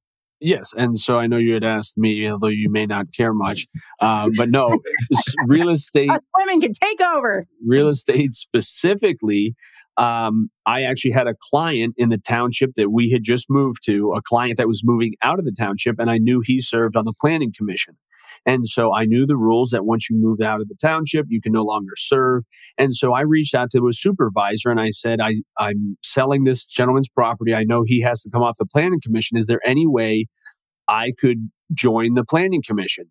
Yes, 0.45 0.75
and 0.77 0.99
so 0.99 1.18
I 1.18 1.29
know 1.29 1.37
you 1.37 1.55
had 1.55 1.62
asked 1.62 1.97
me, 1.97 2.29
although 2.29 2.49
you 2.49 2.68
may 2.68 2.85
not 2.85 3.07
care 3.16 3.33
much, 3.33 3.66
uh, 4.01 4.29
but 4.37 4.51
no, 4.51 4.81
real 5.47 5.68
estate. 5.68 6.11
Women 6.37 6.61
can 6.61 6.73
take 6.73 7.01
over. 7.01 7.45
Real 7.64 7.88
estate 7.88 8.35
specifically. 8.35 9.55
Um, 9.97 10.49
I 10.65 10.83
actually 10.83 11.11
had 11.13 11.27
a 11.27 11.35
client 11.51 11.95
in 11.99 12.09
the 12.09 12.19
township 12.19 12.75
that 12.77 12.91
we 12.91 13.11
had 13.11 13.23
just 13.23 13.47
moved 13.51 13.85
to, 13.85 14.13
a 14.17 14.23
client 14.23 14.57
that 14.57 14.69
was 14.69 14.83
moving 14.85 15.15
out 15.23 15.39
of 15.39 15.45
the 15.45 15.53
township, 15.53 15.99
and 15.99 16.11
I 16.11 16.19
knew 16.19 16.43
he 16.45 16.61
served 16.61 16.97
on 16.97 17.05
the 17.05 17.15
planning 17.21 17.53
commission. 17.57 17.97
And 18.47 18.67
so 18.67 18.95
I 18.95 19.05
knew 19.05 19.27
the 19.27 19.37
rules 19.37 19.71
that 19.71 19.85
once 19.85 20.09
you 20.09 20.17
moved 20.17 20.43
out 20.43 20.61
of 20.61 20.69
the 20.69 20.75
township, 20.81 21.27
you 21.29 21.41
can 21.41 21.53
no 21.53 21.63
longer 21.63 21.93
serve. 21.97 22.45
And 22.79 22.95
so 22.95 23.13
I 23.13 23.21
reached 23.21 23.55
out 23.55 23.71
to 23.73 23.89
a 23.89 23.93
supervisor 23.93 24.71
and 24.71 24.81
I 24.81 24.91
said, 24.91 25.21
I, 25.21 25.43
I'm 25.59 25.97
selling 26.03 26.45
this 26.45 26.67
gentleman's 26.67 27.09
property. 27.09 27.55
I 27.55 27.65
know 27.65 27.85
he 27.87 28.01
has 28.01 28.23
to 28.23 28.31
come 28.31 28.43
off 28.43 28.57
the 28.59 28.67
planning 28.67 29.01
commission. 29.03 29.37
Is 29.37 29.47
there 29.47 29.61
any 29.67 29.87
way 29.87 30.27
I 30.89 31.13
could 31.19 31.51
join 31.73 32.15
the 32.15 32.25
planning 32.25 32.63
commission? 32.67 33.11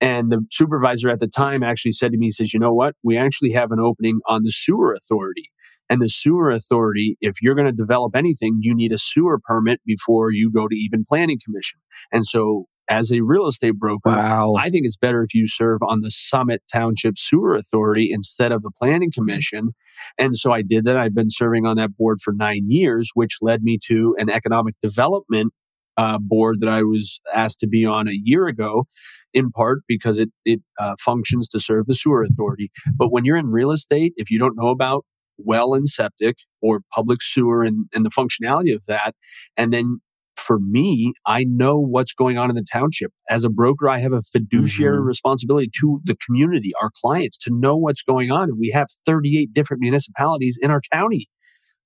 And 0.00 0.32
the 0.32 0.44
supervisor 0.50 1.08
at 1.08 1.20
the 1.20 1.28
time 1.28 1.62
actually 1.62 1.92
said 1.92 2.12
to 2.12 2.18
me, 2.18 2.26
he 2.26 2.30
says, 2.30 2.52
you 2.52 2.60
know 2.60 2.74
what? 2.74 2.94
We 3.02 3.16
actually 3.16 3.52
have 3.52 3.70
an 3.70 3.80
opening 3.80 4.20
on 4.28 4.42
the 4.42 4.50
sewer 4.50 4.92
authority. 4.92 5.50
And 5.90 6.00
the 6.00 6.08
sewer 6.08 6.50
authority, 6.50 7.16
if 7.20 7.42
you're 7.42 7.54
going 7.54 7.66
to 7.66 7.72
develop 7.72 8.16
anything, 8.16 8.58
you 8.60 8.74
need 8.74 8.92
a 8.92 8.98
sewer 8.98 9.38
permit 9.38 9.80
before 9.84 10.30
you 10.30 10.50
go 10.50 10.66
to 10.68 10.74
even 10.74 11.04
planning 11.06 11.38
commission. 11.44 11.78
And 12.12 12.26
so 12.26 12.66
as 12.88 13.10
a 13.12 13.20
real 13.22 13.46
estate 13.46 13.78
broker, 13.78 14.10
Wow. 14.10 14.54
I 14.58 14.70
think 14.70 14.86
it's 14.86 14.96
better 14.96 15.22
if 15.22 15.34
you 15.34 15.46
serve 15.48 15.80
on 15.82 16.00
the 16.00 16.10
Summit 16.10 16.62
Township 16.70 17.16
Sewer 17.16 17.54
Authority 17.54 18.10
instead 18.12 18.52
of 18.52 18.62
the 18.62 18.70
Planning 18.70 19.10
Commission. 19.12 19.70
And 20.18 20.36
so 20.36 20.52
I 20.52 20.62
did 20.62 20.84
that. 20.84 20.96
I've 20.96 21.14
been 21.14 21.30
serving 21.30 21.66
on 21.66 21.76
that 21.76 21.96
board 21.96 22.20
for 22.22 22.32
nine 22.32 22.66
years, 22.70 23.10
which 23.14 23.38
led 23.40 23.62
me 23.62 23.78
to 23.86 24.14
an 24.18 24.28
economic 24.30 24.74
development 24.82 25.52
uh, 25.96 26.18
board 26.20 26.60
that 26.60 26.68
I 26.68 26.82
was 26.82 27.20
asked 27.32 27.60
to 27.60 27.66
be 27.66 27.84
on 27.86 28.08
a 28.08 28.12
year 28.14 28.48
ago, 28.48 28.84
in 29.32 29.50
part 29.50 29.80
because 29.86 30.18
it 30.18 30.30
it 30.44 30.60
uh, 30.78 30.94
functions 30.98 31.48
to 31.50 31.60
serve 31.60 31.86
the 31.86 31.94
sewer 31.94 32.22
authority. 32.22 32.70
But 32.96 33.12
when 33.12 33.24
you're 33.24 33.36
in 33.36 33.46
real 33.46 33.70
estate, 33.70 34.12
if 34.16 34.30
you 34.30 34.38
don't 34.38 34.56
know 34.56 34.68
about 34.68 35.04
well 35.38 35.74
and 35.74 35.88
septic 35.88 36.36
or 36.62 36.80
public 36.94 37.22
sewer 37.22 37.64
and, 37.64 37.86
and 37.94 38.04
the 38.04 38.10
functionality 38.10 38.74
of 38.74 38.84
that, 38.86 39.14
and 39.56 39.72
then 39.72 40.00
for 40.36 40.58
me, 40.58 41.12
I 41.26 41.44
know 41.44 41.78
what's 41.78 42.12
going 42.12 42.38
on 42.38 42.50
in 42.50 42.56
the 42.56 42.66
township. 42.70 43.12
As 43.30 43.44
a 43.44 43.48
broker, 43.48 43.88
I 43.88 43.98
have 44.00 44.12
a 44.12 44.20
fiduciary 44.22 44.98
Mhm. 44.98 45.06
responsibility 45.06 45.70
to 45.80 46.00
the 46.04 46.16
community, 46.26 46.72
our 46.82 46.90
clients, 47.00 47.38
to 47.38 47.50
know 47.52 47.76
what's 47.76 48.02
going 48.02 48.32
on. 48.32 48.48
And 48.50 48.58
we 48.58 48.70
have 48.74 48.88
38 49.06 49.52
different 49.52 49.80
municipalities 49.80 50.58
in 50.60 50.72
our 50.72 50.80
county, 50.92 51.28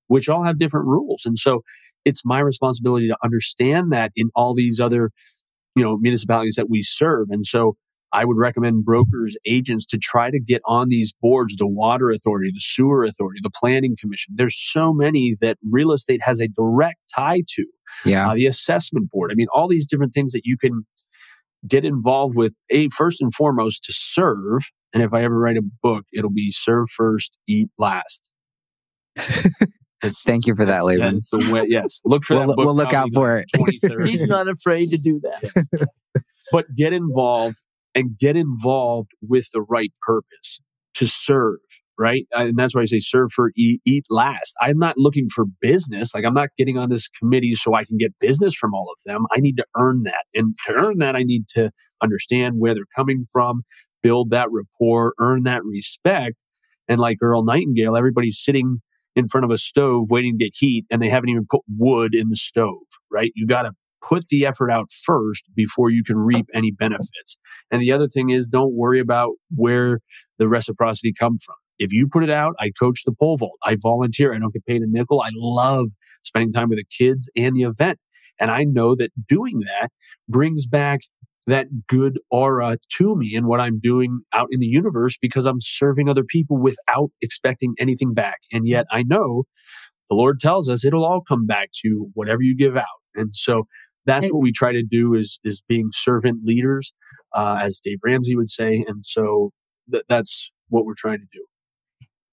which 0.07 0.27
all 0.27 0.43
have 0.43 0.57
different 0.57 0.87
rules. 0.87 1.25
And 1.27 1.37
so 1.37 1.61
it's 2.05 2.25
my 2.25 2.39
responsibility 2.39 3.07
to 3.07 3.17
understand 3.23 3.91
that 3.91 4.11
in 4.15 4.31
all 4.35 4.55
these 4.55 4.79
other, 4.79 5.11
you 5.75 5.83
know, 5.83 5.97
municipalities 5.97 6.55
that 6.55 6.69
we 6.71 6.81
serve. 6.81 7.27
And 7.29 7.45
so 7.45 7.75
I 8.11 8.25
would 8.25 8.37
recommend 8.37 8.85
brokers, 8.85 9.37
agents 9.45 9.85
to 9.87 9.97
try 9.97 10.31
to 10.31 10.39
get 10.39 10.61
on 10.65 10.89
these 10.89 11.13
boards, 11.21 11.55
the 11.57 11.67
water 11.67 12.09
authority, 12.11 12.51
the 12.53 12.59
sewer 12.59 13.03
authority, 13.03 13.39
the 13.43 13.51
planning 13.51 13.95
commission. 13.99 14.33
There's 14.37 14.57
so 14.57 14.93
many 14.93 15.35
that 15.41 15.57
real 15.69 15.91
estate 15.91 16.21
has 16.23 16.39
a 16.39 16.47
direct 16.47 16.97
tie 17.15 17.41
to 17.55 17.65
Yeah. 18.05 18.29
uh, 18.31 18.33
the 18.35 18.47
assessment 18.47 19.11
board. 19.11 19.31
I 19.31 19.35
mean, 19.35 19.47
all 19.53 19.67
these 19.67 19.85
different 19.85 20.13
things 20.13 20.31
that 20.33 20.41
you 20.43 20.57
can 20.57 20.85
get 21.67 21.83
involved 21.85 22.35
with. 22.35 22.53
A 22.71 22.89
first 22.89 23.21
and 23.21 23.33
foremost 23.33 23.83
to 23.83 23.93
serve. 23.93 24.63
And 24.93 25.03
if 25.03 25.13
I 25.13 25.23
ever 25.23 25.37
write 25.37 25.57
a 25.57 25.61
book, 25.83 26.05
it'll 26.13 26.31
be 26.31 26.51
serve 26.51 26.89
first, 26.89 27.37
eat 27.47 27.69
last. 27.77 28.27
Thank 30.01 30.47
you 30.47 30.55
for 30.55 30.65
that, 30.65 30.75
yeah, 30.77 30.81
Laban. 30.81 31.17
it's 31.17 31.33
a 31.33 31.37
way, 31.51 31.65
yes, 31.67 31.99
look 32.05 32.23
for 32.23 32.35
We'll, 32.35 32.47
that. 32.47 32.55
Book 32.55 32.65
we'll 32.65 32.75
look 32.75 32.93
out 32.93 33.09
for 33.13 33.37
it. 33.37 33.49
He's 34.05 34.23
not 34.23 34.47
afraid 34.47 34.89
to 34.91 34.97
do 34.97 35.19
that. 35.21 35.87
but 36.53 36.73
get 36.75 36.93
involved 36.93 37.63
and 37.95 38.17
get 38.17 38.35
involved 38.35 39.11
with 39.21 39.47
the 39.53 39.61
right 39.61 39.91
purpose 40.01 40.59
to 40.95 41.07
serve 41.07 41.57
right? 41.99 42.25
And 42.31 42.57
that's 42.57 42.73
why 42.73 42.81
i 42.81 42.85
say 42.85 42.99
serve 42.99 43.31
for 43.33 43.51
eat, 43.57 43.81
eat 43.85 44.05
last. 44.09 44.55
I'm 44.61 44.79
not 44.79 44.97
looking 44.97 45.27
for 45.27 45.45
business. 45.59 46.15
Like 46.15 46.23
i'm 46.25 46.33
not 46.33 46.49
getting 46.57 46.77
on 46.77 46.89
this 46.89 47.09
committee 47.09 47.55
so 47.55 47.75
i 47.75 47.83
can 47.83 47.97
get 47.97 48.17
business 48.19 48.53
from 48.55 48.73
all 48.73 48.87
of 48.89 49.03
them. 49.05 49.25
I 49.35 49.39
need 49.41 49.57
to 49.57 49.65
earn 49.77 50.03
that. 50.03 50.23
And 50.33 50.55
to 50.65 50.73
earn 50.75 50.97
that 50.99 51.15
i 51.15 51.23
need 51.23 51.47
to 51.49 51.71
understand 52.01 52.55
where 52.57 52.73
they're 52.73 52.85
coming 52.95 53.27
from 53.31 53.63
build 54.01 54.29
that 54.31 54.47
rapport 54.49 55.13
earn 55.19 55.43
that 55.43 55.63
respect. 55.65 56.35
And 56.87 56.99
like 56.99 57.17
earl 57.21 57.43
nightingale 57.43 57.97
everybody's 57.97 58.41
sitting 58.41 58.81
in 59.15 59.27
front 59.27 59.43
of 59.43 59.51
a 59.51 59.57
stove 59.57 60.07
waiting 60.09 60.37
to 60.37 60.45
get 60.45 60.53
heat 60.57 60.85
and 60.89 61.01
they 61.01 61.09
haven't 61.09 61.29
even 61.29 61.45
put 61.49 61.61
wood 61.77 62.15
in 62.15 62.29
the 62.29 62.37
stove 62.37 62.77
right? 63.11 63.31
You 63.35 63.47
got 63.47 63.63
to 63.63 63.71
put 64.07 64.27
the 64.29 64.45
effort 64.45 64.71
out 64.71 64.91
first 64.91 65.45
before 65.55 65.89
you 65.89 66.03
can 66.03 66.17
reap 66.17 66.47
any 66.53 66.71
benefits. 66.71 67.37
And 67.71 67.81
the 67.81 67.91
other 67.91 68.07
thing 68.07 68.29
is 68.29 68.47
don't 68.47 68.73
worry 68.73 68.99
about 68.99 69.33
where 69.55 69.99
the 70.37 70.47
reciprocity 70.47 71.13
comes 71.13 71.43
from. 71.43 71.55
If 71.77 71.93
you 71.93 72.07
put 72.07 72.23
it 72.23 72.29
out, 72.29 72.55
I 72.59 72.71
coach 72.77 73.03
the 73.05 73.13
pole 73.13 73.37
vault. 73.37 73.57
I 73.63 73.77
volunteer. 73.81 74.33
I 74.33 74.39
don't 74.39 74.53
get 74.53 74.65
paid 74.65 74.81
a 74.81 74.87
nickel. 74.87 75.21
I 75.21 75.29
love 75.33 75.89
spending 76.23 76.51
time 76.51 76.69
with 76.69 76.77
the 76.77 76.85
kids 76.85 77.29
and 77.35 77.55
the 77.55 77.63
event. 77.63 77.99
And 78.39 78.51
I 78.51 78.63
know 78.63 78.95
that 78.95 79.11
doing 79.27 79.59
that 79.59 79.89
brings 80.27 80.67
back 80.67 81.01
that 81.47 81.67
good 81.87 82.19
aura 82.29 82.77
to 82.97 83.15
me 83.15 83.33
and 83.35 83.47
what 83.47 83.59
I'm 83.59 83.79
doing 83.79 84.21
out 84.33 84.47
in 84.51 84.59
the 84.59 84.67
universe 84.67 85.17
because 85.19 85.45
I'm 85.45 85.59
serving 85.59 86.07
other 86.07 86.23
people 86.23 86.57
without 86.57 87.09
expecting 87.21 87.75
anything 87.79 88.13
back. 88.13 88.39
And 88.51 88.67
yet 88.67 88.85
mm-hmm. 88.85 88.97
I 88.97 89.03
know 89.03 89.43
the 90.09 90.15
Lord 90.15 90.39
tells 90.39 90.69
us 90.69 90.85
it'll 90.85 91.05
all 91.05 91.21
come 91.21 91.45
back 91.45 91.69
to 91.83 92.09
whatever 92.13 92.41
you 92.41 92.55
give 92.55 92.77
out. 92.77 92.85
And 93.15 93.33
so 93.33 93.63
that's 94.09 94.31
what 94.31 94.41
we 94.41 94.51
try 94.51 94.71
to 94.71 94.83
do 94.83 95.13
is 95.13 95.39
is 95.43 95.63
being 95.67 95.89
servant 95.93 96.41
leaders, 96.43 96.93
uh, 97.35 97.59
as 97.61 97.79
Dave 97.79 97.99
Ramsey 98.03 98.35
would 98.35 98.49
say. 98.49 98.83
And 98.87 99.05
so 99.05 99.51
th- 99.91 100.03
that's 100.09 100.51
what 100.69 100.85
we're 100.85 100.95
trying 100.97 101.19
to 101.19 101.27
do. 101.31 101.45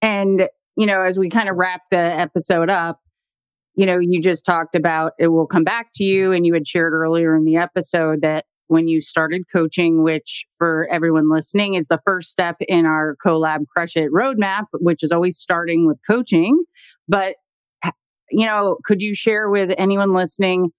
And, 0.03 0.49
you 0.77 0.87
know, 0.87 1.01
as 1.01 1.19
we 1.19 1.29
kind 1.29 1.49
of 1.49 1.57
wrap 1.57 1.83
the 1.91 1.97
episode 1.97 2.71
up, 2.71 3.01
you 3.75 3.87
know, 3.87 3.99
you 3.99 4.21
just 4.21 4.45
talked 4.45 4.75
about 4.75 5.13
it 5.19 5.29
will 5.29 5.47
come 5.47 5.65
back 5.65 5.89
to 5.97 6.05
you. 6.05 6.33
And 6.33 6.47
you 6.47 6.55
had 6.55 6.67
shared 6.67 6.93
earlier 6.93 7.37
in 7.37 7.45
the 7.45 7.57
episode 7.57 8.23
that 8.23 8.45
when 8.69 8.89
you 8.89 9.01
started 9.01 9.43
coaching, 9.53 10.03
which 10.03 10.45
for 10.59 10.89
everyone 10.91 11.31
listening 11.31 11.75
is 11.75 11.89
the 11.89 12.01
first 12.05 12.31
step 12.31 12.57
in 12.61 12.85
our 12.85 13.17
collab 13.25 13.61
crush 13.73 13.97
it 13.97 14.11
roadmap, 14.13 14.65
which 14.73 15.03
is 15.03 15.13
always 15.13 15.39
starting 15.39 15.87
with 15.87 15.99
coaching. 16.07 16.65
But, 17.07 17.37
you 18.31 18.45
know, 18.45 18.79
could 18.85 19.03
you 19.03 19.15
share 19.15 19.49
with 19.49 19.73
anyone 19.79 20.13
listening 20.13 20.71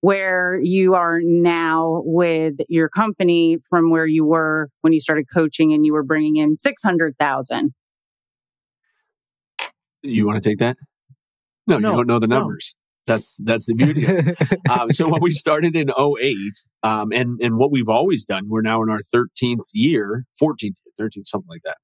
where 0.00 0.58
you 0.62 0.94
are 0.94 1.20
now 1.22 2.02
with 2.04 2.54
your 2.68 2.88
company 2.88 3.58
from 3.68 3.90
where 3.90 4.06
you 4.06 4.24
were 4.24 4.68
when 4.80 4.92
you 4.92 5.00
started 5.00 5.26
coaching 5.32 5.72
and 5.72 5.84
you 5.84 5.92
were 5.92 6.02
bringing 6.02 6.36
in 6.36 6.56
600,000? 6.56 7.74
You 10.02 10.26
want 10.26 10.42
to 10.42 10.48
take 10.48 10.58
that? 10.58 10.76
No, 11.66 11.78
No, 11.78 11.90
you 11.90 11.96
don't 11.96 12.06
know 12.06 12.18
the 12.18 12.26
no. 12.26 12.38
numbers. 12.38 12.74
That's 13.06 13.38
that's 13.42 13.66
the 13.66 13.74
beauty 13.74 14.06
um, 14.70 14.90
so 14.90 15.08
when 15.08 15.22
we 15.22 15.30
started 15.30 15.74
in 15.74 15.90
08, 15.90 16.36
um, 16.82 17.12
and 17.12 17.40
and 17.40 17.56
what 17.56 17.72
we've 17.72 17.88
always 17.88 18.24
done, 18.24 18.44
we're 18.48 18.60
now 18.60 18.82
in 18.82 18.90
our 18.90 19.00
13th 19.12 19.64
year, 19.72 20.26
14th, 20.40 20.76
13th, 21.00 21.26
something 21.26 21.48
like 21.48 21.62
that. 21.64 21.78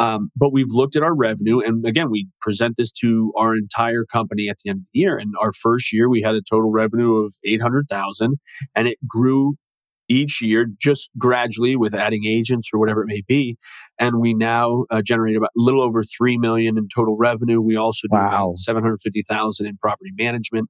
Um, 0.00 0.30
but 0.34 0.52
we've 0.52 0.70
looked 0.70 0.96
at 0.96 1.02
our 1.04 1.14
revenue, 1.14 1.60
and 1.60 1.86
again, 1.86 2.10
we 2.10 2.26
present 2.40 2.76
this 2.78 2.90
to 2.94 3.32
our 3.38 3.54
entire 3.54 4.04
company 4.06 4.48
at 4.48 4.56
the 4.64 4.70
end 4.70 4.80
of 4.80 4.86
the 4.94 4.98
year. 5.00 5.18
And 5.18 5.34
our 5.40 5.52
first 5.52 5.92
year, 5.92 6.08
we 6.08 6.22
had 6.22 6.34
a 6.34 6.42
total 6.42 6.70
revenue 6.72 7.16
of 7.16 7.34
800,000, 7.44 8.38
and 8.74 8.88
it 8.88 8.98
grew 9.06 9.56
each 10.08 10.42
year 10.42 10.66
just 10.80 11.10
gradually 11.18 11.76
with 11.76 11.94
adding 11.94 12.24
agents 12.26 12.70
or 12.74 12.80
whatever 12.80 13.02
it 13.02 13.08
may 13.08 13.22
be. 13.28 13.56
And 13.98 14.20
we 14.20 14.34
now 14.34 14.86
uh, 14.90 15.02
generate 15.02 15.36
about 15.36 15.50
a 15.56 15.62
little 15.62 15.82
over 15.82 16.02
three 16.02 16.38
million 16.38 16.78
in 16.78 16.88
total 16.94 17.16
revenue. 17.18 17.60
We 17.60 17.76
also 17.76 18.08
do 18.08 18.16
Wow. 18.16 18.54
750,000 18.56 19.66
in 19.66 19.76
property 19.78 20.10
management 20.18 20.68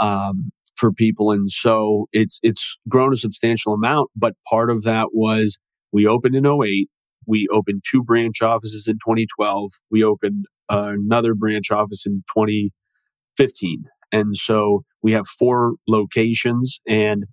um, 0.00 0.50
for 0.76 0.92
people, 0.92 1.30
and 1.32 1.50
so 1.50 2.06
it's 2.12 2.40
it's 2.42 2.78
grown 2.88 3.12
a 3.12 3.18
substantial 3.18 3.74
amount. 3.74 4.10
But 4.16 4.34
part 4.50 4.70
of 4.70 4.84
that 4.84 5.08
was 5.12 5.58
we 5.92 6.06
opened 6.06 6.34
in 6.36 6.46
08. 6.46 6.88
We 7.26 7.48
opened 7.52 7.82
two 7.88 8.02
branch 8.02 8.42
offices 8.42 8.86
in 8.88 8.94
2012. 8.94 9.72
We 9.90 10.02
opened 10.04 10.46
another 10.68 11.34
branch 11.34 11.70
office 11.70 12.04
in 12.06 12.22
2015. 12.36 13.84
And 14.12 14.36
so 14.36 14.84
we 15.02 15.12
have 15.12 15.26
four 15.26 15.74
locations. 15.88 16.80
And 16.86 17.24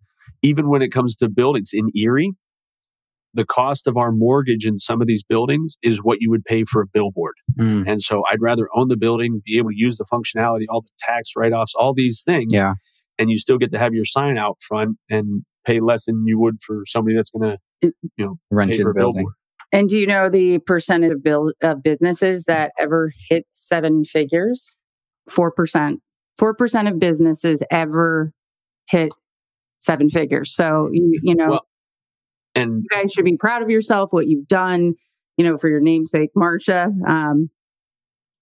even 0.41 0.69
when 0.69 0.81
it 0.81 0.89
comes 0.91 1.15
to 1.17 1.29
buildings 1.29 1.71
in 1.73 1.89
Erie, 1.95 2.31
the 3.33 3.45
cost 3.45 3.85
of 3.85 3.95
our 3.95 4.11
mortgage 4.11 4.65
in 4.65 4.77
some 4.77 5.01
of 5.01 5.07
these 5.07 5.23
buildings 5.23 5.77
is 5.83 6.01
what 6.01 6.17
you 6.19 6.31
would 6.31 6.43
pay 6.45 6.63
for 6.63 6.81
a 6.81 6.87
billboard. 6.87 7.35
Mm, 7.59 7.87
And 7.87 8.01
so 8.01 8.23
I'd 8.31 8.41
rather 8.41 8.67
own 8.75 8.87
the 8.87 8.97
building, 8.97 9.41
be 9.45 9.57
able 9.57 9.69
to 9.69 9.77
use 9.77 9.97
the 9.97 10.05
functionality, 10.11 10.63
all 10.69 10.81
the 10.81 10.89
tax 10.99 11.31
write 11.37 11.53
offs, 11.53 11.73
all 11.75 11.93
these 11.93 12.23
things, 12.25 12.51
yeah. 12.51 12.73
and 13.19 13.29
you 13.29 13.37
still 13.37 13.57
get 13.59 13.71
to 13.73 13.79
have 13.79 13.93
your 13.93 14.05
sign 14.05 14.37
out 14.37 14.57
front 14.67 14.97
and 15.09 15.43
pay 15.63 15.79
less 15.79 16.05
than 16.05 16.23
you 16.25 16.39
would 16.39 16.57
for 16.65 16.81
somebody 16.87 17.15
that's 17.15 17.29
going 17.29 17.51
to, 17.51 17.91
you 18.17 18.25
know, 18.25 18.33
Rent 18.49 18.71
pay 18.71 18.77
you 18.77 18.83
for 18.83 18.93
the 18.93 18.99
a 18.99 19.03
building. 19.03 19.19
billboard. 19.25 19.33
And 19.71 19.87
do 19.87 19.97
you 19.97 20.07
know 20.07 20.29
the 20.29 20.59
percentage 20.59 21.11
of, 21.11 21.23
bill, 21.23 21.53
of 21.61 21.83
businesses 21.83 22.45
that 22.45 22.71
ever 22.79 23.11
hit 23.29 23.45
seven 23.53 24.03
figures? 24.03 24.67
4%. 25.29 25.97
4% 26.39 26.91
of 26.91 26.99
businesses 26.99 27.63
ever 27.69 28.33
hit 28.87 29.11
seven 29.79 30.09
figures. 30.09 30.53
So, 30.53 30.89
you, 30.91 31.19
you 31.21 31.35
know, 31.35 31.49
Well, 31.49 31.67
And 32.55 32.83
you 32.83 32.97
guys 32.97 33.11
should 33.11 33.25
be 33.25 33.37
proud 33.37 33.61
of 33.61 33.69
yourself, 33.69 34.11
what 34.11 34.27
you've 34.27 34.47
done, 34.47 34.95
you 35.37 35.45
know, 35.45 35.57
for 35.57 35.69
your 35.69 35.81
namesake, 35.81 36.31
Marsha. 36.35 36.87
Um, 37.07 37.49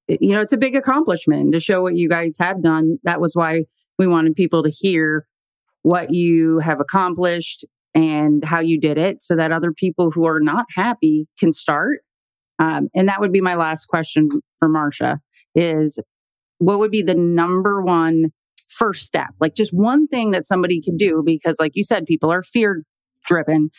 you 0.07 0.29
know, 0.29 0.41
it's 0.41 0.53
a 0.53 0.57
big 0.57 0.75
accomplishment 0.75 1.51
to 1.53 1.59
show 1.59 1.81
what 1.81 1.95
you 1.95 2.07
guys 2.07 2.37
have 2.39 2.63
done. 2.63 2.97
That 3.03 3.19
was 3.19 3.35
why 3.35 3.65
we 3.99 4.07
wanted 4.07 4.35
people 4.35 4.63
to 4.63 4.69
hear 4.69 5.27
what 5.81 6.13
you 6.13 6.59
have 6.59 6.79
accomplished 6.79 7.65
and 7.97 8.45
how 8.45 8.59
you 8.59 8.79
did 8.79 8.99
it 8.99 9.23
so 9.23 9.35
that 9.35 9.51
other 9.51 9.71
people 9.71 10.11
who 10.11 10.25
are 10.25 10.39
not 10.39 10.65
happy 10.75 11.25
can 11.39 11.51
start. 11.51 12.01
Um, 12.59 12.89
and 12.93 13.07
that 13.07 13.19
would 13.19 13.31
be 13.31 13.41
my 13.41 13.55
last 13.55 13.87
question 13.87 14.29
for 14.59 14.69
Marsha 14.69 15.17
is 15.55 15.99
what 16.59 16.77
would 16.77 16.91
be 16.91 17.01
the 17.01 17.15
number 17.15 17.81
one 17.81 18.31
first 18.69 19.05
step? 19.05 19.29
Like 19.39 19.55
just 19.55 19.71
one 19.73 20.07
thing 20.07 20.29
that 20.31 20.45
somebody 20.45 20.79
could 20.79 20.97
do 20.97 21.23
because 21.25 21.57
like 21.59 21.71
you 21.73 21.83
said, 21.83 22.05
people 22.05 22.31
are 22.31 22.43
fear 22.43 22.83
driven 23.25 23.71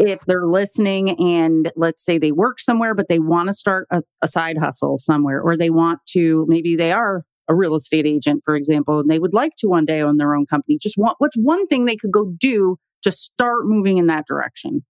if 0.00 0.22
they're 0.26 0.46
listening 0.46 1.10
and 1.20 1.70
let's 1.76 2.04
say 2.04 2.18
they 2.18 2.32
work 2.32 2.58
somewhere, 2.58 2.96
but 2.96 3.06
they 3.08 3.20
want 3.20 3.46
to 3.46 3.54
start 3.54 3.86
a, 3.92 4.02
a 4.22 4.26
side 4.26 4.58
hustle 4.58 4.98
somewhere, 4.98 5.40
or 5.40 5.56
they 5.56 5.70
want 5.70 6.00
to, 6.08 6.44
maybe 6.48 6.74
they 6.74 6.90
are 6.90 7.22
a 7.48 7.54
real 7.54 7.76
estate 7.76 8.06
agent, 8.06 8.42
for 8.44 8.56
example, 8.56 8.98
and 8.98 9.08
they 9.08 9.20
would 9.20 9.34
like 9.34 9.52
to 9.58 9.68
one 9.68 9.84
day 9.84 10.00
own 10.00 10.16
their 10.16 10.34
own 10.34 10.46
company. 10.46 10.78
Just 10.82 10.96
want, 10.98 11.14
what's 11.18 11.36
one 11.36 11.68
thing 11.68 11.84
they 11.84 11.96
could 11.96 12.10
go 12.10 12.32
do 12.40 12.76
to 13.02 13.10
start 13.10 13.64
moving 13.64 13.98
in 13.98 14.06
that 14.06 14.26
direction? 14.26 14.84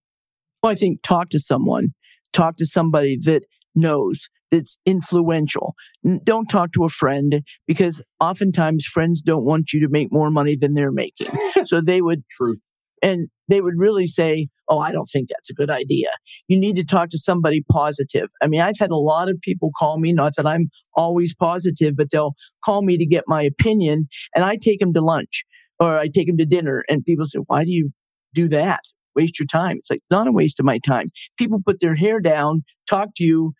Well, 0.63 0.73
I 0.73 0.75
think 0.75 1.03
talk 1.03 1.29
to 1.31 1.39
someone, 1.39 1.95
talk 2.33 2.57
to 2.57 2.67
somebody 2.67 3.19
that 3.23 3.43
knows, 3.75 4.29
that's 4.53 4.77
influential. 4.87 5.75
Don't 6.23 6.47
talk 6.47 6.73
to 6.73 6.85
a 6.85 6.89
friend 6.89 7.43
because 7.67 8.03
oftentimes 8.21 8.85
friends 8.85 9.21
don't 9.23 9.45
want 9.45 9.73
you 9.73 9.81
to 9.81 9.89
make 9.89 10.09
more 10.11 10.31
money 10.31 10.57
than 10.61 10.75
they're 10.75 10.93
making. 10.93 11.33
so 11.65 11.81
they 11.81 12.03
would, 12.03 12.23
truth. 12.31 12.59
and 13.03 13.29
they 13.49 13.61
would 13.61 13.75
really 13.77 14.07
say, 14.07 14.49
Oh, 14.69 14.79
I 14.79 14.93
don't 14.93 15.09
think 15.13 15.29
that's 15.29 15.51
a 15.51 15.55
good 15.55 15.71
idea. 15.71 16.09
You 16.49 16.59
need 16.59 16.77
to 16.77 16.85
talk 16.85 17.11
to 17.11 17.19
somebody 17.19 17.63
positive. 17.71 18.29
I 18.41 18.47
mean, 18.47 18.61
I've 18.61 18.79
had 18.79 18.91
a 18.91 18.97
lot 18.97 19.29
of 19.29 19.39
people 19.43 19.71
call 19.79 19.99
me, 19.99 20.13
not 20.13 20.35
that 20.37 20.47
I'm 20.47 20.69
always 20.95 21.35
positive, 21.35 21.95
but 21.97 22.11
they'll 22.11 22.35
call 22.65 22.83
me 22.83 22.97
to 22.97 23.05
get 23.05 23.25
my 23.27 23.43
opinion 23.43 24.09
and 24.35 24.45
I 24.45 24.57
take 24.57 24.79
them 24.79 24.95
to 24.95 25.01
lunch 25.01 25.45
or 25.79 25.99
I 25.99 26.09
take 26.09 26.27
them 26.27 26.39
to 26.39 26.47
dinner 26.47 26.85
and 26.89 27.05
people 27.05 27.27
say, 27.27 27.41
Why 27.47 27.65
do 27.65 27.73
you 27.73 27.91
do 28.35 28.49
that? 28.49 28.81
Waste 29.15 29.39
your 29.39 29.47
time. 29.47 29.73
It's 29.73 29.91
like 29.91 30.03
not 30.11 30.27
a 30.27 30.33
waste 30.33 30.59
of 30.61 30.67
my 30.67 30.79
time. 30.79 31.07
People 31.39 31.61
put 31.65 31.81
their 31.81 31.95
hair 31.95 32.21
down, 32.21 32.65
talk 32.89 33.09
to 33.17 33.25
you 33.25 33.53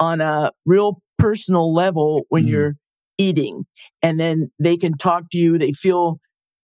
on 0.00 0.20
a 0.20 0.50
real 0.66 1.00
personal 1.18 1.74
level 1.74 2.24
when 2.30 2.44
Mhm. 2.44 2.48
you're 2.48 2.74
eating. 3.18 3.64
And 4.02 4.18
then 4.20 4.50
they 4.58 4.76
can 4.76 4.96
talk 4.96 5.30
to 5.32 5.38
you. 5.38 5.58
They 5.58 5.72
feel 5.72 6.18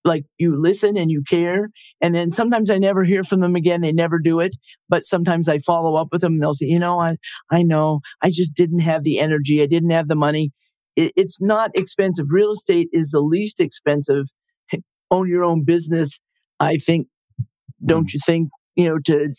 like 0.04 0.24
you 0.38 0.60
listen 0.60 0.96
and 0.96 1.10
you 1.10 1.22
care. 1.28 1.68
And 2.00 2.14
then 2.14 2.30
sometimes 2.30 2.70
I 2.70 2.78
never 2.78 3.04
hear 3.04 3.22
from 3.22 3.40
them 3.40 3.54
again. 3.54 3.82
They 3.82 3.92
never 3.92 4.18
do 4.18 4.40
it. 4.40 4.56
But 4.88 5.04
sometimes 5.04 5.48
I 5.48 5.58
follow 5.58 5.94
up 5.96 6.08
with 6.10 6.22
them 6.22 6.34
and 6.34 6.42
they'll 6.42 6.54
say, 6.54 6.66
you 6.66 6.78
know, 6.78 6.98
I, 7.00 7.16
I 7.50 7.62
know 7.62 8.00
I 8.22 8.30
just 8.30 8.54
didn't 8.54 8.78
have 8.80 9.02
the 9.04 9.18
energy. 9.18 9.62
I 9.62 9.66
didn't 9.66 9.90
have 9.90 10.08
the 10.08 10.14
money. 10.16 10.52
It, 10.96 11.12
it's 11.16 11.40
not 11.40 11.70
expensive. 11.74 12.26
Real 12.30 12.52
estate 12.52 12.88
is 12.92 13.10
the 13.10 13.20
least 13.20 13.60
expensive. 13.60 14.26
Own 15.10 15.28
your 15.28 15.44
own 15.44 15.64
business. 15.64 16.20
I 16.60 16.76
think, 16.78 17.06
don't 17.84 18.12
you 18.12 18.20
think, 18.24 18.48
you 18.76 18.88
know, 18.88 18.98
to 19.06 19.32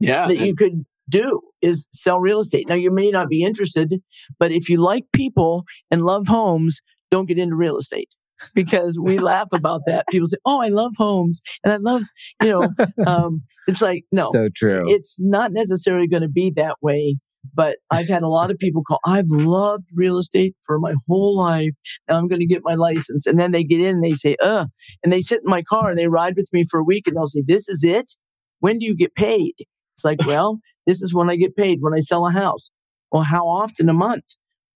Yeah. 0.00 0.26
that 0.28 0.36
and- 0.36 0.46
you 0.46 0.54
could 0.54 0.84
do 1.08 1.40
is 1.60 1.86
sell 1.92 2.18
real 2.18 2.40
estate. 2.40 2.68
Now 2.68 2.74
you 2.76 2.90
may 2.90 3.10
not 3.10 3.28
be 3.28 3.42
interested, 3.42 4.00
but 4.38 4.52
if 4.52 4.68
you 4.68 4.78
like 4.78 5.04
people 5.12 5.64
and 5.90 6.02
love 6.04 6.26
homes, 6.28 6.80
don't 7.10 7.26
get 7.26 7.38
into 7.38 7.56
real 7.56 7.76
estate 7.76 8.08
because 8.54 8.98
we 8.98 9.18
laugh 9.18 9.48
about 9.52 9.82
that. 9.86 10.06
People 10.08 10.26
say, 10.26 10.38
"Oh, 10.46 10.60
I 10.60 10.68
love 10.68 10.94
homes 10.96 11.40
and 11.62 11.72
I 11.72 11.76
love," 11.76 12.02
you 12.42 12.48
know, 12.48 12.68
um, 13.06 13.42
it's 13.68 13.82
like 13.82 14.02
no, 14.12 14.30
So 14.32 14.48
true. 14.54 14.84
it's 14.90 15.18
not 15.20 15.52
necessarily 15.52 16.08
going 16.08 16.22
to 16.22 16.28
be 16.28 16.50
that 16.56 16.76
way. 16.82 17.16
But 17.52 17.76
I've 17.90 18.08
had 18.08 18.22
a 18.22 18.28
lot 18.28 18.50
of 18.50 18.58
people 18.58 18.82
call, 18.82 19.00
I've 19.04 19.28
loved 19.28 19.84
real 19.94 20.18
estate 20.18 20.54
for 20.64 20.78
my 20.78 20.94
whole 21.06 21.36
life. 21.36 21.72
Now 22.08 22.16
I'm 22.16 22.28
going 22.28 22.40
to 22.40 22.46
get 22.46 22.62
my 22.64 22.74
license. 22.74 23.26
And 23.26 23.38
then 23.38 23.52
they 23.52 23.64
get 23.64 23.80
in 23.80 23.96
and 23.96 24.04
they 24.04 24.14
say, 24.14 24.36
uh, 24.42 24.66
and 25.02 25.12
they 25.12 25.20
sit 25.20 25.40
in 25.44 25.50
my 25.50 25.62
car 25.62 25.90
and 25.90 25.98
they 25.98 26.08
ride 26.08 26.36
with 26.36 26.48
me 26.52 26.64
for 26.68 26.80
a 26.80 26.84
week 26.84 27.06
and 27.06 27.16
they'll 27.16 27.26
say, 27.26 27.42
this 27.46 27.68
is 27.68 27.84
it. 27.84 28.12
When 28.60 28.78
do 28.78 28.86
you 28.86 28.96
get 28.96 29.14
paid? 29.14 29.54
It's 29.94 30.04
like, 30.04 30.26
well, 30.26 30.58
this 30.86 31.02
is 31.02 31.12
when 31.12 31.28
I 31.28 31.36
get 31.36 31.56
paid 31.56 31.78
when 31.80 31.94
I 31.94 32.00
sell 32.00 32.26
a 32.26 32.32
house. 32.32 32.70
Well, 33.12 33.22
how 33.22 33.46
often 33.46 33.88
a 33.88 33.92
month? 33.92 34.24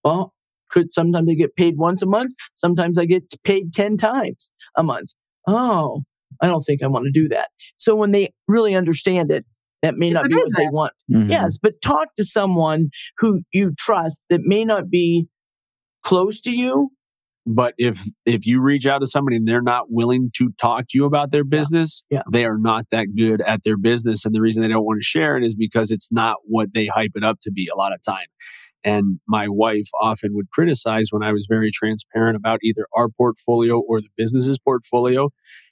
Well, 0.04 0.32
could 0.70 0.92
sometimes 0.92 1.28
I 1.30 1.34
get 1.34 1.56
paid 1.56 1.76
once 1.76 2.02
a 2.02 2.06
month. 2.06 2.32
Sometimes 2.54 2.98
I 2.98 3.04
get 3.04 3.24
paid 3.44 3.72
10 3.72 3.96
times 3.96 4.50
a 4.76 4.82
month. 4.82 5.14
Oh, 5.46 6.02
I 6.40 6.46
don't 6.46 6.62
think 6.62 6.82
I 6.82 6.86
want 6.86 7.06
to 7.06 7.10
do 7.10 7.28
that. 7.28 7.48
So 7.78 7.94
when 7.94 8.12
they 8.12 8.32
really 8.46 8.74
understand 8.74 9.30
it, 9.30 9.44
that 9.82 9.96
may 9.96 10.08
It's 10.08 10.14
not 10.14 10.26
a 10.26 10.28
be 10.28 10.34
what 10.34 10.44
they 10.56 10.64
business. 10.64 10.70
want. 10.72 10.92
Mhm. 11.10 11.30
Yes, 11.30 11.58
but 11.60 11.80
talk 11.82 12.08
to 12.16 12.24
someone 12.24 12.88
who 13.18 13.42
you 13.52 13.72
trust 13.78 14.20
that 14.30 14.40
may 14.42 14.64
not 14.64 14.90
be 14.90 15.28
close 16.04 16.40
to 16.42 16.50
you. 16.50 16.90
But 17.46 17.72
if 17.78 18.02
if 18.26 18.44
you 18.46 18.60
reach 18.60 18.84
out 18.86 18.98
to 18.98 19.06
somebody 19.06 19.36
and 19.36 19.48
they're 19.48 19.62
not 19.62 19.86
willing 19.90 20.30
to 20.36 20.50
talk 20.60 20.82
to 20.88 20.98
you 20.98 21.06
about 21.06 21.30
their 21.30 21.44
business, 21.44 22.04
Yeah. 22.10 22.22
they 22.30 22.44
are 22.44 22.58
not 22.58 22.84
that 22.90 23.06
good 23.16 23.40
at 23.40 23.62
their 23.64 23.78
business. 23.78 24.26
And 24.26 24.34
the 24.34 24.40
reason 24.42 24.62
they 24.62 24.68
don't 24.68 24.84
want 24.84 25.00
to 25.00 25.04
share 25.06 25.36
it 25.38 25.44
is 25.44 25.56
because 25.56 25.90
it's 25.90 26.12
not 26.12 26.36
what 26.44 26.74
they 26.74 26.86
hype 26.86 27.12
it 27.14 27.24
up 27.24 27.38
to 27.42 27.50
be 27.50 27.68
a 27.72 27.76
lot 27.76 27.94
of 27.94 28.02
time. 28.02 28.26
And 28.84 29.18
my 29.26 29.48
wife 29.48 29.88
often 30.00 30.34
would 30.34 30.50
criticize 30.50 31.08
when 31.10 31.22
I 31.22 31.32
was 31.32 31.46
very 31.48 31.70
transparent 31.72 32.36
about 32.36 32.58
either 32.62 32.86
our 32.94 33.08
portfolio 33.08 33.78
or 33.80 34.00
the 34.02 34.08
business's 34.16 34.58
portfolio. 34.58 35.30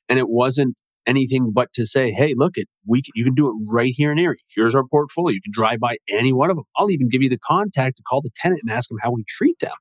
And 0.08 0.18
it 0.18 0.28
wasn't 0.28 0.76
anything 1.06 1.50
but 1.52 1.72
to 1.74 1.86
say, 1.86 2.10
hey, 2.10 2.34
look, 2.36 2.52
it 2.56 2.68
we 2.86 3.02
can, 3.02 3.12
you 3.14 3.24
can 3.24 3.34
do 3.34 3.48
it 3.48 3.54
right 3.70 3.92
here 3.96 4.12
in 4.12 4.18
Erie. 4.18 4.38
Here's 4.54 4.74
our 4.74 4.84
portfolio. 4.84 5.34
You 5.34 5.40
can 5.42 5.52
drive 5.52 5.80
by 5.80 5.96
any 6.10 6.32
one 6.32 6.50
of 6.50 6.56
them. 6.56 6.64
I'll 6.76 6.90
even 6.90 7.08
give 7.08 7.22
you 7.22 7.28
the 7.28 7.38
contact 7.38 7.96
to 7.98 8.02
call 8.02 8.22
the 8.22 8.30
tenant 8.36 8.60
and 8.64 8.72
ask 8.72 8.88
them 8.88 8.98
how 9.02 9.12
we 9.12 9.24
treat 9.28 9.58
them. 9.60 9.72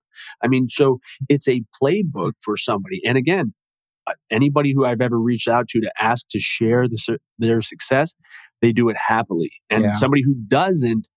I 0.44 0.48
mean, 0.48 0.70
so 0.70 1.00
it's 1.30 1.48
a 1.48 1.62
playbook 1.82 2.34
for 2.42 2.58
somebody. 2.58 3.02
And 3.06 3.18
again, 3.18 3.54
uh, 4.08 4.14
anybody 4.30 4.74
who 4.74 4.86
I've 4.86 5.02
ever 5.02 5.20
reached 5.20 5.48
out 5.48 5.68
to 5.70 5.82
to 5.82 5.92
ask 6.00 6.28
to 6.30 6.40
share 6.40 6.88
the, 6.88 7.18
their 7.40 7.62
success, 7.62 8.14
they 8.62 8.72
do 8.72 8.90
it 8.90 8.96
happily. 8.96 9.52
And 9.70 9.84
Yeah. 9.84 9.94
somebody 9.96 10.22
who 10.24 10.36
doesn't, 10.48 11.08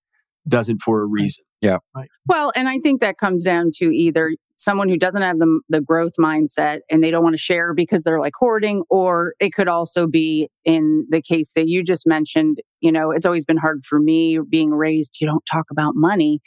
doesn't 0.49 0.79
for 0.79 1.03
a 1.03 1.07
reason. 1.07 1.45
Yeah. 1.61 1.79
Well, 2.27 2.53
and 2.57 2.69
I 2.69 2.79
think 2.79 3.01
that 3.01 3.19
comes 3.19 3.45
down 3.45 3.71
to 3.75 3.87
either 3.87 4.35
someone 4.59 4.89
who 4.89 4.99
doesn't 4.99 5.23
have 5.23 5.39
the, 5.39 5.61
the 5.69 5.81
growth 5.81 6.13
mindset 6.21 6.81
and 6.91 7.03
they 7.03 7.11
don't 7.11 7.23
want 7.23 7.35
to 7.35 7.41
share 7.41 7.73
because 7.73 8.03
they're 8.03 8.21
like 8.21 8.35
hoarding, 8.37 8.83
or 8.91 9.35
it 9.41 9.51
could 9.55 9.69
also 9.69 10.07
be 10.07 10.49
in 10.65 11.07
the 11.11 11.23
case 11.23 11.53
that 11.55 11.69
you 11.69 11.83
just 11.83 12.07
mentioned. 12.07 12.59
You 12.81 12.93
know, 12.93 13.11
it's 13.11 13.25
always 13.25 13.45
been 13.45 13.57
hard 13.57 13.85
for 13.85 13.99
me 14.01 14.39
being 14.51 14.71
raised, 14.71 15.17
you 15.21 15.27
don't 15.27 15.45
talk 15.51 15.67
about 15.71 15.95
money. 15.95 16.41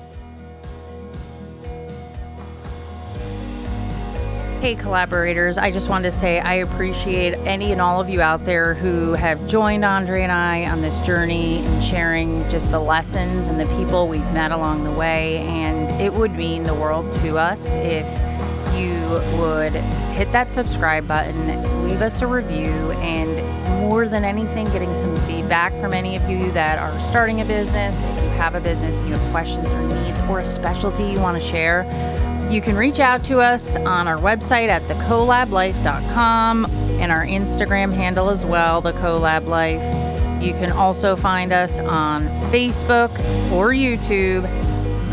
Hey, 4.61 4.75
collaborators, 4.75 5.57
I 5.57 5.71
just 5.71 5.89
wanted 5.89 6.11
to 6.11 6.15
say 6.15 6.39
I 6.39 6.53
appreciate 6.53 7.33
any 7.47 7.71
and 7.71 7.81
all 7.81 7.99
of 7.99 8.07
you 8.07 8.21
out 8.21 8.45
there 8.45 8.75
who 8.75 9.13
have 9.13 9.47
joined 9.47 9.83
Andre 9.83 10.21
and 10.21 10.31
I 10.31 10.69
on 10.69 10.83
this 10.83 10.99
journey 10.99 11.65
and 11.65 11.83
sharing 11.83 12.47
just 12.51 12.69
the 12.69 12.79
lessons 12.79 13.47
and 13.47 13.59
the 13.59 13.65
people 13.75 14.07
we've 14.07 14.31
met 14.31 14.51
along 14.51 14.83
the 14.83 14.91
way. 14.91 15.37
And 15.37 15.89
it 15.99 16.13
would 16.13 16.33
mean 16.33 16.61
the 16.61 16.75
world 16.75 17.11
to 17.13 17.39
us 17.39 17.65
if 17.69 18.05
you 18.75 18.93
would 19.39 19.73
hit 20.13 20.31
that 20.33 20.51
subscribe 20.51 21.07
button, 21.07 21.83
leave 21.87 22.03
us 22.03 22.21
a 22.21 22.27
review, 22.27 22.91
and 23.01 23.39
more 23.81 24.07
than 24.07 24.23
anything, 24.23 24.65
getting 24.67 24.93
some 24.93 25.15
feedback 25.27 25.73
from 25.81 25.93
any 25.93 26.15
of 26.15 26.29
you 26.29 26.51
that 26.51 26.79
are 26.79 26.97
starting 27.01 27.41
a 27.41 27.45
business. 27.45 28.03
If 28.03 28.23
you 28.23 28.29
have 28.29 28.55
a 28.55 28.61
business, 28.61 29.01
you 29.01 29.13
have 29.13 29.31
questions 29.31 29.73
or 29.73 29.81
needs 29.81 30.21
or 30.21 30.39
a 30.39 30.45
specialty 30.45 31.03
you 31.03 31.19
want 31.19 31.41
to 31.41 31.45
share 31.45 31.85
you 32.51 32.61
can 32.61 32.75
reach 32.75 32.99
out 32.99 33.23
to 33.23 33.39
us 33.39 33.77
on 33.77 34.09
our 34.09 34.17
website 34.17 34.67
at 34.67 34.81
thecolablife.com 34.83 36.65
and 36.99 37.09
our 37.09 37.25
Instagram 37.25 37.93
handle 37.93 38.29
as 38.29 38.45
well, 38.45 38.81
the 38.81 38.91
Colab 38.93 39.45
Life. 39.45 39.81
You 40.43 40.51
can 40.53 40.71
also 40.71 41.15
find 41.15 41.53
us 41.53 41.79
on 41.79 42.27
Facebook 42.51 43.11
or 43.53 43.69
YouTube 43.69 44.43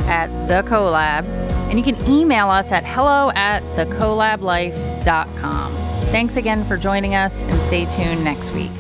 at 0.09 0.27
the 0.49 0.69
Colab. 0.69 1.25
And 1.71 1.79
you 1.79 1.85
can 1.85 2.05
email 2.11 2.51
us 2.51 2.73
at 2.73 2.85
hello 2.85 3.31
at 3.37 3.63
thecolablife.com. 3.77 5.88
Thanks 6.11 6.37
again 6.39 6.65
for 6.65 6.79
joining 6.79 7.15
us 7.15 7.43
and 7.43 7.61
stay 7.61 7.85
tuned 7.85 8.25
next 8.25 8.53
week. 8.53 8.71